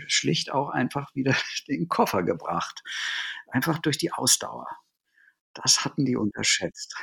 [0.07, 1.35] schlicht auch einfach wieder
[1.69, 2.83] den Koffer gebracht.
[3.49, 4.67] Einfach durch die Ausdauer.
[5.63, 6.95] Das hatten die unterschätzt.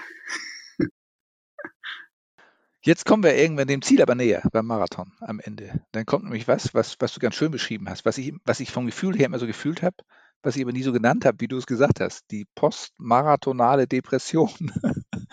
[2.85, 5.81] Jetzt kommen wir irgendwann dem Ziel aber näher beim Marathon am Ende.
[5.93, 8.71] Dann kommt nämlich was, was, was du ganz schön beschrieben hast, was ich, was ich
[8.71, 9.95] vom Gefühl her immer so gefühlt habe,
[10.41, 14.49] was ich aber nie so genannt habe, wie du es gesagt hast, die postmarathonale Depression,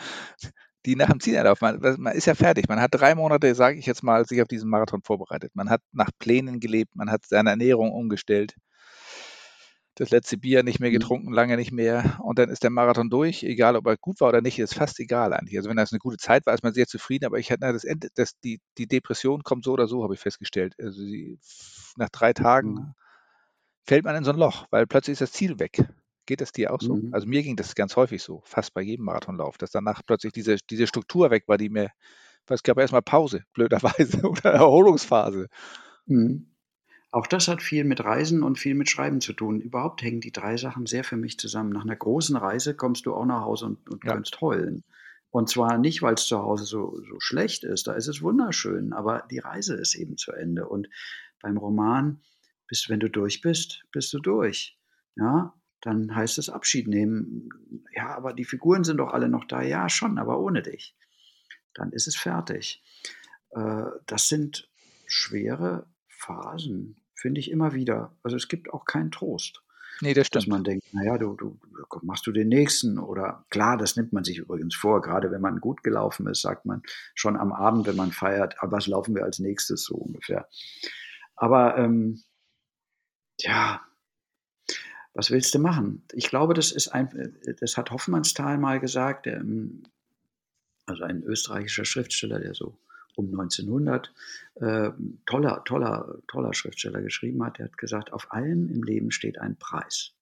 [0.86, 3.86] die nach dem Zielanlauf, man, man ist ja fertig, man hat drei Monate, sage ich
[3.86, 7.50] jetzt mal, sich auf diesen Marathon vorbereitet, man hat nach Plänen gelebt, man hat seine
[7.50, 8.54] Ernährung umgestellt,
[10.00, 10.94] das letzte Bier nicht mehr mhm.
[10.94, 12.18] getrunken, lange nicht mehr.
[12.22, 14.98] Und dann ist der Marathon durch, egal ob er gut war oder nicht, ist fast
[14.98, 15.58] egal eigentlich.
[15.58, 17.84] Also wenn das eine gute Zeit war, ist man sehr zufrieden, aber ich hatte das
[17.84, 20.74] Ende, das, die, die Depression kommt so oder so, habe ich festgestellt.
[20.78, 21.38] Also sie,
[21.96, 22.94] nach drei Tagen mhm.
[23.84, 25.86] fällt man in so ein Loch, weil plötzlich ist das Ziel weg.
[26.24, 26.96] Geht das dir auch so?
[26.96, 27.12] Mhm.
[27.12, 30.56] Also mir ging das ganz häufig so, fast bei jedem Marathonlauf, dass danach plötzlich diese,
[30.70, 31.90] diese Struktur weg war, die mir,
[32.46, 35.48] weil es gab erstmal Pause, blöderweise, oder Erholungsphase.
[36.06, 36.49] Mhm.
[37.12, 39.60] Auch das hat viel mit Reisen und viel mit Schreiben zu tun.
[39.60, 41.70] Überhaupt hängen die drei Sachen sehr für mich zusammen.
[41.70, 44.12] Nach einer großen Reise kommst du auch nach Hause und, und ja.
[44.12, 44.84] kannst heulen.
[45.30, 48.92] Und zwar nicht, weil es zu Hause so, so schlecht ist, da ist es wunderschön,
[48.92, 50.68] aber die Reise ist eben zu Ende.
[50.68, 50.88] Und
[51.40, 52.20] beim Roman
[52.68, 54.78] bist, wenn du durch bist, bist du durch.
[55.16, 57.48] Ja, dann heißt es Abschied nehmen.
[57.92, 59.62] Ja, aber die Figuren sind doch alle noch da.
[59.62, 60.96] Ja, schon, aber ohne dich.
[61.74, 62.82] Dann ist es fertig.
[63.50, 64.68] Äh, das sind
[65.06, 68.12] schwere Phasen finde ich immer wieder.
[68.22, 69.62] Also es gibt auch keinen Trost.
[70.00, 70.42] Nee, das stimmt.
[70.42, 71.58] Dass man denkt, naja, du, du
[72.02, 75.02] machst du den nächsten oder klar, das nimmt man sich übrigens vor.
[75.02, 76.82] Gerade wenn man gut gelaufen ist, sagt man
[77.14, 80.48] schon am Abend, wenn man feiert, aber was laufen wir als nächstes so ungefähr.
[81.36, 82.22] Aber ähm,
[83.38, 83.82] ja,
[85.12, 86.04] was willst du machen?
[86.12, 89.82] Ich glaube, das ist ein, das hat Hoffmannsthal mal gesagt, der, ähm,
[90.86, 92.78] also ein österreichischer Schriftsteller, der so
[93.20, 94.12] um 1900,
[94.56, 94.90] äh,
[95.26, 97.58] toller, toller, toller Schriftsteller geschrieben hat.
[97.58, 100.12] Er hat gesagt, auf allem im Leben steht ein Preis.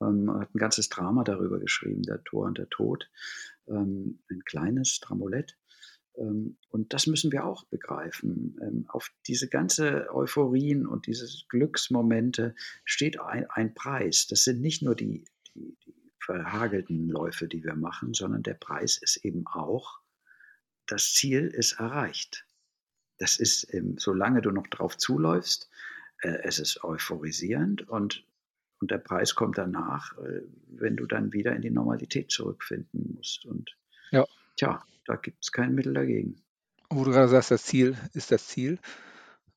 [0.00, 3.08] Ähm, er hat ein ganzes Drama darüber geschrieben, der Tor und der Tod,
[3.68, 5.56] ähm, ein kleines Dramolett.
[6.16, 8.56] Ähm, und das müssen wir auch begreifen.
[8.62, 12.54] Ähm, auf diese ganze Euphorien und diese Glücksmomente
[12.84, 14.26] steht ein, ein Preis.
[14.26, 18.96] Das sind nicht nur die, die, die verhagelten Läufe, die wir machen, sondern der Preis
[18.96, 20.00] ist eben auch
[20.86, 22.46] das Ziel ist erreicht.
[23.18, 25.70] Das ist, ähm, solange du noch drauf zuläufst,
[26.22, 28.24] äh, es ist euphorisierend und,
[28.80, 33.46] und der Preis kommt danach, äh, wenn du dann wieder in die Normalität zurückfinden musst.
[33.46, 33.76] Und
[34.10, 34.26] ja.
[34.56, 36.42] tja, da gibt es kein Mittel dagegen.
[36.90, 38.78] Wo du gerade sagst, das Ziel ist das Ziel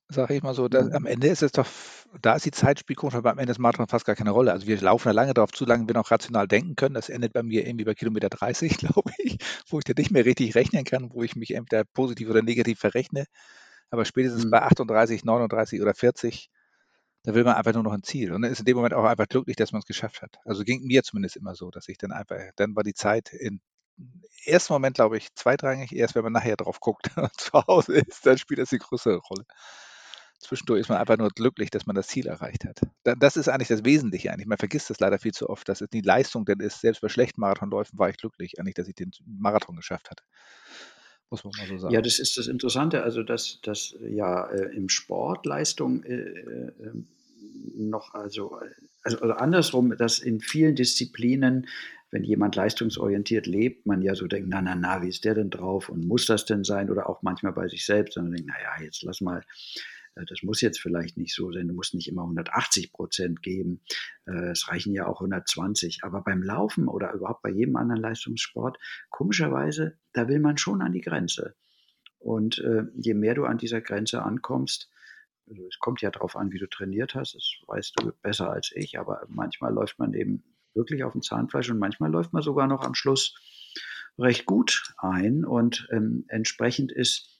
[0.10, 0.68] sage ich mal so.
[0.68, 1.68] Da, am Ende ist es doch,
[2.22, 4.51] da ist die Zeit spielt komisch, aber am Ende des Marathons fast gar keine Rolle.
[4.51, 6.95] Also wir laufen da lange darauf zu, lange wir noch rational denken können.
[6.95, 10.25] Das endet bei mir irgendwie bei Kilometer 30, glaube ich, wo ich dann nicht mehr
[10.25, 13.25] richtig rechnen kann, wo ich mich entweder positiv oder negativ verrechne.
[13.89, 14.51] Aber spätestens mhm.
[14.51, 16.50] bei 38, 39 oder 40,
[17.24, 18.34] da will man einfach nur noch ein Ziel.
[18.34, 20.38] Und dann ist in dem Moment auch einfach glücklich, dass man es geschafft hat.
[20.46, 23.62] Also ging mir zumindest immer so, dass ich dann einfach, dann war die Zeit in
[24.46, 25.93] ersten Moment, glaube ich, zweitrangig.
[25.93, 29.17] Erst wenn man nachher drauf guckt und zu Hause ist, dann spielt das die größere
[29.17, 29.46] Rolle.
[30.39, 32.82] Zwischendurch ist man einfach nur glücklich, dass man das Ziel erreicht hat.
[33.04, 34.47] Das ist eigentlich das Wesentliche eigentlich.
[34.47, 36.82] Man vergisst das leider viel zu oft, dass es die Leistung denn ist.
[36.82, 40.24] Selbst bei schlechten Marathonläufen war ich glücklich, eigentlich, dass ich den Marathon geschafft hatte.
[41.30, 41.93] Muss man mal so sagen.
[41.93, 46.72] Ja, das ist das Interessante, also dass, dass ja äh, im Sport Leistung äh, äh,
[47.76, 48.59] noch, also,
[49.04, 51.68] also, also andersrum, dass in vielen Disziplinen
[52.09, 55.50] wenn jemand leistungsorientiert lebt, man ja so denkt, na, na, na, wie ist der denn
[55.50, 56.89] drauf und muss das denn sein?
[56.89, 59.43] Oder auch manchmal bei sich selbst, sondern denkt, naja, jetzt lass mal,
[60.26, 63.82] das muss jetzt vielleicht nicht so sein, du musst nicht immer 180 Prozent geben,
[64.26, 66.00] äh, es reichen ja auch 120.
[66.04, 68.78] Aber beim Laufen oder überhaupt bei jedem anderen Leistungssport,
[69.10, 71.56] komischerweise, da will man schon an die Grenze.
[72.20, 74.89] Und äh, je mehr du an dieser Grenze ankommst,
[75.50, 78.72] also es kommt ja darauf an, wie du trainiert hast, das weißt du besser als
[78.76, 82.68] ich, aber manchmal läuft man eben wirklich auf dem Zahnfleisch und manchmal läuft man sogar
[82.68, 83.36] noch am Schluss
[84.18, 87.37] recht gut ein und ähm, entsprechend ist,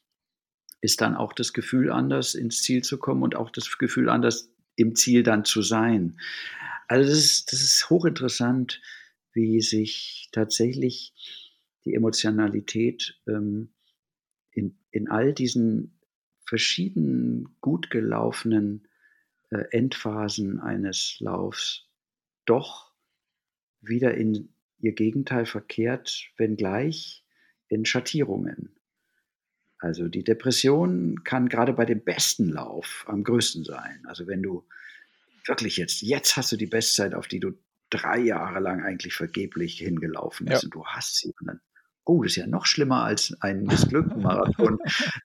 [0.82, 4.52] ist dann auch das Gefühl anders ins Ziel zu kommen und auch das Gefühl anders
[4.76, 6.20] im Ziel dann zu sein.
[6.88, 8.82] Also das ist, das ist hochinteressant,
[9.34, 11.14] wie sich tatsächlich
[11.86, 13.74] die Emotionalität ähm,
[14.52, 16.00] in, in all diesen
[16.46, 18.88] verschiedenen gut gelaufenen
[19.50, 21.88] äh, Endphasen eines Laufs
[22.46, 22.94] doch
[23.82, 24.50] wieder in
[24.80, 27.26] ihr Gegenteil verkehrt, wenngleich
[27.68, 28.77] in Schattierungen.
[29.80, 34.04] Also die Depression kann gerade bei dem besten Lauf am größten sein.
[34.08, 34.68] Also wenn du
[35.46, 37.52] wirklich jetzt, jetzt hast du die Bestzeit, auf die du
[37.90, 40.68] drei Jahre lang eigentlich vergeblich hingelaufen bist ja.
[40.68, 41.62] und du hast sie und dann,
[42.06, 44.80] oh, das ist ja noch schlimmer als ein missglückten Marathon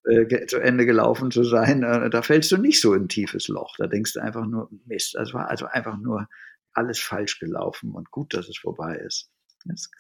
[0.05, 1.83] äh, zu Ende gelaufen zu sein.
[1.83, 3.77] Äh, da fällst du nicht so in ein tiefes Loch.
[3.79, 6.29] Da denkst du einfach nur, Mist, das war also einfach nur
[6.73, 9.31] alles falsch gelaufen und gut, dass es vorbei ist.
[9.65, 9.91] Das ist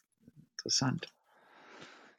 [0.58, 1.12] interessant.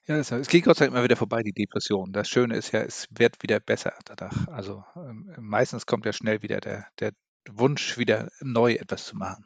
[0.05, 2.11] Ja, das, es geht Gott sei Dank immer wieder vorbei, die Depression.
[2.11, 4.47] Das Schöne ist ja, es wird wieder besser danach.
[4.49, 7.13] Also ähm, meistens kommt ja schnell wieder der, der
[7.49, 9.45] Wunsch, wieder neu etwas zu machen.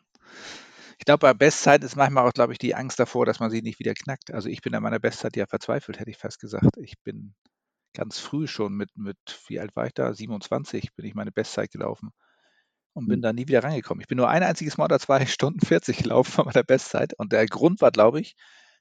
[0.98, 3.62] Ich glaube, bei Bestzeit ist manchmal auch, glaube ich, die Angst davor, dass man sie
[3.62, 4.34] nicht wieder knackt.
[4.34, 6.76] Also ich bin an meiner Bestzeit ja verzweifelt, hätte ich fast gesagt.
[6.78, 7.36] Ich bin
[7.94, 9.18] ganz früh schon mit, mit,
[9.48, 10.12] wie alt war ich da?
[10.12, 12.10] 27 bin ich meine Bestzeit gelaufen
[12.94, 13.22] und bin hm.
[13.22, 14.02] da nie wieder reingekommen.
[14.02, 17.14] Ich bin nur ein einziges Mal oder zwei Stunden 40 gelaufen von meiner Bestzeit.
[17.20, 18.36] Und der Grund war, glaube ich,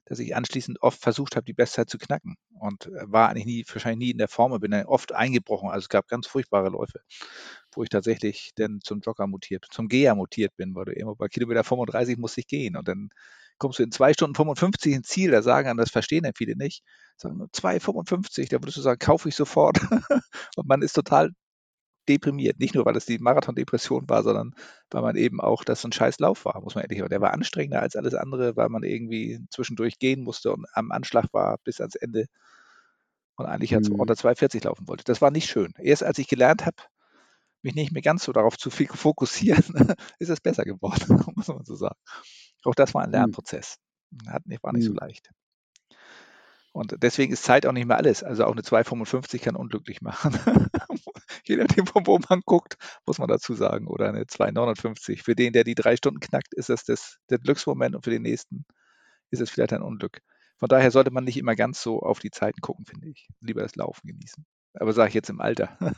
[0.07, 2.35] dass ich anschließend oft versucht habe, die Bestzeit zu knacken.
[2.59, 5.69] Und äh, war eigentlich nie, wahrscheinlich nie in der Form, bin dann oft eingebrochen.
[5.69, 7.01] Also es gab ganz furchtbare Läufe,
[7.73, 11.27] wo ich tatsächlich dann zum Jogger mutiert, zum Geher mutiert bin, weil du immer bei
[11.27, 12.77] Kilometer 35 musste ich gehen.
[12.77, 13.09] Und dann
[13.57, 16.55] kommst du in zwei Stunden 55 ins Ziel, da sagen dann, das verstehen dann viele
[16.55, 16.83] nicht.
[17.17, 19.79] Sagen nur 2,55, da würdest du sagen, kaufe ich sofort.
[20.55, 21.31] und man ist total
[22.07, 22.59] deprimiert.
[22.59, 24.55] Nicht nur, weil es die Marathon-Depression war, sondern
[24.89, 27.09] weil man eben auch, dass ein scheiß Lauf war, muss man ehrlich sagen.
[27.09, 31.25] Der war anstrengender als alles andere, weil man irgendwie zwischendurch gehen musste und am Anschlag
[31.33, 32.27] war bis ans Ende
[33.35, 33.99] und eigentlich mhm.
[33.99, 35.03] unter 2,40 laufen wollte.
[35.03, 35.73] Das war nicht schön.
[35.77, 36.77] Erst als ich gelernt habe,
[37.61, 41.75] mich nicht mehr ganz so darauf zu fokussieren, ist es besser geworden, muss man so
[41.75, 41.99] sagen.
[42.63, 43.15] Auch das war ein mhm.
[43.15, 43.77] Lernprozess.
[44.27, 44.97] Hat, war nicht so mhm.
[44.97, 45.29] leicht.
[46.77, 48.23] Und deswegen ist Zeit auch nicht mehr alles.
[48.23, 50.37] Also auch eine 2,55 kann unglücklich machen.
[51.43, 53.87] Je nachdem, von wo man guckt, muss man dazu sagen.
[53.87, 55.23] Oder eine 2,59.
[55.23, 58.21] Für den, der die drei Stunden knackt, ist das, das der Glücksmoment und für den
[58.21, 58.65] nächsten
[59.31, 60.21] ist es vielleicht ein Unglück.
[60.57, 63.27] Von daher sollte man nicht immer ganz so auf die Zeiten gucken, finde ich.
[63.41, 64.45] Lieber das Laufen genießen.
[64.79, 65.77] Aber sage ich jetzt im Alter.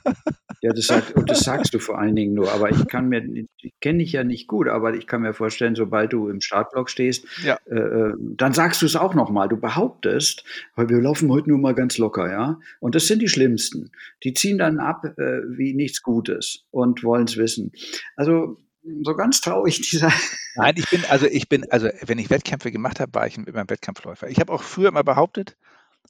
[0.61, 2.51] Ja, das, sagt, und das sagst du vor allen Dingen nur.
[2.51, 3.23] Aber ich kann mir,
[3.61, 6.89] ich kenne dich ja nicht gut, aber ich kann mir vorstellen, sobald du im Startblock
[6.89, 7.57] stehst, ja.
[7.65, 9.47] äh, äh dann sagst du es auch nochmal.
[9.47, 10.43] Du behauptest,
[10.75, 12.59] wir laufen heute nur mal ganz locker, ja.
[12.81, 13.91] Und das sind die Schlimmsten.
[14.23, 17.71] Die ziehen dann ab äh, wie nichts Gutes und wollen es wissen.
[18.17, 18.57] Also
[19.03, 20.11] so ganz traurig dieser.
[20.55, 23.61] Nein, ich bin, also ich bin, also wenn ich Wettkämpfe gemacht habe, war ich immer
[23.61, 24.27] ein Wettkampfläufer.
[24.27, 25.55] Ich habe auch früher immer behauptet,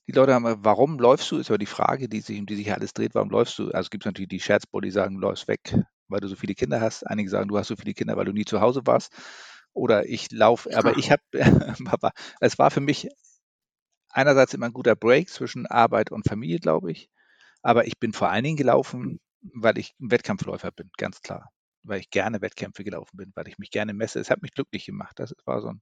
[0.07, 1.37] die Leute haben, warum läufst du?
[1.37, 3.65] Ist aber die Frage, die sich, um die sich alles dreht, warum läufst du?
[3.65, 5.75] Also es gibt natürlich die Scherzboy, die sagen, du läufst weg,
[6.07, 7.03] weil du so viele Kinder hast.
[7.05, 9.13] Einige sagen, du hast so viele Kinder, weil du nie zu Hause warst.
[9.73, 11.21] Oder ich laufe, aber ich habe,
[12.39, 13.07] es war für mich
[14.09, 17.09] einerseits immer ein guter Break zwischen Arbeit und Familie, glaube ich.
[17.61, 21.51] Aber ich bin vor allen Dingen gelaufen, weil ich ein Wettkampfläufer bin, ganz klar.
[21.83, 24.19] Weil ich gerne Wettkämpfe gelaufen bin, weil ich mich gerne messe.
[24.19, 25.19] Es hat mich glücklich gemacht.
[25.19, 25.81] Das war so ein,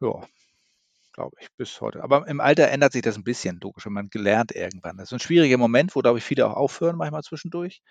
[0.00, 0.26] ja,
[1.12, 2.02] glaube ich, bis heute.
[2.02, 4.96] Aber im Alter ändert sich das ein bisschen, logisch, wenn man gelernt irgendwann.
[4.96, 7.82] Das ist ein schwieriger Moment, wo, glaube ich, viele auch aufhören, manchmal zwischendurch,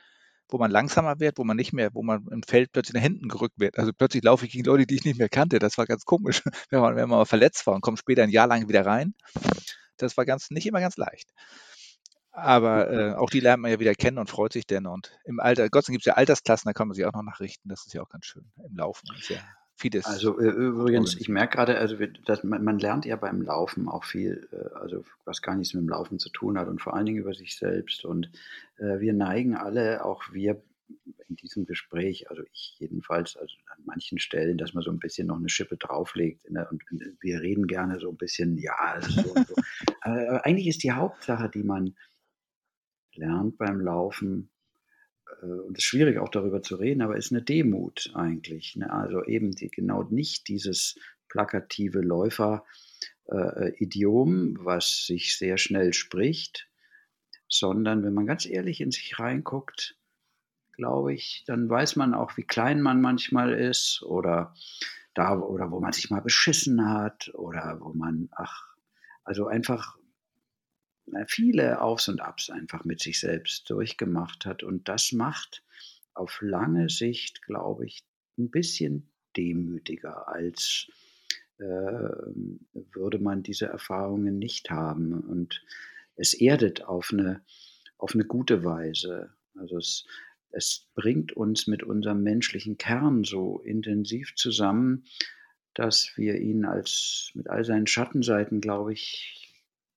[0.49, 3.29] wo man langsamer wird, wo man nicht mehr, wo man im Feld plötzlich nach hinten
[3.29, 3.77] gerückt wird.
[3.77, 5.59] Also plötzlich laufe ich gegen Leute, die ich nicht mehr kannte.
[5.59, 8.29] Das war ganz komisch, wenn man, wenn man mal verletzt war und kommt später ein
[8.29, 9.13] Jahr lang wieder rein.
[9.97, 11.29] Das war ganz, nicht immer ganz leicht.
[12.33, 14.87] Aber äh, auch die lernt man ja wieder kennen und freut sich denn.
[14.87, 17.13] Und im Alter, Gott sei Dank gibt es ja Altersklassen, da kann man sich auch
[17.13, 17.67] noch nachrichten.
[17.67, 19.07] Das ist ja auch ganz schön im Laufen.
[19.17, 19.39] Ist ja
[19.81, 20.05] vieles.
[20.05, 24.05] Also äh, übrigens, ich merke gerade, also dass man, man, lernt ja beim Laufen auch
[24.05, 27.05] viel, äh, also was gar nichts mit dem Laufen zu tun hat und vor allen
[27.05, 28.05] Dingen über sich selbst.
[28.05, 28.31] Und
[28.77, 30.61] äh, wir neigen alle, auch wir
[31.27, 35.27] in diesem Gespräch, also ich jedenfalls, also an manchen Stellen, dass man so ein bisschen
[35.27, 36.45] noch eine Schippe drauflegt.
[36.49, 36.83] Der, und
[37.21, 39.55] wir reden gerne so ein bisschen, ja, so und so.
[40.01, 41.95] Aber eigentlich ist die Hauptsache, die man
[43.15, 44.50] lernt beim Laufen, äh,
[45.41, 48.75] und es ist schwierig auch darüber zu reden, aber ist eine Demut eigentlich.
[48.75, 48.91] Ne?
[48.91, 50.95] Also eben die, genau nicht dieses
[51.29, 56.67] plakative Läufer-Idiom, äh, was sich sehr schnell spricht,
[57.47, 59.95] sondern wenn man ganz ehrlich in sich reinguckt,
[60.73, 64.53] glaube ich, dann weiß man auch, wie klein man manchmal ist oder
[65.13, 68.67] da oder wo man sich mal beschissen hat oder wo man, ach,
[69.23, 69.97] also einfach
[71.27, 74.63] viele Aufs und Abs einfach mit sich selbst durchgemacht hat.
[74.63, 75.63] Und das macht
[76.13, 78.03] auf lange Sicht, glaube ich,
[78.37, 80.87] ein bisschen demütiger, als
[81.57, 85.13] äh, würde man diese Erfahrungen nicht haben.
[85.13, 85.63] Und
[86.15, 87.41] es erdet auf eine,
[87.97, 89.33] auf eine gute Weise.
[89.55, 90.05] Also es,
[90.49, 95.05] es bringt uns mit unserem menschlichen Kern so intensiv zusammen,
[95.73, 99.50] dass wir ihn als mit all seinen Schattenseiten, glaube ich,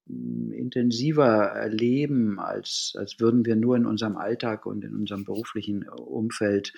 [0.06, 6.72] intensiver erleben, als, als würden wir nur in unserem Alltag und in unserem beruflichen Umfeld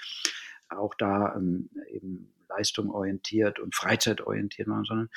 [0.68, 5.10] auch da ähm, eben Leistung orientiert und freizeitorientiert machen, sondern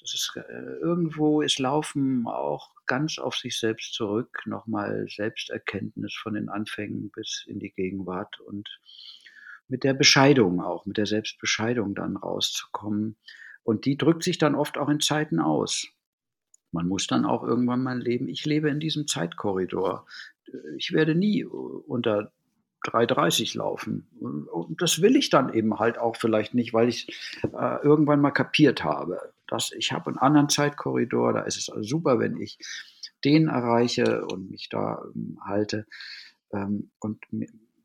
[0.00, 6.34] das ist äh, irgendwo ist Laufen auch ganz auf sich selbst zurück, nochmal Selbsterkenntnis von
[6.34, 8.68] den Anfängen bis in die Gegenwart und
[9.68, 13.16] mit der Bescheidung auch, mit der Selbstbescheidung dann rauszukommen.
[13.64, 15.88] Und die drückt sich dann oft auch in Zeiten aus.
[16.76, 18.28] Man muss dann auch irgendwann mal leben.
[18.28, 20.06] Ich lebe in diesem Zeitkorridor.
[20.76, 22.30] Ich werde nie unter
[22.84, 24.06] 3,30 laufen.
[24.20, 27.08] Und das will ich dann eben halt auch vielleicht nicht, weil ich
[27.42, 31.82] äh, irgendwann mal kapiert habe, dass ich habe einen anderen Zeitkorridor, da ist es also
[31.82, 32.58] super, wenn ich
[33.24, 35.86] den erreiche und mich da ähm, halte.
[36.52, 37.24] Ähm, und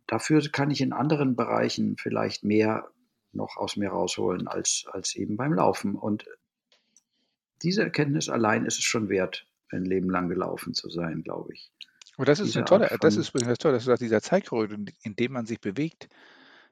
[0.08, 2.90] dafür kann ich in anderen Bereichen vielleicht mehr
[3.34, 5.96] noch aus mir rausholen als, als eben beim Laufen.
[5.96, 6.26] Und
[7.64, 11.72] diese Erkenntnis allein ist es schon wert, ein Leben lang gelaufen zu sein, glaube ich.
[12.18, 15.16] Aber das ist eine tolle, das ist übrigens toll, dass du sagst, dieser Zeitkorridor, in
[15.16, 16.10] dem man sich bewegt,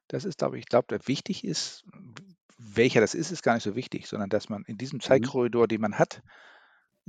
[0.07, 1.85] das ist, glaube ich, ich glaube, wichtig ist,
[2.57, 5.01] welcher das ist, ist gar nicht so wichtig, sondern dass man in diesem mhm.
[5.01, 6.21] Zeitkorridor, den man hat,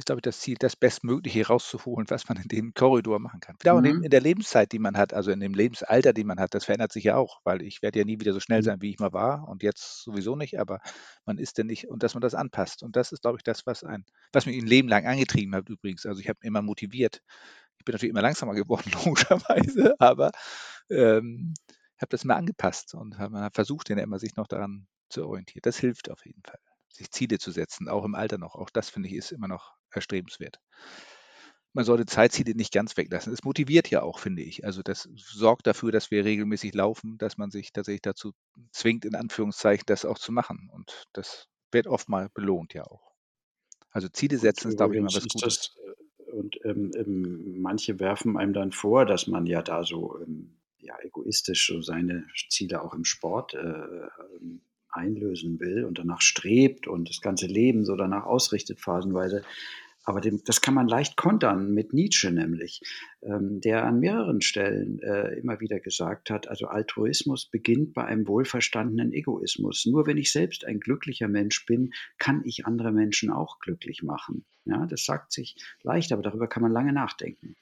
[0.00, 3.56] ist, glaube ich, das Ziel, das Bestmögliche rauszuholen, was man in dem Korridor machen kann.
[3.60, 4.02] Wieder mhm.
[4.02, 6.92] in der Lebenszeit, die man hat, also in dem Lebensalter, die man hat, das verändert
[6.92, 8.64] sich ja auch, weil ich werde ja nie wieder so schnell mhm.
[8.64, 10.80] sein, wie ich mal war und jetzt sowieso nicht, aber
[11.24, 12.82] man ist denn nicht und dass man das anpasst.
[12.82, 15.68] Und das ist, glaube ich, das, was ein, was mich ein Leben lang angetrieben hat
[15.68, 16.06] übrigens.
[16.06, 17.22] Also ich habe immer motiviert.
[17.78, 20.32] Ich bin natürlich immer langsamer geworden, logischerweise, aber
[20.90, 21.54] ähm,
[21.98, 25.62] habe das immer angepasst und hat versucht, ja immer sich noch daran zu orientieren.
[25.62, 26.58] Das hilft auf jeden Fall
[26.92, 28.54] sich Ziele zu setzen, auch im Alter noch.
[28.54, 30.60] Auch das finde ich ist immer noch erstrebenswert.
[31.72, 33.32] Man sollte Zeitziele nicht ganz weglassen.
[33.32, 34.64] Es motiviert ja auch, finde ich.
[34.64, 38.32] Also das sorgt dafür, dass wir regelmäßig laufen, dass man sich tatsächlich dazu
[38.72, 40.68] zwingt, in Anführungszeichen, das auch zu machen.
[40.72, 43.12] Und das wird oft mal belohnt ja auch.
[43.90, 45.40] Also Ziele setzen ist, glaube ich, immer was Gutes.
[45.40, 45.76] Das,
[46.26, 50.60] äh, und ähm, ähm, manche werfen einem dann vor, dass man ja da so ähm,
[50.78, 54.62] ja, egoistisch so seine Ziele auch im Sport äh, ähm,
[54.92, 59.42] einlösen will und danach strebt und das ganze Leben so danach ausrichtet, phasenweise.
[60.04, 62.80] Aber dem, das kann man leicht kontern mit Nietzsche nämlich,
[63.22, 68.26] ähm, der an mehreren Stellen äh, immer wieder gesagt hat, also Altruismus beginnt bei einem
[68.26, 69.84] wohlverstandenen Egoismus.
[69.86, 74.44] Nur wenn ich selbst ein glücklicher Mensch bin, kann ich andere Menschen auch glücklich machen.
[74.64, 77.56] Ja, das sagt sich leicht, aber darüber kann man lange nachdenken.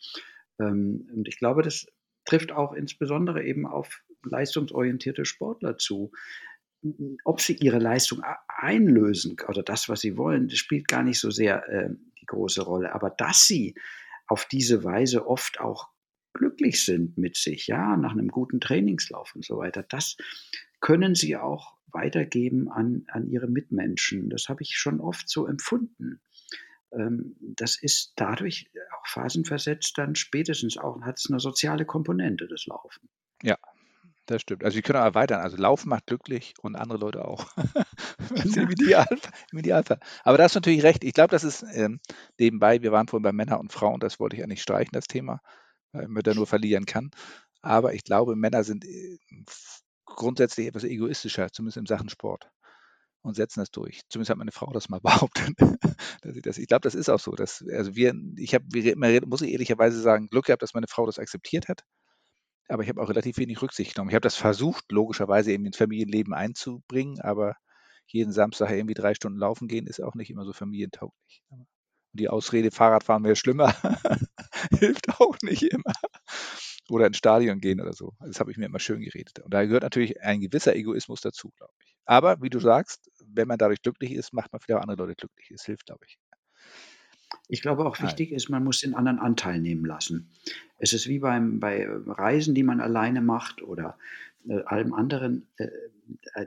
[0.60, 1.86] Ähm, und ich glaube, das
[2.24, 6.12] trifft auch insbesondere eben auf leistungsorientierte Sportler zu
[7.24, 11.30] ob sie ihre Leistung einlösen oder das, was sie wollen, das spielt gar nicht so
[11.30, 11.90] sehr äh,
[12.20, 12.94] die große Rolle.
[12.94, 13.74] Aber dass sie
[14.26, 15.88] auf diese Weise oft auch
[16.34, 20.16] glücklich sind mit sich, ja, nach einem guten Trainingslauf und so weiter, das
[20.80, 24.30] können sie auch weitergeben an, an ihre Mitmenschen.
[24.30, 26.20] Das habe ich schon oft so empfunden.
[26.92, 32.66] Ähm, das ist dadurch auch phasenversetzt dann spätestens auch, hat es eine soziale Komponente, das
[32.66, 33.08] Laufen.
[33.42, 33.56] Ja,
[34.30, 34.64] das stimmt.
[34.64, 35.40] Also, wir können auch erweitern.
[35.40, 37.46] Also, Laufen macht glücklich und andere Leute auch.
[38.30, 40.00] Das ist im Idealfall im Idealfall.
[40.22, 41.02] Aber da hast du natürlich recht.
[41.02, 41.98] Ich glaube, das ist, ähm,
[42.38, 45.40] nebenbei wir waren vorhin bei Männer und Frauen, das wollte ich eigentlich streichen, das Thema,
[45.92, 47.10] weil man da nur verlieren kann.
[47.62, 49.18] Aber ich glaube, Männer sind, äh,
[50.04, 52.50] grundsätzlich etwas egoistischer, zumindest in Sachen Sport
[53.22, 54.02] und setzen das durch.
[54.08, 55.54] Zumindest hat meine Frau das mal behauptet,
[56.22, 58.64] dass ich das ich glaube, das ist auch so, dass also wir ich habe
[59.26, 61.84] muss ich ehrlicherweise sagen, Glück gehabt, dass meine Frau das akzeptiert hat
[62.68, 64.10] aber ich habe auch relativ wenig Rücksicht genommen.
[64.10, 67.56] Ich habe das versucht, logischerweise eben ins Familienleben einzubringen, aber
[68.06, 71.42] jeden Samstag irgendwie drei Stunden laufen gehen, ist auch nicht immer so familientauglich.
[71.50, 71.66] Und
[72.12, 73.74] die Ausrede, Fahrradfahren wäre schlimmer,
[74.78, 75.92] hilft auch nicht immer.
[76.88, 78.14] Oder ins Stadion gehen oder so.
[78.20, 79.40] Das habe ich mir immer schön geredet.
[79.40, 81.96] Und da gehört natürlich ein gewisser Egoismus dazu, glaube ich.
[82.06, 85.16] Aber wie du sagst, wenn man dadurch glücklich ist, macht man vielleicht auch andere Leute
[85.16, 85.50] glücklich.
[85.50, 86.18] Es hilft, glaube ich.
[87.48, 90.30] Ich glaube auch wichtig ist, man muss den anderen Anteil nehmen lassen.
[90.78, 93.98] Es ist wie beim, bei Reisen, die man alleine macht oder
[94.48, 95.48] äh, allem anderen.
[95.56, 95.68] Äh,
[96.34, 96.46] äh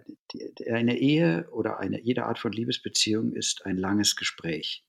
[0.71, 4.83] eine Ehe oder eine, jede Art von Liebesbeziehung ist ein langes Gespräch.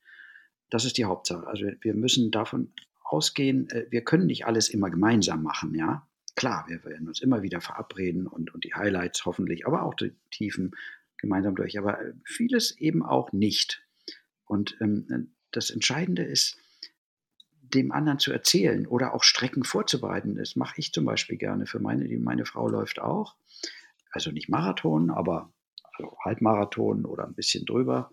[0.71, 1.47] Das ist die Hauptsache.
[1.47, 6.07] Also wir müssen davon ausgehen, äh, wir können nicht alles immer gemeinsam machen, ja.
[6.35, 10.15] Klar, wir werden uns immer wieder verabreden und, und die Highlights hoffentlich, aber auch die
[10.31, 10.75] Tiefen
[11.19, 11.79] gemeinsam durch.
[11.79, 13.83] Aber äh, vieles eben auch nicht.
[14.47, 16.59] Und ähm, das Entscheidende ist,
[17.75, 20.37] dem anderen zu erzählen oder auch Strecken vorzubereiten.
[20.37, 23.37] Das mache ich zum Beispiel gerne für meine, meine Frau läuft auch.
[24.11, 25.51] Also nicht Marathon, aber
[25.85, 28.11] also Halbmarathon oder ein bisschen drüber.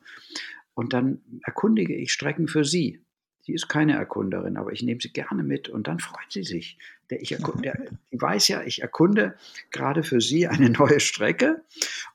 [0.73, 3.01] Und dann erkundige ich Strecken für sie.
[3.41, 6.77] Sie ist keine Erkunderin, aber ich nehme sie gerne mit und dann freut sie sich.
[7.09, 9.35] Der, ich der, die weiß ja, ich erkunde
[9.71, 11.63] gerade für sie eine neue Strecke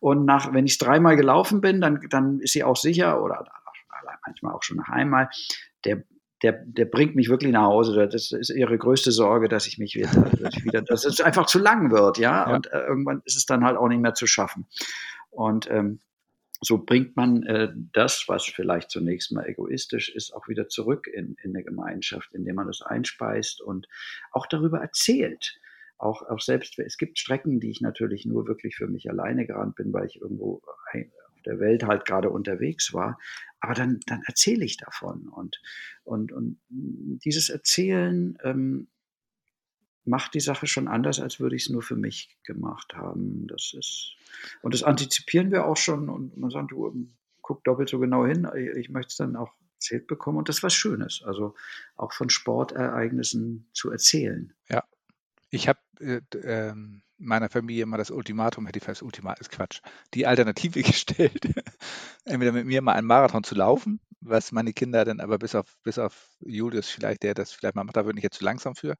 [0.00, 3.50] und nach, wenn ich dreimal gelaufen bin, dann, dann ist sie auch sicher oder
[4.26, 5.28] manchmal auch schon nach einmal,
[5.84, 6.04] der,
[6.42, 8.08] der, der bringt mich wirklich nach Hause.
[8.08, 10.10] Das ist ihre größte Sorge, dass ich mich wieder,
[10.40, 12.48] dass, ich wieder, dass es einfach zu lang wird, ja?
[12.48, 12.54] ja.
[12.54, 14.66] Und äh, irgendwann ist es dann halt auch nicht mehr zu schaffen.
[15.30, 16.00] Und ähm,
[16.60, 21.36] so bringt man äh, das, was vielleicht zunächst mal egoistisch ist, auch wieder zurück in,
[21.42, 23.88] in eine Gemeinschaft, indem man das einspeist und
[24.32, 25.58] auch darüber erzählt.
[25.98, 29.76] Auch, auch selbst, es gibt Strecken, die ich natürlich nur wirklich für mich alleine gerannt
[29.76, 30.62] bin, weil ich irgendwo
[31.46, 33.18] der Welt halt gerade unterwegs war.
[33.60, 35.28] Aber dann, dann erzähle ich davon.
[35.28, 35.60] Und,
[36.02, 36.58] und, und
[37.24, 38.88] dieses Erzählen ähm,
[40.04, 43.46] macht die Sache schon anders, als würde ich es nur für mich gemacht haben.
[43.46, 44.16] Das ist,
[44.62, 48.24] und das antizipieren wir auch schon und man sagt, du ähm, guck doppelt so genau
[48.26, 51.54] hin, ich möchte es dann auch erzählt bekommen und das ist was Schönes, also
[51.96, 54.54] auch von Sportereignissen zu erzählen.
[54.68, 54.82] Ja,
[55.54, 56.74] ich habe äh, äh,
[57.18, 59.80] meiner Familie mal das Ultimatum, hätte ich fast Ultimat ist Quatsch,
[60.12, 61.48] die Alternative gestellt,
[62.24, 65.76] entweder mit mir mal einen Marathon zu laufen, was meine Kinder dann aber bis auf,
[65.84, 68.74] bis auf Julius vielleicht, der das vielleicht mal macht, da würde ich jetzt zu langsam
[68.74, 68.96] für,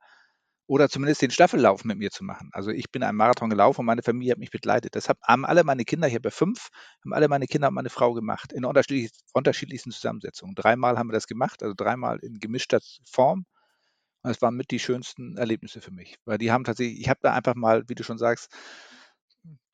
[0.67, 2.49] oder zumindest den Staffellauf mit mir zu machen.
[2.53, 4.97] Also ich bin einen Marathon gelaufen und meine Familie hat mich begleitet.
[4.97, 6.69] Das haben alle meine Kinder, ich habe fünf,
[7.05, 10.55] haben alle meine Kinder und meine Frau gemacht, in unterschiedlich, unterschiedlichsten Zusammensetzungen.
[10.55, 13.45] Dreimal haben wir das gemacht, also dreimal in gemischter Form.
[14.25, 17.21] Und es waren mit die schönsten Erlebnisse für mich, weil die haben tatsächlich, ich habe
[17.23, 18.51] da einfach mal, wie du schon sagst,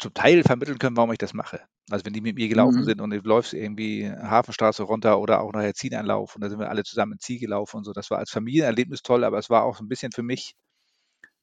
[0.00, 1.60] zum Teil vermitteln können, warum ich das mache.
[1.88, 2.84] Also wenn die mit mir gelaufen mhm.
[2.84, 6.68] sind und du läufst irgendwie Hafenstraße runter oder auch nachher Zieleinlauf und da sind wir
[6.68, 7.92] alle zusammen ins Ziel gelaufen und so.
[7.92, 10.56] Das war als Familienerlebnis toll, aber es war auch so ein bisschen für mich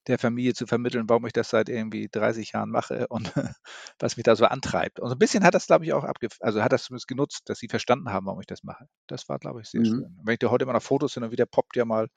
[0.07, 3.33] der Familie zu vermitteln, warum ich das seit irgendwie 30 Jahren mache und
[3.99, 4.99] was mich da so antreibt.
[4.99, 7.43] Und so ein bisschen hat das, glaube ich, auch abge also hat das zumindest genutzt,
[7.45, 8.87] dass sie verstanden haben, warum ich das mache.
[9.07, 9.85] Das war, glaube ich, sehr mhm.
[9.85, 10.19] schön.
[10.23, 12.07] Wenn ich da heute immer noch Fotos sind und wieder poppt ja mal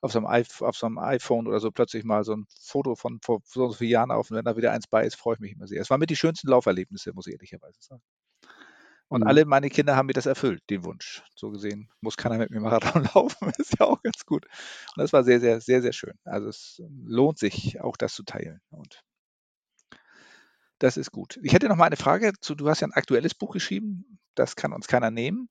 [0.00, 3.20] auf so, einem auf so einem iPhone oder so plötzlich mal so ein Foto von
[3.22, 5.52] vor so vielen Jahren auf und wenn da wieder eins bei ist, freue ich mich
[5.52, 5.80] immer sehr.
[5.80, 8.02] Es waren mit die schönsten Lauferlebnisse, muss ich ehrlicherweise sagen.
[9.10, 9.26] Und mhm.
[9.26, 11.24] alle meine Kinder haben mir das erfüllt, den Wunsch.
[11.34, 14.46] So gesehen muss keiner mit mir Marathon laufen, ist ja auch ganz gut.
[14.46, 16.14] Und das war sehr, sehr, sehr, sehr schön.
[16.24, 18.60] Also es lohnt sich auch, das zu teilen.
[18.70, 19.02] Und
[20.78, 21.40] das ist gut.
[21.42, 24.54] Ich hätte noch mal eine Frage zu, du hast ja ein aktuelles Buch geschrieben, das
[24.54, 25.48] kann uns keiner nehmen.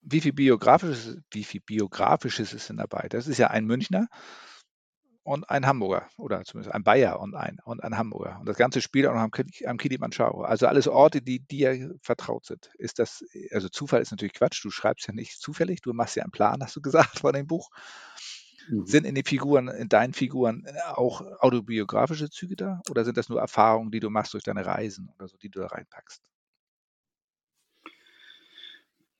[0.00, 3.08] Wie viel biografisches, wie viel biografisches ist denn dabei?
[3.10, 4.08] Das ist ja ein Münchner
[5.28, 8.38] und ein Hamburger oder zumindest ein Bayer und ein, und ein Hamburger.
[8.40, 9.30] Und das ganze spielt auch noch am,
[9.66, 10.42] am Kilimanjaro.
[10.42, 12.70] Also alles Orte, die dir vertraut sind.
[12.78, 16.22] Ist das, also Zufall ist natürlich Quatsch, du schreibst ja nicht zufällig, du machst ja
[16.22, 17.68] einen Plan, hast du gesagt, von dem Buch.
[18.70, 18.86] Mhm.
[18.86, 22.80] Sind in den Figuren, in deinen Figuren auch autobiografische Züge da?
[22.88, 25.60] Oder sind das nur Erfahrungen, die du machst durch deine Reisen oder so, die du
[25.60, 26.22] da reinpackst?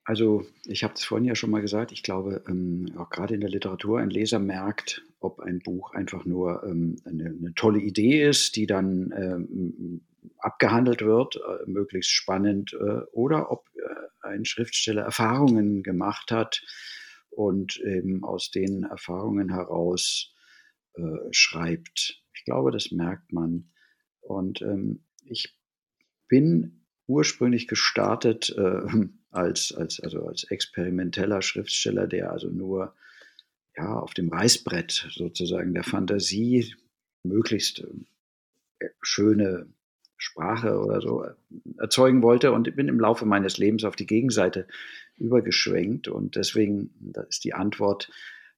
[0.09, 3.41] Also ich habe es vorhin ja schon mal gesagt, ich glaube, ähm, auch gerade in
[3.41, 8.27] der Literatur, ein Leser merkt, ob ein Buch einfach nur ähm, eine, eine, tolle Idee
[8.27, 10.01] ist, die dann ähm,
[10.39, 16.63] abgehandelt wird, äh, möglichst spannend, äh, oder ob äh, ein Schriftsteller Erfahrungen gemacht hat
[17.29, 20.33] und eben aus den Erfahrungen heraus
[20.95, 22.23] äh, schreibt.
[22.33, 23.69] Ich glaube, das merkt man.
[24.21, 25.55] Und ähm, ich
[26.27, 28.87] bin ursprünglich gestartet äh,
[29.31, 32.95] als, als, also als experimenteller Schriftsteller, der also nur
[33.75, 36.75] ja, auf dem Reißbrett sozusagen der Fantasie
[37.23, 37.79] möglichst
[38.79, 39.67] äh, schöne
[40.17, 41.33] Sprache oder so äh,
[41.77, 44.67] erzeugen wollte und bin im Laufe meines Lebens auf die Gegenseite
[45.17, 48.09] übergeschwenkt und deswegen da ist die Antwort,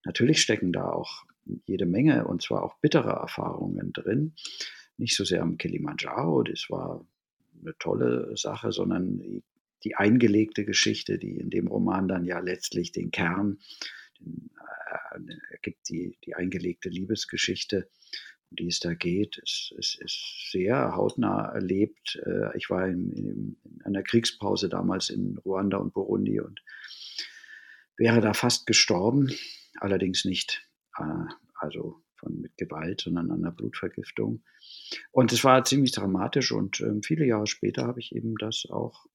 [0.05, 1.25] natürlich stecken da auch
[1.65, 4.33] jede Menge und zwar auch bittere Erfahrungen drin.
[4.97, 7.05] Nicht so sehr am Kilimanjaro, das war
[7.59, 9.43] eine tolle Sache, sondern
[9.83, 13.59] die, eingelegte Geschichte, die in dem Roman dann ja letztlich den Kern
[14.19, 15.19] äh,
[15.51, 17.89] ergibt, die, die eingelegte Liebesgeschichte,
[18.49, 22.21] um die es da geht, ist, ist, ist sehr hautnah erlebt.
[22.25, 26.61] Äh, ich war in, in, in einer Kriegspause damals in Ruanda und Burundi und
[27.97, 29.31] wäre da fast gestorben,
[29.79, 30.67] allerdings nicht
[30.97, 31.25] äh,
[31.55, 34.43] also von mit Gewalt, sondern an einer Blutvergiftung.
[35.11, 39.05] Und es war ziemlich dramatisch und äh, viele Jahre später habe ich eben das auch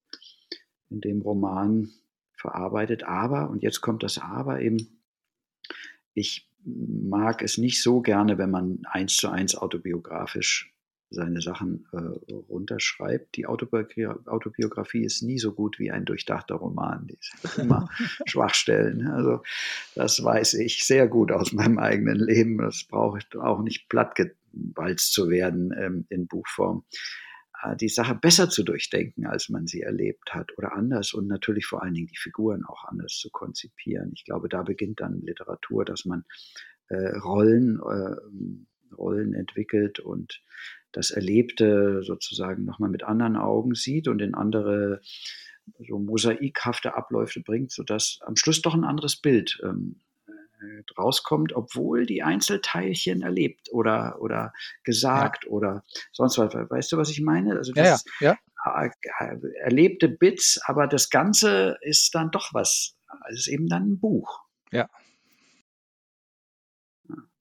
[0.91, 1.91] in dem Roman
[2.35, 3.05] verarbeitet.
[3.05, 5.01] Aber, und jetzt kommt das Aber eben,
[6.15, 10.73] ich mag es nicht so gerne, wenn man eins zu eins autobiografisch
[11.11, 13.37] seine Sachen äh, runterschreibt.
[13.37, 17.07] Die Autobiografie, Autobiografie ist nie so gut wie ein durchdachter Roman.
[17.07, 17.89] Die hat immer
[18.27, 19.07] Schwachstellen.
[19.07, 19.43] Also
[19.95, 22.59] das weiß ich sehr gut aus meinem eigenen Leben.
[22.59, 26.85] Das brauche ich auch nicht plattgewalzt zu werden ähm, in Buchform.
[27.63, 31.67] Äh, die Sache besser zu durchdenken, als man sie erlebt hat oder anders und natürlich
[31.67, 34.13] vor allen Dingen die Figuren auch anders zu konzipieren.
[34.15, 36.25] Ich glaube, da beginnt dann Literatur, dass man
[36.89, 40.43] äh, Rollen, äh, Rollen entwickelt und
[40.93, 45.01] das Erlebte sozusagen nochmal mit anderen Augen sieht und in andere
[45.87, 50.06] so mosaikhafte Abläufe bringt, sodass am Schluss doch ein anderes Bild ähm, äh,
[50.99, 54.53] rauskommt, obwohl die Einzelteilchen erlebt oder, oder
[54.85, 55.51] gesagt ja.
[55.51, 56.55] oder sonst was.
[56.55, 57.57] Weißt du, was ich meine?
[57.57, 58.35] Also das ja,
[58.65, 58.91] ja.
[59.61, 62.97] erlebte Bits, aber das Ganze ist dann doch was.
[63.31, 64.41] Es ist eben dann ein Buch.
[64.73, 64.89] Ja.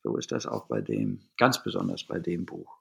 [0.04, 2.78] So ist das auch bei dem, ganz besonders bei dem Buch.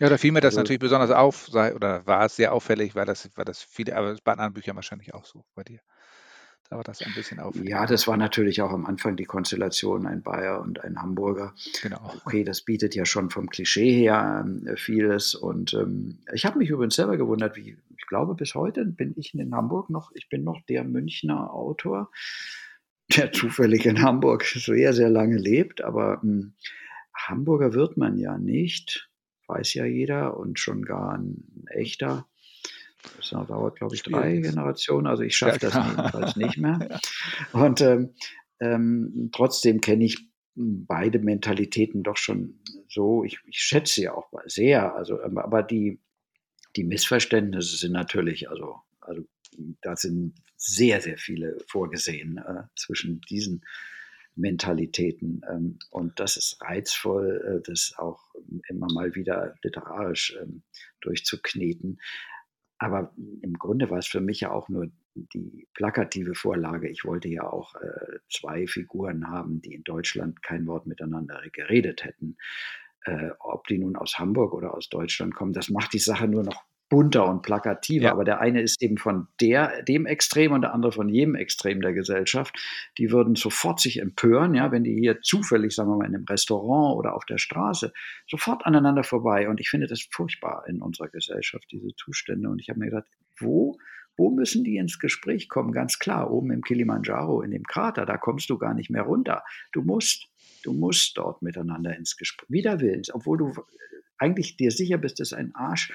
[0.00, 2.96] Ja, da fiel mir das also, natürlich besonders auf, sei, oder war es sehr auffällig,
[2.96, 5.80] weil das, war das viele, aber bei anderen Büchern wahrscheinlich auch so bei dir.
[6.70, 7.68] Da war das ein bisschen auffällig.
[7.68, 11.54] Ja, das war natürlich auch am Anfang die Konstellation, ein Bayer und ein Hamburger.
[11.82, 12.12] Genau.
[12.24, 15.34] Okay, das bietet ja schon vom Klischee her äh, vieles.
[15.34, 19.34] Und ähm, ich habe mich übrigens selber gewundert, wie ich glaube, bis heute bin ich
[19.34, 22.10] in Hamburg noch, ich bin noch der Münchner Autor,
[23.14, 25.82] der zufällig in Hamburg sehr, sehr lange lebt.
[25.82, 26.54] Aber ähm,
[27.14, 29.10] Hamburger wird man ja nicht
[29.46, 32.26] weiß ja jeder und schon gar ein echter.
[33.16, 35.06] Das dauert, glaube ich, drei Generationen.
[35.06, 37.00] Also ich schaffe ja, das jedenfalls nicht mehr.
[37.52, 38.14] Und ähm,
[38.60, 43.24] ähm, trotzdem kenne ich beide Mentalitäten doch schon so.
[43.24, 44.94] Ich, ich schätze sie auch sehr.
[44.94, 46.00] Also, ähm, aber die,
[46.76, 49.22] die Missverständnisse sind natürlich, also, also
[49.80, 53.64] da sind sehr, sehr viele vorgesehen äh, zwischen diesen
[54.36, 55.42] Mentalitäten.
[55.50, 58.20] Ähm, und das ist reizvoll, äh, das auch
[58.68, 60.62] immer mal wieder literarisch ähm,
[61.00, 62.00] durchzukneten.
[62.78, 66.88] Aber im Grunde war es für mich ja auch nur die plakative Vorlage.
[66.88, 72.04] Ich wollte ja auch äh, zwei Figuren haben, die in Deutschland kein Wort miteinander geredet
[72.04, 72.36] hätten.
[73.04, 76.42] Äh, ob die nun aus Hamburg oder aus Deutschland kommen, das macht die Sache nur
[76.42, 78.06] noch bunter und plakativer.
[78.06, 78.12] Ja.
[78.12, 81.80] Aber der eine ist eben von der, dem Extrem und der andere von jedem Extrem
[81.80, 82.56] der Gesellschaft.
[82.98, 86.24] Die würden sofort sich empören, ja, wenn die hier zufällig, sagen wir mal, in einem
[86.24, 87.92] Restaurant oder auf der Straße
[88.28, 89.48] sofort aneinander vorbei.
[89.48, 92.48] Und ich finde das furchtbar in unserer Gesellschaft, diese Zustände.
[92.48, 93.08] Und ich habe mir gedacht,
[93.38, 93.76] wo
[94.16, 95.72] wo müssen die ins Gespräch kommen?
[95.72, 99.42] Ganz klar, oben im Kilimanjaro, in dem Krater, da kommst du gar nicht mehr runter.
[99.72, 100.28] Du musst,
[100.62, 103.52] du musst dort miteinander ins Gespräch, wider Willens, obwohl du
[104.18, 105.92] eigentlich dir sicher bist, das ist ein Arsch,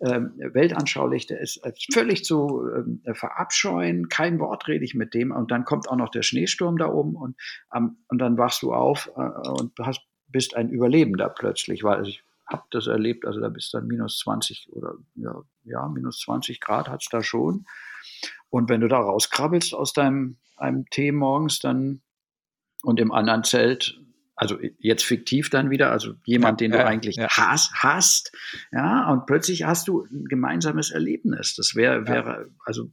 [0.00, 1.60] ähm, weltanschaulich, der ist
[1.92, 5.32] völlig zu ähm, verabscheuen, kein Wort rede ich mit dem.
[5.32, 7.36] Und dann kommt auch noch der Schneesturm da oben und,
[7.74, 12.22] ähm, und dann wachst du auf äh, und hast, bist ein Überlebender plötzlich, weil ich
[12.46, 16.88] habe das erlebt, also da bist dann minus 20 oder ja, ja minus 20 Grad
[16.88, 17.66] hat es da schon.
[18.50, 22.02] Und wenn du da rauskrabbelst aus deinem einem Tee morgens, dann
[22.82, 24.00] und im anderen Zelt
[24.38, 27.26] also jetzt fiktiv dann wieder, also jemand, den du eigentlich ja.
[27.28, 28.32] Hast, hast,
[28.70, 31.56] ja, und plötzlich hast du ein gemeinsames Erlebnis.
[31.56, 32.92] Das wäre, wäre, also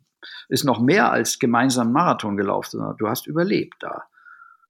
[0.49, 4.05] ist noch mehr als gemeinsam Marathon gelaufen, sondern du hast überlebt da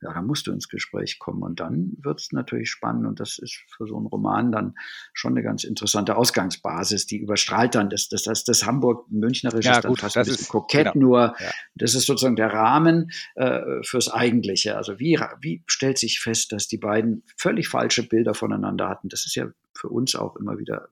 [0.02, 1.44] ja, da musst du ins Gespräch kommen.
[1.44, 3.06] Und dann wird es natürlich spannend.
[3.06, 4.76] Und das ist für so einen Roman dann
[5.14, 7.06] schon eine ganz interessante Ausgangsbasis.
[7.08, 10.50] Die überstrahlt dann das, das, das, das Hamburg-Münchnerische ja, gut, fast das ein bisschen ist,
[10.50, 11.06] kokett, genau.
[11.06, 11.52] nur ja.
[11.76, 14.78] das ist sozusagen der Rahmen äh, fürs Eigentliche.
[14.78, 19.10] Also wie, wie stellt sich fest, dass die beiden völlig falsche Bilder voneinander hatten?
[19.10, 20.90] Das ist ja für uns auch immer wieder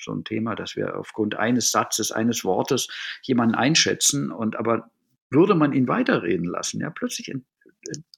[0.00, 2.88] so ein Thema, dass wir aufgrund eines Satzes, eines Wortes
[3.22, 4.90] jemanden einschätzen und aber
[5.30, 7.30] würde man ihn weiterreden lassen, ja, plötzlich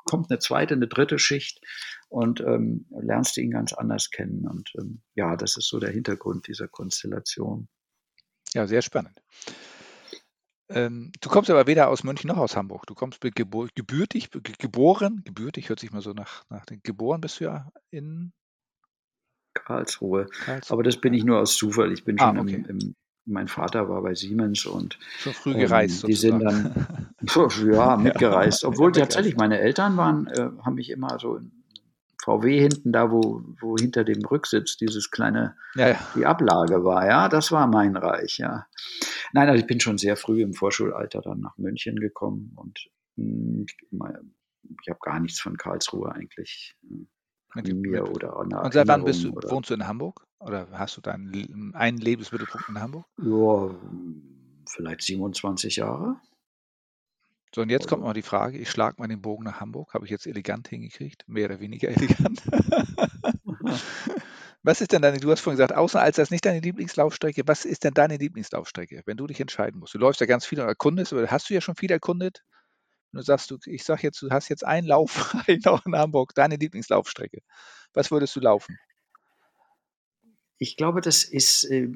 [0.05, 1.60] kommt eine zweite, eine dritte Schicht
[2.09, 4.47] und ähm, lernst du ihn ganz anders kennen.
[4.47, 7.68] Und ähm, ja, das ist so der Hintergrund dieser Konstellation.
[8.55, 9.22] Ja, sehr spannend.
[10.68, 12.86] Ähm, du kommst aber weder aus München noch aus Hamburg.
[12.86, 17.40] Du kommst gebur gebürtig, geboren, gebürtig hört sich mal so nach, nach den geboren bist
[17.40, 18.32] du ja in
[19.55, 20.27] Karlsruhe.
[20.27, 20.72] Karlsruhe.
[20.72, 21.93] Aber das bin ich nur aus Zufall.
[21.93, 22.55] Ich bin ah, schon okay.
[22.55, 26.05] im, im mein Vater war bei Siemens und schon früh gereist.
[26.05, 27.14] Ähm, die sind dann
[27.72, 31.52] ja mitgereist, obwohl ja, tatsächlich meine Eltern waren, äh, haben mich immer so in
[32.22, 35.98] VW hinten da, wo, wo hinter dem Rücksitz dieses kleine, ja, ja.
[36.14, 38.66] die Ablage war, ja, das war mein Reich, ja.
[39.32, 42.78] Nein, also ich bin schon sehr früh im Vorschulalter dann nach München gekommen und
[43.16, 44.34] mh, hm,
[44.82, 46.76] ich habe gar nichts von Karlsruhe eigentlich
[47.56, 50.27] in mir oder Und seit wann bist du, wohnst du in Hamburg?
[50.39, 53.06] Oder hast du deinen einen Lebensmittelpunkt in Hamburg?
[53.18, 53.74] Ja,
[54.66, 56.20] vielleicht 27 Jahre.
[57.55, 60.05] So, und jetzt kommt mal die Frage, ich schlage mal den Bogen nach Hamburg, habe
[60.05, 62.43] ich jetzt elegant hingekriegt, mehr oder weniger elegant.
[64.62, 67.64] was ist denn deine, du hast vorhin gesagt, außer als das nicht deine Lieblingslaufstrecke, was
[67.64, 69.94] ist denn deine Lieblingslaufstrecke, wenn du dich entscheiden musst?
[69.94, 72.44] Du läufst ja ganz viel und erkundest, oder hast du ja schon viel erkundet?
[73.12, 75.35] Und du sagst, du, ich sag jetzt, du hast jetzt einen Lauf
[75.65, 77.41] noch in Hamburg, deine Lieblingslaufstrecke.
[77.93, 78.78] Was würdest du laufen?
[80.59, 81.89] Ich glaube, das ist äh,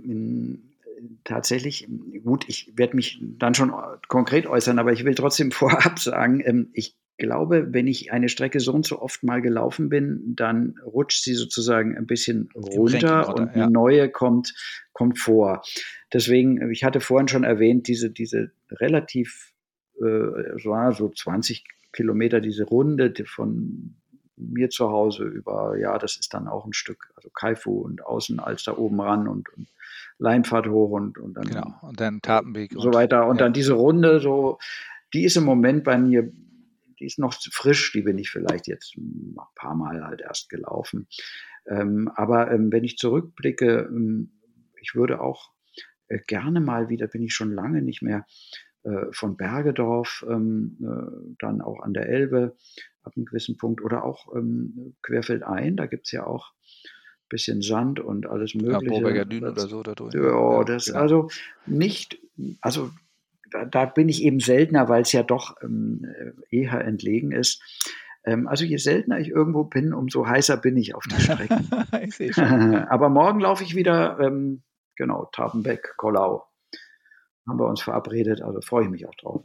[1.24, 1.88] tatsächlich,
[2.24, 3.72] gut, ich werde mich dann schon
[4.08, 8.58] konkret äußern, aber ich will trotzdem vorab sagen, ähm, ich glaube, wenn ich eine Strecke
[8.58, 13.50] so und so oft mal gelaufen bin, dann rutscht sie sozusagen ein bisschen runter und
[13.50, 13.70] eine ja.
[13.70, 14.52] neue kommt,
[14.92, 15.62] kommt vor.
[16.12, 19.52] Deswegen, ich hatte vorhin schon erwähnt, diese, diese relativ,
[20.00, 23.96] äh, so 20 Kilometer, diese Runde von
[24.36, 28.40] mir zu Hause über, ja, das ist dann auch ein Stück, also Kaifu und außen
[28.40, 29.68] als da oben ran und, und
[30.18, 31.44] Leinfahrt hoch und, und dann.
[31.44, 32.72] Genau, und dann Tatenweg.
[32.72, 33.26] So und, weiter.
[33.26, 33.44] Und ja.
[33.44, 34.58] dann diese Runde, so,
[35.12, 36.30] die ist im Moment bei mir,
[36.98, 41.08] die ist noch frisch, die bin ich vielleicht jetzt ein paar Mal halt erst gelaufen.
[41.66, 44.32] Ähm, aber ähm, wenn ich zurückblicke, ähm,
[44.80, 45.50] ich würde auch
[46.08, 48.26] äh, gerne mal wieder, bin ich schon lange nicht mehr,
[49.12, 52.56] von Bergedorf, ähm, äh, dann auch an der Elbe
[53.02, 56.52] ab einem gewissen Punkt oder auch ähm, querfeldein, da gibt es ja auch
[57.28, 58.84] bisschen Sand und alles Mögliche.
[58.84, 60.14] Ja, Borberger Dünen oder so dadurch.
[60.14, 60.98] Ja, das genau.
[60.98, 61.28] also
[61.66, 62.18] nicht,
[62.60, 62.90] also
[63.50, 66.06] da, da, bin ich eben seltener, weil es ja doch ähm,
[66.50, 67.60] eher entlegen ist.
[68.24, 71.68] Ähm, also je seltener ich irgendwo bin, umso heißer bin ich auf die Strecken.
[72.88, 74.62] Aber morgen laufe ich wieder, ähm,
[74.96, 76.44] genau, Tapenbeck, Kollau.
[77.46, 79.44] Haben wir uns verabredet, also freue ich mich auch drauf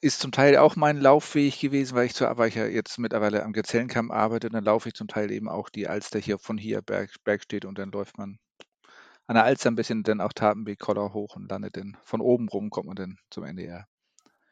[0.00, 3.42] ist zum Teil auch mein Laufweg gewesen, weil ich, zu, weil ich ja jetzt mittlerweile
[3.44, 4.48] am Gazellenkamm arbeite.
[4.48, 7.64] Dann laufe ich zum Teil eben auch die Alster hier von hier Berg, Berg steht
[7.64, 8.38] und dann läuft man
[9.26, 12.48] an der Alster ein bisschen dann auch Tatenweg, Koller hoch und landet dann von oben
[12.48, 13.86] rum, kommt man dann zum Ende her.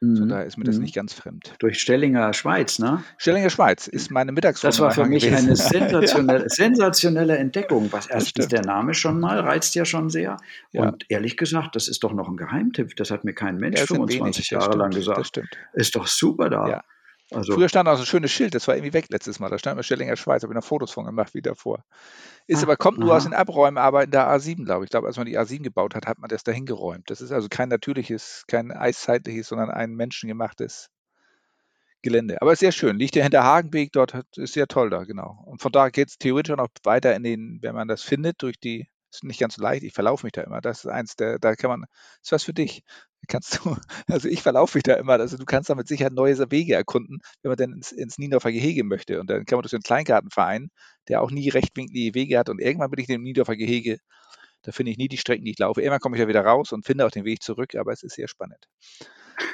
[0.02, 0.82] So, da ist mir das mhm.
[0.84, 1.54] nicht ganz fremd.
[1.58, 3.04] Durch Stellinger Schweiz, ne?
[3.18, 4.68] Stellinger Schweiz ist meine Mittagsrunde.
[4.70, 5.48] Das war für mich gewesen.
[5.48, 7.92] eine sensationelle, sensationelle Entdeckung.
[7.92, 10.38] Was erstens der Name schon mal reizt ja schon sehr.
[10.72, 10.88] Ja.
[10.88, 12.96] Und ehrlich gesagt, das ist doch noch ein Geheimtipp.
[12.96, 15.18] Das hat mir kein Mensch ja, 25 wenig, Jahre stimmt, lang gesagt.
[15.18, 15.58] Das stimmt.
[15.74, 16.66] Ist doch super da.
[16.66, 16.84] Ja.
[17.32, 19.50] Also, Früher stand auch so ein schönes Schild, das war irgendwie weg letztes Mal.
[19.50, 21.84] Da stand mal Stellinger Schweiz, habe ich noch Fotos von gemacht wie davor.
[22.46, 24.88] Ist ah, aber, kommt nur aus den Abräumarbeiten der A7, glaube ich.
[24.88, 27.08] Ich glaube, als man die A7 gebaut hat, hat man das dahin geräumt.
[27.10, 30.88] Das ist also kein natürliches, kein eiszeitliches, sondern ein menschengemachtes
[32.02, 32.40] Gelände.
[32.40, 32.96] Aber sehr schön.
[32.96, 35.42] Liegt ja hinter Hagenweg, dort ist sehr toll da, genau.
[35.46, 38.42] Und von da geht es theoretisch auch noch weiter in den, wenn man das findet,
[38.42, 39.82] durch die ist nicht ganz so leicht.
[39.82, 40.60] Ich verlaufe mich da immer.
[40.60, 41.84] Das ist eins der, da kann man,
[42.22, 42.82] ist was für dich.
[43.28, 43.76] Kannst du,
[44.08, 45.14] also ich verlaufe mich da immer.
[45.14, 48.52] Also du kannst da mit Sicherheit neue Wege erkunden, wenn man dann ins, ins Niendorfer
[48.52, 49.20] Gehege möchte.
[49.20, 50.70] Und dann kann man durch den Kleingartenverein,
[51.08, 52.48] der auch nie rechtwinklige Wege hat.
[52.48, 53.98] Und irgendwann bin ich in dem Niendorfer Gehege.
[54.62, 55.80] Da finde ich nie die Strecken, die ich laufe.
[55.80, 58.14] Irgendwann komme ich da wieder raus und finde auch den Weg zurück, aber es ist
[58.14, 58.68] sehr spannend.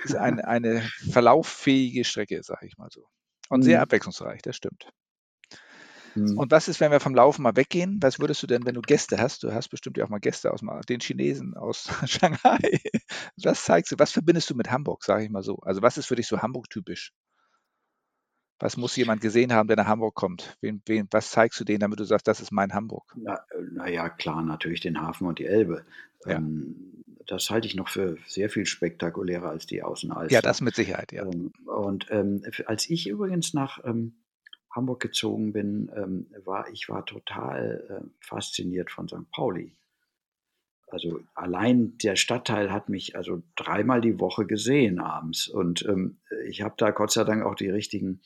[0.04, 3.06] Es ist eine, eine verlauffähige Strecke, sage ich mal so.
[3.48, 3.82] Und sehr mhm.
[3.82, 4.90] abwechslungsreich, das stimmt.
[6.16, 6.38] Mhm.
[6.38, 7.98] Und was ist, wenn wir vom Laufen mal weggehen?
[8.00, 9.42] Was würdest du denn, wenn du Gäste hast?
[9.42, 12.80] Du hast bestimmt ja auch mal Gäste aus den Chinesen aus Shanghai.
[13.42, 15.56] Was zeigst du, was verbindest du mit Hamburg, sage ich mal so?
[15.58, 17.12] Also was ist für dich so Hamburg-typisch?
[18.58, 20.56] Was muss jemand gesehen haben, der nach Hamburg kommt?
[20.62, 23.04] Wen, wen, was zeigst du denen, damit du sagst, das ist mein Hamburg?
[23.14, 25.84] Naja, na klar, natürlich den Hafen und die Elbe.
[26.24, 26.36] Ja.
[26.36, 30.32] Ähm, das halte ich noch für sehr viel spektakulärer als die Außenalster.
[30.32, 31.24] Ja, das mit Sicherheit, ja.
[31.24, 34.14] Ähm, und ähm, als ich übrigens nach ähm,
[34.76, 39.30] Hamburg gezogen bin, ähm, war ich war total äh, fasziniert von St.
[39.32, 39.74] Pauli.
[40.88, 46.62] Also allein der Stadtteil hat mich also dreimal die Woche gesehen abends und ähm, ich
[46.62, 48.20] habe da Gott sei Dank auch die richtigen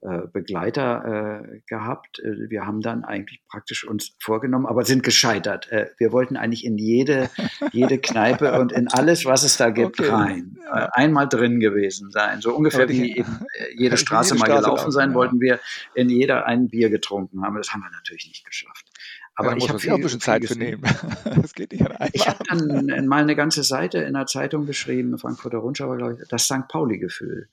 [0.00, 2.20] Begleiter äh, gehabt.
[2.20, 5.72] Äh, wir haben dann eigentlich praktisch uns vorgenommen, aber sind gescheitert.
[5.72, 7.30] Äh, wir wollten eigentlich in jede,
[7.72, 10.08] jede Kneipe und in alles, was es da gibt, okay.
[10.08, 10.58] rein.
[10.72, 12.40] Äh, einmal drin gewesen sein.
[12.40, 13.44] So ungefähr die, wie eben
[13.76, 15.14] jede Straße jede mal Straße gelaufen sein, ja.
[15.16, 15.58] wollten wir
[15.94, 17.56] in jeder ein Bier getrunken haben.
[17.56, 18.86] Das haben wir natürlich nicht geschafft.
[19.34, 20.82] Aber ja, ich habe ein bisschen Zeit für nehmen.
[21.24, 25.18] das geht nicht an Ich habe dann mal eine ganze Seite in der Zeitung geschrieben,
[25.18, 26.68] Frankfurter Rundschau, glaube ich, das St.
[26.68, 27.48] Pauli-Gefühl.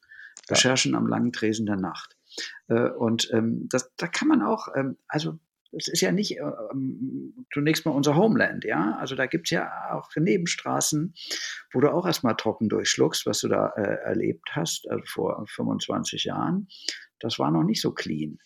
[0.49, 2.15] Recherchen am langen Tresen der Nacht.
[2.67, 5.39] Äh, und ähm, das, da kann man auch, ähm, also
[5.75, 8.97] das ist ja nicht äh, ähm, zunächst mal unser Homeland, ja.
[8.97, 11.13] Also da gibt es ja auch Nebenstraßen,
[11.73, 16.23] wo du auch erstmal trocken durchschluckst, was du da äh, erlebt hast, also vor 25
[16.23, 16.67] Jahren.
[17.19, 18.39] Das war noch nicht so clean,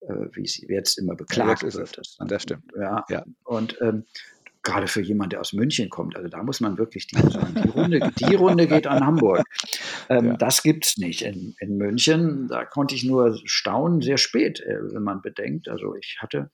[0.00, 1.96] äh, wie es jetzt immer beklagt ja, wird.
[1.96, 2.70] Das, das, stimmt.
[2.78, 3.04] Ja.
[3.08, 3.24] ja.
[3.44, 4.04] Und ähm,
[4.62, 7.68] gerade für jemanden, der aus München kommt, also da muss man wirklich die, sagen, die,
[7.68, 9.44] Runde, die Runde geht an Hamburg.
[10.08, 10.36] Ähm, ja.
[10.36, 12.48] Das gibt es nicht in, in München.
[12.48, 15.68] Da konnte ich nur staunen, sehr spät, äh, wenn man bedenkt.
[15.68, 16.50] Also ich hatte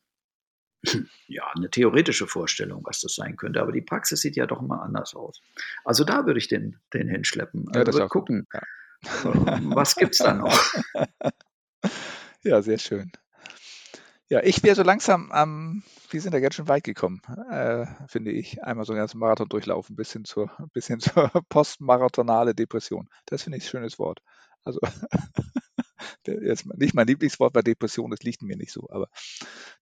[1.26, 4.80] ja eine theoretische Vorstellung, was das sein könnte, aber die Praxis sieht ja doch mal
[4.80, 5.42] anders aus.
[5.84, 7.66] Also da würde ich den, den hinschleppen.
[7.68, 8.46] Also ja, das auch gucken.
[8.52, 8.62] Ja.
[9.74, 10.58] Was gibt es da noch?
[12.46, 13.10] Ja, sehr schön.
[14.28, 18.32] Ja, ich wäre so langsam am, wir sind da ganz schön weit gekommen, äh, finde
[18.32, 18.62] ich.
[18.64, 23.08] Einmal so einen ganzen Marathon durchlaufen, bis hin zur, bis hin zur postmarathonale Depression.
[23.26, 24.20] Das finde ich ein schönes Wort.
[24.64, 24.80] Also,
[26.26, 29.08] jetzt nicht mein Lieblingswort bei Depression, das liegt mir nicht so, aber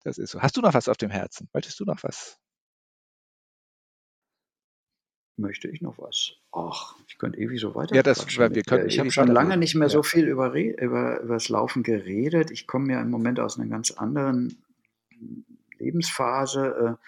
[0.03, 0.41] das ist so.
[0.41, 1.49] Hast du noch was auf dem Herzen?
[1.51, 2.37] Möchtest du noch was
[5.37, 6.33] möchte ich noch was?
[6.51, 7.95] Ach, ich könnte ewig so weiter.
[7.95, 9.93] Ja, das, wir können ich habe schon lange nicht mehr ja.
[9.93, 12.51] so viel über, über, über das Laufen geredet.
[12.51, 14.57] Ich komme ja im Moment aus einer ganz anderen
[15.77, 17.05] Lebensphase, äh,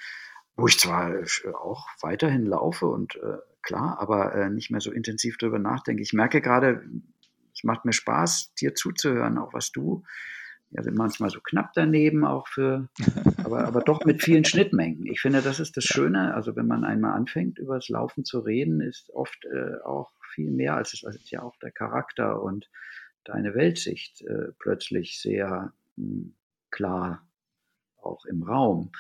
[0.56, 1.14] wo ich zwar
[1.62, 6.02] auch weiterhin laufe und äh, klar, aber äh, nicht mehr so intensiv darüber nachdenke.
[6.02, 6.84] Ich merke gerade,
[7.54, 10.04] es macht mir Spaß, dir zuzuhören, auch was du
[10.72, 12.90] ja, sind manchmal so knapp daneben auch für,
[13.44, 15.06] aber, aber doch mit vielen Schnittmengen.
[15.06, 16.34] Ich finde, das ist das Schöne.
[16.34, 20.52] Also wenn man einmal anfängt, über das Laufen zu reden, ist oft äh, auch viel
[20.52, 22.70] mehr als es ist ja auch der Charakter und
[23.24, 26.36] deine Weltsicht äh, plötzlich sehr mh, hm,
[26.70, 27.28] klar
[28.02, 28.92] auch im Raum.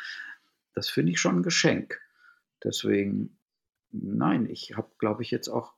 [0.74, 2.00] Das finde ich schon ein Geschenk.
[2.64, 3.38] Deswegen,
[3.92, 5.74] nein, ich habe, glaube ich, jetzt auch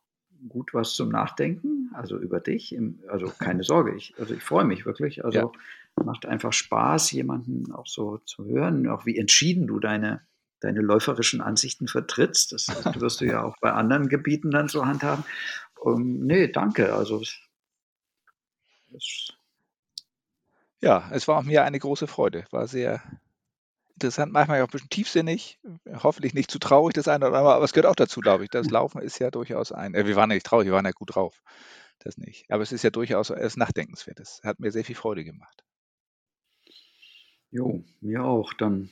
[0.47, 2.77] gut was zum Nachdenken, also über dich.
[3.07, 5.25] also keine Sorge, ich, also ich freue mich wirklich.
[5.25, 6.03] Also ja.
[6.03, 10.21] macht einfach Spaß, jemanden auch so zu hören, auch wie entschieden du deine,
[10.59, 12.53] deine läuferischen Ansichten vertrittst.
[12.53, 15.23] Das, das wirst du ja auch bei anderen Gebieten dann so handhaben.
[15.79, 16.93] Um, nee, danke.
[16.93, 17.23] Also
[20.81, 22.45] ja, es war auch mir eine große Freude.
[22.51, 23.01] War sehr
[24.03, 25.59] interessant, manchmal auch ein bisschen tiefsinnig,
[26.01, 28.49] hoffentlich nicht zu traurig das eine oder andere, aber es gehört auch dazu, glaube ich.
[28.49, 28.69] Das.
[28.71, 31.15] Laufen ist ja durchaus ein, äh, wir waren ja nicht traurig, wir waren ja gut
[31.15, 31.41] drauf,
[31.99, 32.49] das nicht.
[32.49, 34.41] Aber es ist ja durchaus etwas Nachdenkenswertes.
[34.43, 35.63] Hat mir sehr viel Freude gemacht.
[37.51, 38.53] Jo, mir auch.
[38.53, 38.89] Dann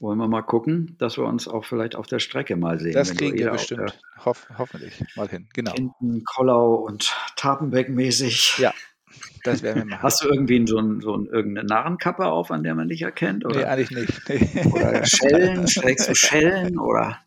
[0.00, 2.92] wollen wir mal gucken, dass wir uns auch vielleicht auf der Strecke mal sehen.
[2.92, 3.98] Das kriegen wir bestimmt.
[4.24, 5.48] Hoff, hoffentlich mal hin.
[5.54, 5.72] Genau.
[5.72, 8.58] Hinten Kollau und Tapenbeck mäßig.
[8.58, 8.74] Ja,
[9.44, 10.02] das werden wir machen.
[10.02, 13.44] Hast du irgendwie so, ein, so ein, irgendeine Narrenkappe auf, an der man dich erkennt?
[13.44, 13.60] Oder?
[13.60, 14.28] Nee, eigentlich nicht.
[14.28, 14.70] Nee.
[14.72, 16.78] Oder Schellen, schlägst du Schellen?
[16.78, 17.18] Oder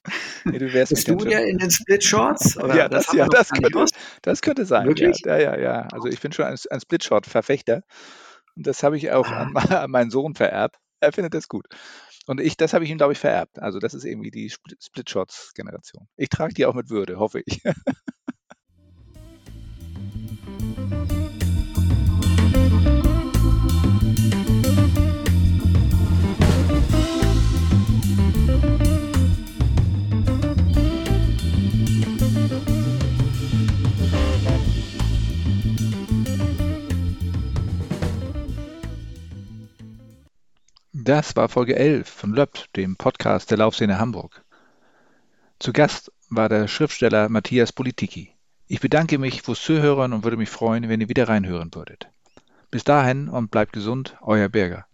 [0.46, 2.56] nee, du wärst bist du ja in den Split-Shorts?
[2.56, 3.86] Ja, das, ja, das, könnte,
[4.22, 4.88] das könnte sein.
[4.88, 5.22] Wirklich?
[5.26, 5.88] Ja, ja, ja.
[5.92, 7.84] Also ich bin schon ein, ein Split-Short-Verfechter.
[8.56, 9.44] Und das habe ich auch ah.
[9.44, 10.78] an, an, meinen Sohn vererbt.
[11.00, 11.66] Er findet das gut.
[12.28, 13.60] Und ich, das habe ich ihm, glaube ich, vererbt.
[13.60, 16.08] Also das ist irgendwie die Split-Shots-Generation.
[16.18, 17.62] Ich trage die auch mit Würde, hoffe ich.
[41.10, 44.46] Das war Folge 11 von LÖPT, dem Podcast der Laufszene Hamburg.
[45.58, 48.36] Zu Gast war der Schriftsteller Matthias Politiki.
[48.68, 52.12] Ich bedanke mich fürs Zuhören und würde mich freuen, wenn ihr wieder reinhören würdet.
[52.70, 54.86] Bis dahin und bleibt gesund, euer Berger.